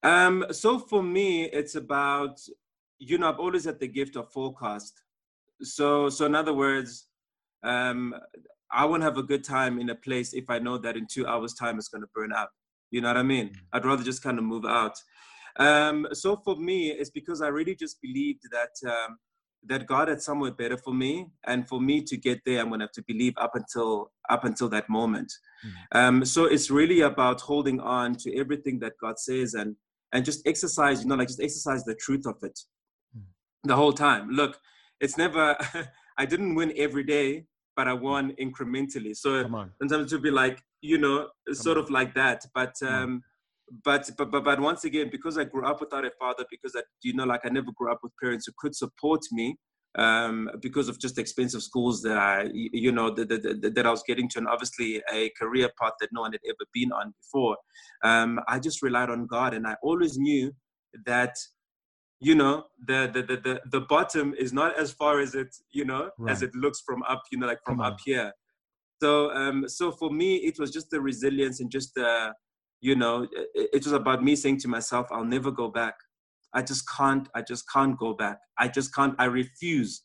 Um, 0.04 0.44
so 0.50 0.78
for 0.78 1.02
me, 1.02 1.44
it's 1.44 1.76
about, 1.76 2.38
you 2.98 3.16
know, 3.16 3.28
I've 3.30 3.40
always 3.40 3.64
had 3.64 3.80
the 3.80 3.88
gift 3.88 4.16
of 4.16 4.30
forecast. 4.30 5.02
So, 5.62 6.10
so 6.10 6.26
in 6.26 6.34
other 6.34 6.52
words, 6.52 7.06
um, 7.62 8.14
I 8.70 8.84
won't 8.84 9.02
have 9.02 9.16
a 9.16 9.22
good 9.22 9.44
time 9.44 9.80
in 9.80 9.88
a 9.88 9.94
place 9.94 10.34
if 10.34 10.50
I 10.50 10.58
know 10.58 10.76
that 10.78 10.96
in 10.96 11.06
two 11.06 11.26
hours' 11.26 11.54
time 11.54 11.78
it's 11.78 11.88
going 11.88 12.02
to 12.02 12.10
burn 12.14 12.32
up. 12.32 12.50
You 12.90 13.00
know 13.00 13.08
what 13.08 13.16
I 13.16 13.22
mean? 13.22 13.52
I'd 13.72 13.86
rather 13.86 14.04
just 14.04 14.22
kind 14.22 14.38
of 14.38 14.44
move 14.44 14.66
out. 14.66 14.96
Um, 15.56 16.06
so 16.12 16.36
for 16.36 16.56
me, 16.56 16.90
it's 16.90 17.10
because 17.10 17.40
I 17.40 17.48
really 17.48 17.74
just 17.74 18.02
believed 18.02 18.42
that 18.50 18.74
um, 18.90 19.16
that 19.68 19.86
God 19.86 20.08
had 20.08 20.20
somewhere 20.20 20.50
better 20.52 20.76
for 20.76 20.92
me, 20.94 21.26
and 21.46 21.66
for 21.68 21.80
me 21.80 22.02
to 22.02 22.16
get 22.16 22.40
there, 22.44 22.60
I'm 22.60 22.68
going 22.68 22.80
to 22.80 22.84
have 22.84 22.92
to 22.92 23.04
believe 23.06 23.34
up 23.36 23.52
until 23.54 24.10
up 24.30 24.44
until 24.44 24.68
that 24.70 24.88
moment. 24.88 25.32
Um, 25.92 26.24
so 26.24 26.44
it's 26.44 26.70
really 26.70 27.00
about 27.02 27.40
holding 27.40 27.80
on 27.80 28.14
to 28.16 28.36
everything 28.36 28.78
that 28.80 28.92
God 29.00 29.18
says 29.18 29.54
and 29.54 29.76
and 30.12 30.24
just 30.24 30.46
exercise, 30.46 31.02
you 31.02 31.08
know, 31.08 31.14
like 31.16 31.28
just 31.28 31.40
exercise 31.42 31.82
the 31.84 31.94
truth 31.96 32.26
of 32.26 32.36
it 32.42 32.58
Mm. 33.16 33.22
the 33.64 33.76
whole 33.76 33.92
time. 33.92 34.30
Look, 34.30 34.58
it's 35.00 35.16
never, 35.18 35.56
I 36.18 36.24
didn't 36.26 36.54
win 36.54 36.72
every 36.76 37.02
day, 37.04 37.46
but 37.76 37.88
I 37.88 37.92
won 37.94 38.32
incrementally. 38.40 39.16
So 39.16 39.42
come 39.42 39.54
sometimes 39.80 40.10
to 40.10 40.18
be 40.18 40.30
like, 40.30 40.60
you 40.82 40.98
know, 40.98 41.28
sort 41.52 41.78
on. 41.78 41.84
of 41.84 41.90
like 41.90 42.14
that. 42.14 42.44
But, 42.54 42.74
Come 42.80 42.88
on. 42.88 43.02
um, 43.02 43.22
but, 43.84 44.10
but, 44.18 44.30
but, 44.30 44.44
but 44.44 44.60
once 44.60 44.84
again, 44.84 45.08
because 45.10 45.38
I 45.38 45.44
grew 45.44 45.66
up 45.66 45.80
without 45.80 46.04
a 46.04 46.10
father, 46.18 46.44
because 46.50 46.74
I, 46.76 46.82
you 47.02 47.14
know, 47.14 47.24
like 47.24 47.40
I 47.44 47.48
never 47.48 47.72
grew 47.74 47.90
up 47.90 48.00
with 48.02 48.12
parents 48.20 48.46
who 48.46 48.52
could 48.58 48.74
support 48.74 49.20
me, 49.32 49.56
um, 49.96 50.50
because 50.60 50.88
of 50.88 50.98
just 50.98 51.18
expensive 51.18 51.62
schools 51.62 52.02
that 52.02 52.18
I, 52.18 52.50
you 52.52 52.92
know, 52.92 53.10
that, 53.14 53.28
that, 53.28 53.72
that 53.74 53.86
I 53.86 53.90
was 53.90 54.02
getting 54.06 54.28
to, 54.30 54.38
and 54.38 54.48
obviously 54.48 55.02
a 55.12 55.30
career 55.38 55.70
path 55.80 55.92
that 56.00 56.10
no 56.12 56.22
one 56.22 56.32
had 56.32 56.40
ever 56.46 56.66
been 56.72 56.92
on 56.92 57.14
before. 57.22 57.56
Um, 58.02 58.40
I 58.48 58.58
just 58.58 58.82
relied 58.82 59.10
on 59.10 59.26
God, 59.26 59.54
and 59.54 59.66
I 59.66 59.76
always 59.82 60.18
knew 60.18 60.52
that, 61.06 61.34
you 62.20 62.34
know, 62.34 62.64
the 62.86 63.10
the 63.12 63.22
the 63.22 63.36
the, 63.36 63.60
the 63.70 63.80
bottom 63.82 64.34
is 64.36 64.52
not 64.52 64.78
as 64.78 64.92
far 64.92 65.20
as 65.20 65.34
it, 65.34 65.54
you 65.72 65.84
know, 65.84 66.10
as 66.28 66.42
it 66.42 66.54
looks 66.54 66.82
from 66.84 67.02
up, 67.04 67.22
you 67.30 67.38
know, 67.38 67.46
like 67.46 67.60
from 67.64 67.80
up 67.80 67.98
here. 68.04 68.32
So, 69.02 69.30
um, 69.32 69.68
so 69.68 69.92
for 69.92 70.10
me, 70.10 70.36
it 70.36 70.58
was 70.58 70.70
just 70.70 70.90
the 70.90 71.00
resilience 71.00 71.60
and 71.60 71.70
just 71.70 71.94
the, 71.94 72.32
you 72.84 72.94
know, 72.94 73.26
it, 73.32 73.70
it 73.76 73.84
was 73.84 73.92
about 73.92 74.22
me 74.22 74.36
saying 74.36 74.58
to 74.58 74.68
myself, 74.68 75.06
I'll 75.10 75.24
never 75.36 75.50
go 75.50 75.68
back. 75.68 75.94
I 76.52 76.60
just 76.60 76.84
can't. 76.96 77.26
I 77.34 77.40
just 77.40 77.64
can't 77.74 77.98
go 77.98 78.12
back. 78.12 78.38
I 78.58 78.68
just 78.68 78.94
can't. 78.94 79.14
I 79.18 79.24
refuse 79.24 80.02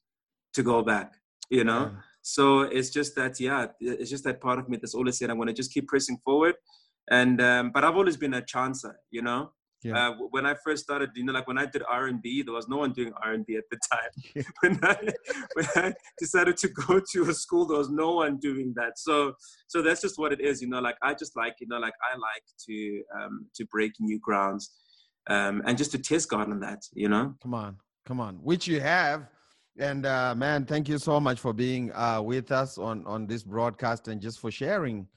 to 0.53 0.63
go 0.63 0.81
back. 0.81 1.11
You 1.49 1.65
know. 1.65 1.83
Man. 1.87 2.03
So 2.21 2.61
it's 2.61 2.89
just 2.89 3.15
that, 3.15 3.39
yeah, 3.39 3.67
it's 3.79 4.09
just 4.09 4.23
that 4.25 4.39
part 4.39 4.59
of 4.59 4.69
me 4.69 4.77
that's 4.77 4.93
always 4.93 5.17
said 5.17 5.29
I'm 5.29 5.37
going 5.37 5.47
to 5.47 5.53
just 5.53 5.73
keep 5.73 5.87
pressing 5.87 6.19
forward. 6.23 6.55
And 7.09 7.41
um, 7.41 7.71
but 7.73 7.83
I've 7.83 7.95
always 7.95 8.17
been 8.17 8.35
a 8.35 8.41
chancer, 8.41 8.93
you 9.09 9.23
know. 9.23 9.51
Yeah. 9.83 10.09
uh, 10.09 10.13
when 10.31 10.45
I 10.45 10.55
first 10.55 10.83
started, 10.83 11.11
you 11.15 11.23
know, 11.23 11.33
like 11.33 11.47
when 11.47 11.57
I 11.57 11.65
did 11.65 11.83
R 11.89 12.07
and 12.07 12.21
B, 12.21 12.41
there 12.43 12.53
was 12.53 12.67
no 12.67 12.77
one 12.77 12.91
doing 12.91 13.13
R 13.23 13.33
and 13.33 13.45
B 13.45 13.55
at 13.55 13.63
the 13.71 13.77
time. 13.91 14.45
when 14.61 14.79
I 14.83 14.97
when 15.53 15.67
I 15.75 15.93
decided 16.17 16.57
to 16.57 16.67
go 16.69 17.01
to 17.13 17.29
a 17.29 17.33
school, 17.33 17.65
there 17.65 17.77
was 17.77 17.89
no 17.89 18.13
one 18.15 18.37
doing 18.37 18.73
that. 18.75 18.97
So 18.97 19.33
so 19.67 19.81
that's 19.81 20.01
just 20.01 20.19
what 20.19 20.33
it 20.33 20.41
is, 20.41 20.61
you 20.61 20.67
know. 20.67 20.79
Like 20.79 20.97
I 21.01 21.13
just 21.13 21.35
like, 21.35 21.55
you 21.59 21.67
know, 21.67 21.79
like 21.79 21.93
I 22.03 22.17
like 22.17 22.43
to 22.67 23.03
um, 23.15 23.45
to 23.55 23.65
break 23.65 23.93
new 23.99 24.19
grounds, 24.19 24.71
um, 25.29 25.61
and 25.65 25.77
just 25.77 25.91
to 25.91 25.97
test 25.97 26.29
God 26.29 26.49
on 26.49 26.59
that, 26.59 26.83
you 26.93 27.07
know. 27.07 27.35
Come 27.41 27.53
on, 27.53 27.77
come 28.05 28.19
on, 28.19 28.35
which 28.35 28.67
you 28.67 28.81
have. 28.81 29.27
And 29.77 30.05
uh, 30.05 30.35
man, 30.35 30.65
thank 30.65 30.89
you 30.89 30.97
so 30.97 31.21
much 31.21 31.39
for 31.39 31.53
being 31.53 31.93
uh, 31.93 32.21
with 32.21 32.51
us 32.51 32.77
on 32.77 33.05
on 33.05 33.27
this 33.27 33.43
broadcast 33.43 34.09
and 34.09 34.19
just 34.19 34.39
for 34.39 34.51
sharing 34.51 35.07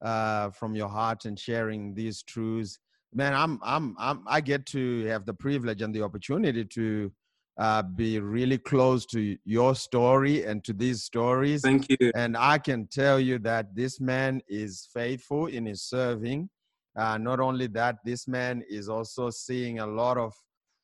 uh, 0.00 0.50
from 0.50 0.76
your 0.76 0.88
heart 0.88 1.24
and 1.24 1.38
sharing 1.38 1.94
these 1.94 2.22
truths 2.22 2.78
man, 3.14 3.34
I'm, 3.34 3.58
I'm, 3.62 3.96
I'm, 3.98 4.22
I 4.26 4.40
get 4.40 4.66
to 4.66 5.04
have 5.06 5.24
the 5.26 5.34
privilege 5.34 5.82
and 5.82 5.94
the 5.94 6.02
opportunity 6.02 6.64
to 6.64 7.12
uh, 7.58 7.82
be 7.82 8.18
really 8.18 8.58
close 8.58 9.04
to 9.06 9.36
your 9.44 9.74
story 9.74 10.44
and 10.44 10.64
to 10.64 10.72
these 10.72 11.02
stories. 11.02 11.62
Thank 11.62 11.86
you. 11.88 12.10
And 12.14 12.36
I 12.36 12.58
can 12.58 12.86
tell 12.86 13.20
you 13.20 13.38
that 13.40 13.74
this 13.74 14.00
man 14.00 14.42
is 14.48 14.88
faithful 14.92 15.46
in 15.46 15.66
his 15.66 15.82
serving. 15.82 16.48
Uh, 16.96 17.18
not 17.18 17.40
only 17.40 17.66
that, 17.68 17.96
this 18.04 18.26
man 18.26 18.62
is 18.68 18.88
also 18.88 19.30
seeing 19.30 19.78
a 19.80 19.86
lot 19.86 20.16
of 20.16 20.34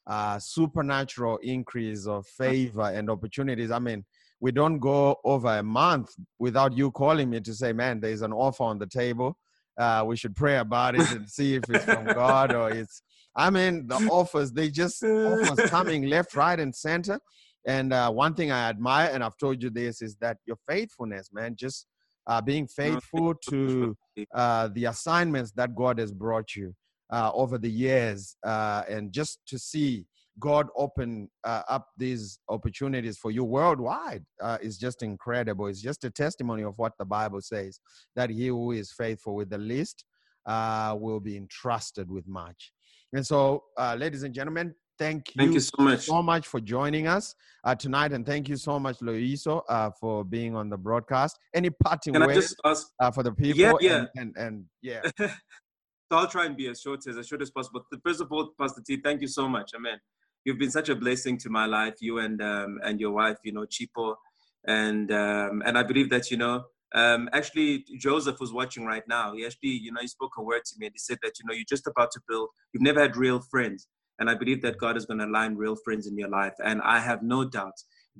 uh, 0.06 0.38
supernatural 0.38 1.38
increase 1.42 2.06
of 2.06 2.26
favor 2.26 2.90
and 2.94 3.10
opportunities. 3.10 3.70
I 3.70 3.78
mean, 3.78 4.04
we 4.40 4.52
don't 4.52 4.78
go 4.78 5.16
over 5.24 5.58
a 5.58 5.62
month 5.62 6.14
without 6.38 6.76
you 6.76 6.90
calling 6.92 7.28
me 7.28 7.40
to 7.40 7.54
say, 7.54 7.72
man, 7.72 8.00
there's 8.00 8.22
an 8.22 8.32
offer 8.32 8.64
on 8.64 8.78
the 8.78 8.86
table 8.86 9.36
uh, 9.78 10.04
we 10.06 10.16
should 10.16 10.34
pray 10.34 10.58
about 10.58 10.94
it 10.94 11.10
and 11.12 11.28
see 11.28 11.54
if 11.54 11.64
it's 11.68 11.84
from 11.84 12.04
God 12.06 12.54
or 12.54 12.70
it's. 12.70 13.02
I 13.36 13.50
mean, 13.50 13.86
the 13.86 14.08
offers 14.10 14.50
they 14.50 14.68
just 14.68 15.02
offers 15.04 15.70
coming 15.70 16.06
left, 16.06 16.34
right, 16.34 16.58
and 16.58 16.74
center. 16.74 17.20
And 17.66 17.92
uh, 17.92 18.10
one 18.10 18.34
thing 18.34 18.50
I 18.50 18.68
admire, 18.68 19.10
and 19.12 19.22
I've 19.22 19.36
told 19.36 19.62
you 19.62 19.70
this, 19.70 20.02
is 20.02 20.16
that 20.16 20.38
your 20.46 20.56
faithfulness, 20.68 21.30
man, 21.32 21.54
just 21.54 21.86
uh, 22.26 22.40
being 22.40 22.66
faithful 22.66 23.34
to 23.48 23.96
uh, 24.34 24.68
the 24.72 24.86
assignments 24.86 25.52
that 25.52 25.74
God 25.74 25.98
has 25.98 26.12
brought 26.12 26.56
you 26.56 26.74
uh, 27.10 27.30
over 27.32 27.58
the 27.58 27.70
years, 27.70 28.36
uh, 28.44 28.82
and 28.88 29.12
just 29.12 29.40
to 29.46 29.58
see 29.58 30.04
God 30.38 30.68
open 30.76 31.28
uh, 31.44 31.62
up 31.68 31.88
these 31.96 32.38
opportunities 32.48 33.18
for 33.18 33.30
you 33.30 33.44
worldwide 33.44 34.24
uh, 34.42 34.58
is 34.60 34.78
just 34.78 35.02
incredible. 35.02 35.66
It's 35.66 35.80
just 35.80 36.04
a 36.04 36.10
testimony 36.10 36.62
of 36.62 36.74
what 36.76 36.92
the 36.98 37.04
Bible 37.04 37.40
says 37.40 37.80
that 38.16 38.30
he 38.30 38.48
who 38.48 38.72
is 38.72 38.92
faithful 38.92 39.34
with 39.34 39.50
the 39.50 39.58
least 39.58 40.04
uh, 40.46 40.96
will 40.98 41.20
be 41.20 41.36
entrusted 41.36 42.10
with 42.10 42.26
much. 42.26 42.72
And 43.12 43.26
so, 43.26 43.64
uh, 43.76 43.96
ladies 43.98 44.22
and 44.22 44.34
gentlemen, 44.34 44.74
thank 44.98 45.34
you, 45.34 45.42
thank 45.42 45.54
you 45.54 45.60
so 45.60 45.82
much, 45.82 46.00
so 46.00 46.22
much 46.22 46.46
for 46.46 46.60
joining 46.60 47.06
us 47.06 47.34
uh, 47.64 47.74
tonight, 47.74 48.12
and 48.12 48.24
thank 48.26 48.48
you 48.48 48.56
so 48.56 48.78
much, 48.78 48.98
Loyiso, 48.98 49.62
uh, 49.68 49.90
for 49.98 50.24
being 50.24 50.54
on 50.54 50.68
the 50.68 50.76
broadcast. 50.76 51.38
Any 51.54 51.70
parting 51.70 52.14
Can 52.14 52.26
words 52.26 52.54
for 53.14 53.22
the 53.22 53.32
people? 53.32 53.58
Yeah, 53.58 53.72
yeah, 53.80 53.96
and, 53.96 54.08
and, 54.16 54.36
and 54.36 54.64
yeah. 54.82 55.00
so 55.18 55.30
I'll 56.12 56.28
try 56.28 56.44
and 56.44 56.56
be 56.56 56.68
as 56.68 56.80
short 56.80 57.06
as 57.06 57.16
as 57.16 57.26
short 57.26 57.40
as 57.40 57.50
possible. 57.50 57.84
First 58.04 58.20
of 58.20 58.30
all, 58.30 58.50
Pastor 58.60 58.82
T, 58.86 59.00
thank 59.02 59.22
you 59.22 59.28
so 59.28 59.48
much. 59.48 59.72
Amen 59.74 59.98
you've 60.48 60.58
been 60.58 60.70
such 60.70 60.88
a 60.88 60.96
blessing 60.96 61.36
to 61.38 61.50
my 61.50 61.66
life, 61.66 61.96
you 62.00 62.18
and 62.18 62.40
um, 62.42 62.80
and 62.82 62.98
your 63.00 63.12
wife, 63.12 63.36
you 63.44 63.52
know, 63.52 63.66
Chipo, 63.66 64.14
and 64.66 65.12
um, 65.12 65.62
and 65.64 65.76
I 65.78 65.82
believe 65.82 66.10
that 66.10 66.30
you 66.30 66.38
know. 66.38 66.64
Um, 66.94 67.28
actually, 67.34 67.84
Joseph 67.98 68.40
was 68.40 68.50
watching 68.50 68.86
right 68.86 69.06
now. 69.06 69.34
He 69.34 69.44
actually, 69.44 69.72
you 69.72 69.92
know, 69.92 70.00
he 70.00 70.08
spoke 70.08 70.32
a 70.38 70.42
word 70.42 70.64
to 70.64 70.74
me 70.78 70.86
and 70.86 70.94
he 70.94 70.98
said 70.98 71.18
that, 71.22 71.32
you 71.38 71.44
know, 71.46 71.52
you're 71.52 71.66
just 71.68 71.86
about 71.86 72.10
to 72.12 72.20
build, 72.26 72.48
you've 72.72 72.82
never 72.82 72.98
had 72.98 73.14
real 73.14 73.40
friends. 73.40 73.88
And 74.18 74.30
I 74.30 74.34
believe 74.34 74.62
that 74.62 74.78
God 74.78 74.96
is 74.96 75.04
going 75.04 75.18
to 75.18 75.26
align 75.26 75.54
real 75.54 75.76
friends 75.76 76.06
in 76.06 76.16
your 76.16 76.30
life. 76.30 76.54
And 76.64 76.80
I 76.80 77.00
have 77.00 77.22
no 77.22 77.44
doubt 77.44 77.74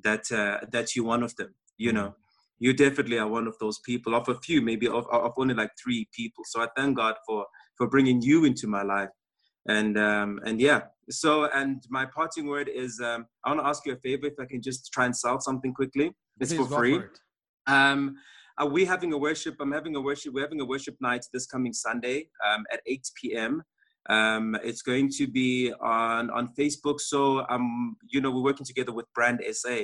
that, 0.05 0.31
uh, 0.31 0.67
that 0.71 0.95
you're 0.95 1.07
one 1.07 1.23
of 1.23 1.35
them, 1.37 1.55
you 1.79 1.93
know 1.93 2.15
you 2.59 2.73
definitely 2.73 3.19
are 3.19 3.29
one 3.29 3.47
of 3.47 3.57
those 3.61 3.79
people 3.81 4.15
of 4.15 4.29
a 4.29 4.35
few 4.41 4.61
maybe 4.61 4.87
of, 4.89 5.07
of 5.11 5.33
only 5.37 5.55
like 5.55 5.71
three 5.83 6.09
people 6.13 6.45
so 6.45 6.61
i 6.61 6.69
thank 6.77 6.97
god 6.97 7.15
for 7.27 7.47
for 7.77 7.89
bringing 7.89 8.21
you 8.21 8.45
into 8.45 8.67
my 8.67 8.83
life 8.83 9.09
and 9.67 9.97
um 9.99 10.41
and 10.45 10.61
yeah 10.61 10.83
so, 11.11 11.49
and 11.55 11.83
my 11.89 12.07
parting 12.07 12.47
word 12.47 12.69
is 12.69 13.01
um, 13.01 13.27
I 13.45 13.51
want 13.51 13.61
to 13.61 13.67
ask 13.67 13.85
you 13.87 13.93
a 13.93 13.97
favor 13.97 14.27
if 14.27 14.35
I 14.41 14.45
can 14.45 14.63
just 14.63 14.93
try 14.93 15.07
and 15.07 15.17
sell 15.17 15.41
something 15.41 15.73
quickly. 15.73 16.13
It's 16.41 16.53
Please 16.53 16.67
for 16.67 16.79
free. 16.79 16.95
For 16.99 17.05
it. 17.05 17.19
Um, 17.67 18.17
are 18.59 18.69
we 18.69 18.85
having 18.85 19.13
a 19.13 19.19
worship? 19.19 19.57
I'm 19.61 19.73
having 19.73 19.95
a 19.95 20.01
worship. 20.01 20.35
We're 20.35 20.43
having 20.43 20.61
a 20.61 20.65
worship 20.65 20.97
night 21.01 21.25
this 21.33 21.47
coming 21.47 21.73
Sunday 21.73 22.29
um, 22.45 22.65
at 22.73 22.81
8 22.87 23.11
p.m. 23.21 23.63
Um, 24.09 24.57
it's 24.65 24.83
going 24.83 25.11
to 25.11 25.27
be 25.27 25.73
on 25.81 26.31
on 26.31 26.49
Facebook. 26.59 27.01
So, 27.01 27.47
um, 27.49 27.97
you 28.09 28.21
know, 28.21 28.31
we're 28.31 28.43
working 28.43 28.67
together 28.67 28.93
with 28.93 29.07
Brand 29.15 29.43
SA. 29.53 29.79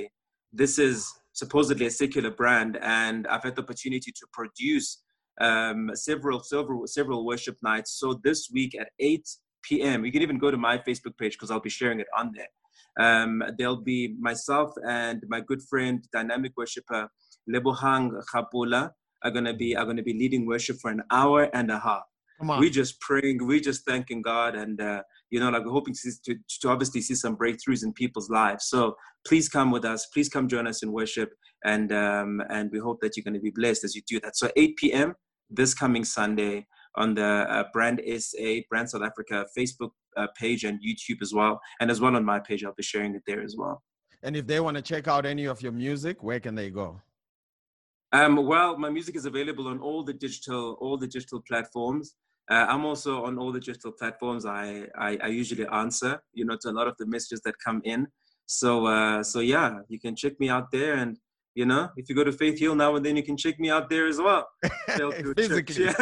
This 0.51 0.79
is 0.79 1.11
supposedly 1.33 1.85
a 1.85 1.91
secular 1.91 2.31
brand, 2.31 2.77
and 2.81 3.27
I've 3.27 3.43
had 3.43 3.55
the 3.55 3.61
opportunity 3.61 4.11
to 4.11 4.27
produce 4.33 5.03
um, 5.39 5.91
several 5.93 6.41
several 6.41 6.87
several 6.87 7.25
worship 7.25 7.57
nights. 7.61 7.91
So 7.99 8.19
this 8.23 8.49
week 8.51 8.75
at 8.79 8.89
8 8.99 9.27
p.m. 9.67 10.05
You 10.05 10.11
can 10.11 10.21
even 10.21 10.37
go 10.37 10.51
to 10.51 10.57
my 10.57 10.77
Facebook 10.77 11.17
page 11.17 11.33
because 11.33 11.51
I'll 11.51 11.59
be 11.59 11.69
sharing 11.69 11.99
it 11.99 12.07
on 12.17 12.31
there. 12.33 12.47
Um, 12.97 13.43
there'll 13.57 13.81
be 13.81 14.15
myself 14.19 14.71
and 14.87 15.21
my 15.27 15.41
good 15.41 15.61
friend, 15.69 16.05
dynamic 16.13 16.53
worshiper 16.55 17.09
Lebohang 17.49 18.11
Khapula 18.33 18.91
are 19.23 19.31
gonna 19.31 19.53
be 19.53 19.75
are 19.75 19.85
gonna 19.85 20.03
be 20.03 20.13
leading 20.13 20.45
worship 20.45 20.77
for 20.81 20.91
an 20.91 21.03
hour 21.11 21.49
and 21.53 21.71
a 21.71 21.79
half. 21.79 22.03
Come 22.39 22.49
on. 22.49 22.59
We 22.59 22.69
just 22.69 22.99
praying, 22.99 23.45
We're 23.45 23.59
just 23.59 23.85
thanking 23.85 24.21
God, 24.21 24.55
and 24.55 24.81
uh, 24.81 25.01
you 25.29 25.39
know, 25.39 25.49
like 25.49 25.63
we're 25.65 25.71
hoping 25.71 25.93
to, 25.93 26.11
to, 26.25 26.35
to 26.61 26.69
obviously 26.69 27.01
see 27.01 27.15
some 27.15 27.37
breakthroughs 27.37 27.83
in 27.83 27.93
people's 27.93 28.29
lives. 28.29 28.65
So 28.67 28.95
please 29.25 29.47
come 29.47 29.71
with 29.71 29.85
us. 29.85 30.07
Please 30.13 30.27
come 30.27 30.47
join 30.47 30.67
us 30.67 30.83
in 30.83 30.91
worship, 30.91 31.31
and 31.63 31.91
um, 31.93 32.41
and 32.49 32.69
we 32.71 32.79
hope 32.79 32.99
that 33.01 33.15
you're 33.15 33.23
going 33.23 33.35
to 33.35 33.39
be 33.39 33.51
blessed 33.51 33.83
as 33.83 33.95
you 33.95 34.01
do 34.07 34.19
that. 34.21 34.35
So 34.37 34.49
8 34.55 34.75
p.m. 34.75 35.15
this 35.49 35.73
coming 35.73 36.03
Sunday 36.03 36.67
on 36.97 37.13
the 37.13 37.23
uh, 37.25 37.63
Brand 37.73 38.01
SA, 38.17 38.61
Brand 38.69 38.89
South 38.89 39.03
Africa 39.03 39.45
Facebook 39.57 39.91
uh, 40.17 40.27
page 40.37 40.63
and 40.63 40.79
YouTube 40.79 41.21
as 41.21 41.33
well. 41.33 41.59
And 41.79 41.91
as 41.91 42.01
well 42.01 42.15
on 42.15 42.25
my 42.25 42.39
page, 42.39 42.63
I'll 42.63 42.73
be 42.73 42.83
sharing 42.83 43.15
it 43.15 43.23
there 43.27 43.41
as 43.41 43.55
well. 43.57 43.83
And 44.23 44.35
if 44.35 44.47
they 44.47 44.59
want 44.59 44.75
to 44.77 44.81
check 44.81 45.07
out 45.07 45.25
any 45.25 45.45
of 45.45 45.61
your 45.61 45.71
music, 45.71 46.23
where 46.23 46.39
can 46.39 46.55
they 46.55 46.69
go? 46.69 47.01
Um, 48.11 48.47
well, 48.47 48.77
my 48.77 48.89
music 48.89 49.15
is 49.15 49.25
available 49.25 49.67
on 49.67 49.79
all 49.79 50.03
the 50.03 50.13
digital, 50.13 50.77
all 50.79 50.97
the 50.97 51.07
digital 51.07 51.41
platforms. 51.47 52.15
Uh, 52.49 52.65
I'm 52.69 52.85
also 52.85 53.25
on 53.25 53.37
all 53.37 53.51
the 53.51 53.59
digital 53.59 53.91
platforms. 53.91 54.45
I, 54.45 54.87
I, 54.97 55.17
I 55.21 55.27
usually 55.27 55.67
answer, 55.67 56.21
you 56.33 56.45
know, 56.45 56.57
to 56.61 56.69
a 56.69 56.71
lot 56.71 56.87
of 56.87 56.95
the 56.97 57.07
messages 57.07 57.41
that 57.45 57.55
come 57.63 57.81
in. 57.83 58.07
So 58.45 58.85
uh, 58.85 59.23
so 59.23 59.39
yeah, 59.39 59.79
you 59.87 59.99
can 59.99 60.15
check 60.15 60.39
me 60.39 60.49
out 60.49 60.71
there, 60.71 60.93
and 60.95 61.17
you 61.55 61.65
know, 61.65 61.89
if 61.95 62.09
you 62.09 62.15
go 62.15 62.23
to 62.25 62.33
Faith 62.33 62.59
Hill 62.59 62.75
now 62.75 62.95
and 62.97 63.05
then, 63.05 63.15
you 63.15 63.23
can 63.23 63.37
check 63.37 63.57
me 63.59 63.69
out 63.69 63.89
there 63.89 64.07
as 64.07 64.17
well. 64.17 64.45
Physically. 65.37 65.87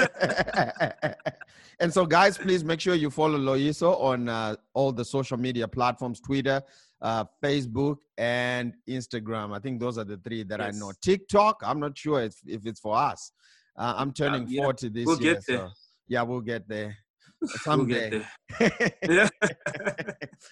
and 1.80 1.94
so, 1.94 2.08
guys, 2.08 2.40
please 2.40 2.64
make 2.64 2.80
sure 2.80 2.96
you 2.96 3.12
follow 3.12 3.38
Loyiso 3.38 4.02
on 4.02 4.28
uh, 4.28 4.56
all 4.74 4.92
the 4.92 5.06
social 5.06 5.38
media 5.38 5.68
platforms 5.68 6.20
Twitter, 6.20 6.60
uh, 7.04 7.26
Facebook, 7.44 7.98
and 8.18 8.74
Instagram. 8.90 9.56
I 9.56 9.60
think 9.60 9.80
those 9.80 10.00
are 10.00 10.04
the 10.04 10.18
three 10.18 10.42
that 10.44 10.60
yes. 10.60 10.76
I 10.76 10.80
know. 10.80 10.92
TikTok, 11.04 11.62
I'm 11.64 11.80
not 11.80 11.96
sure 11.96 12.22
if, 12.22 12.36
if 12.48 12.66
it's 12.66 12.80
for 12.80 12.98
us. 12.98 13.32
Uh, 13.78 13.94
I'm 13.96 14.12
turning 14.12 14.48
yeah, 14.48 14.64
40 14.64 14.90
this 14.90 15.06
we'll 15.06 15.22
year. 15.22 15.36
Get 15.36 15.46
there. 15.48 15.58
So, 15.58 15.70
yeah, 16.08 16.24
we'll 16.24 16.42
get 16.42 16.68
there 16.68 16.98
someday. 17.62 18.26
We'll 18.60 18.72
yeah. 19.08 19.30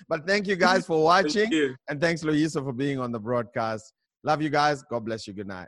but 0.08 0.28
thank 0.28 0.46
you 0.46 0.56
guys 0.56 0.86
for 0.86 1.04
watching. 1.04 1.50
Thank 1.50 1.78
and 1.90 2.00
thanks, 2.00 2.24
Loyiso, 2.24 2.64
for 2.64 2.74
being 2.74 3.00
on 3.00 3.12
the 3.12 3.20
broadcast. 3.20 3.94
Love 4.24 4.42
you 4.42 4.50
guys. 4.50 4.84
God 4.84 5.06
bless 5.06 5.28
you. 5.28 5.34
Good 5.34 5.48
night. 5.48 5.68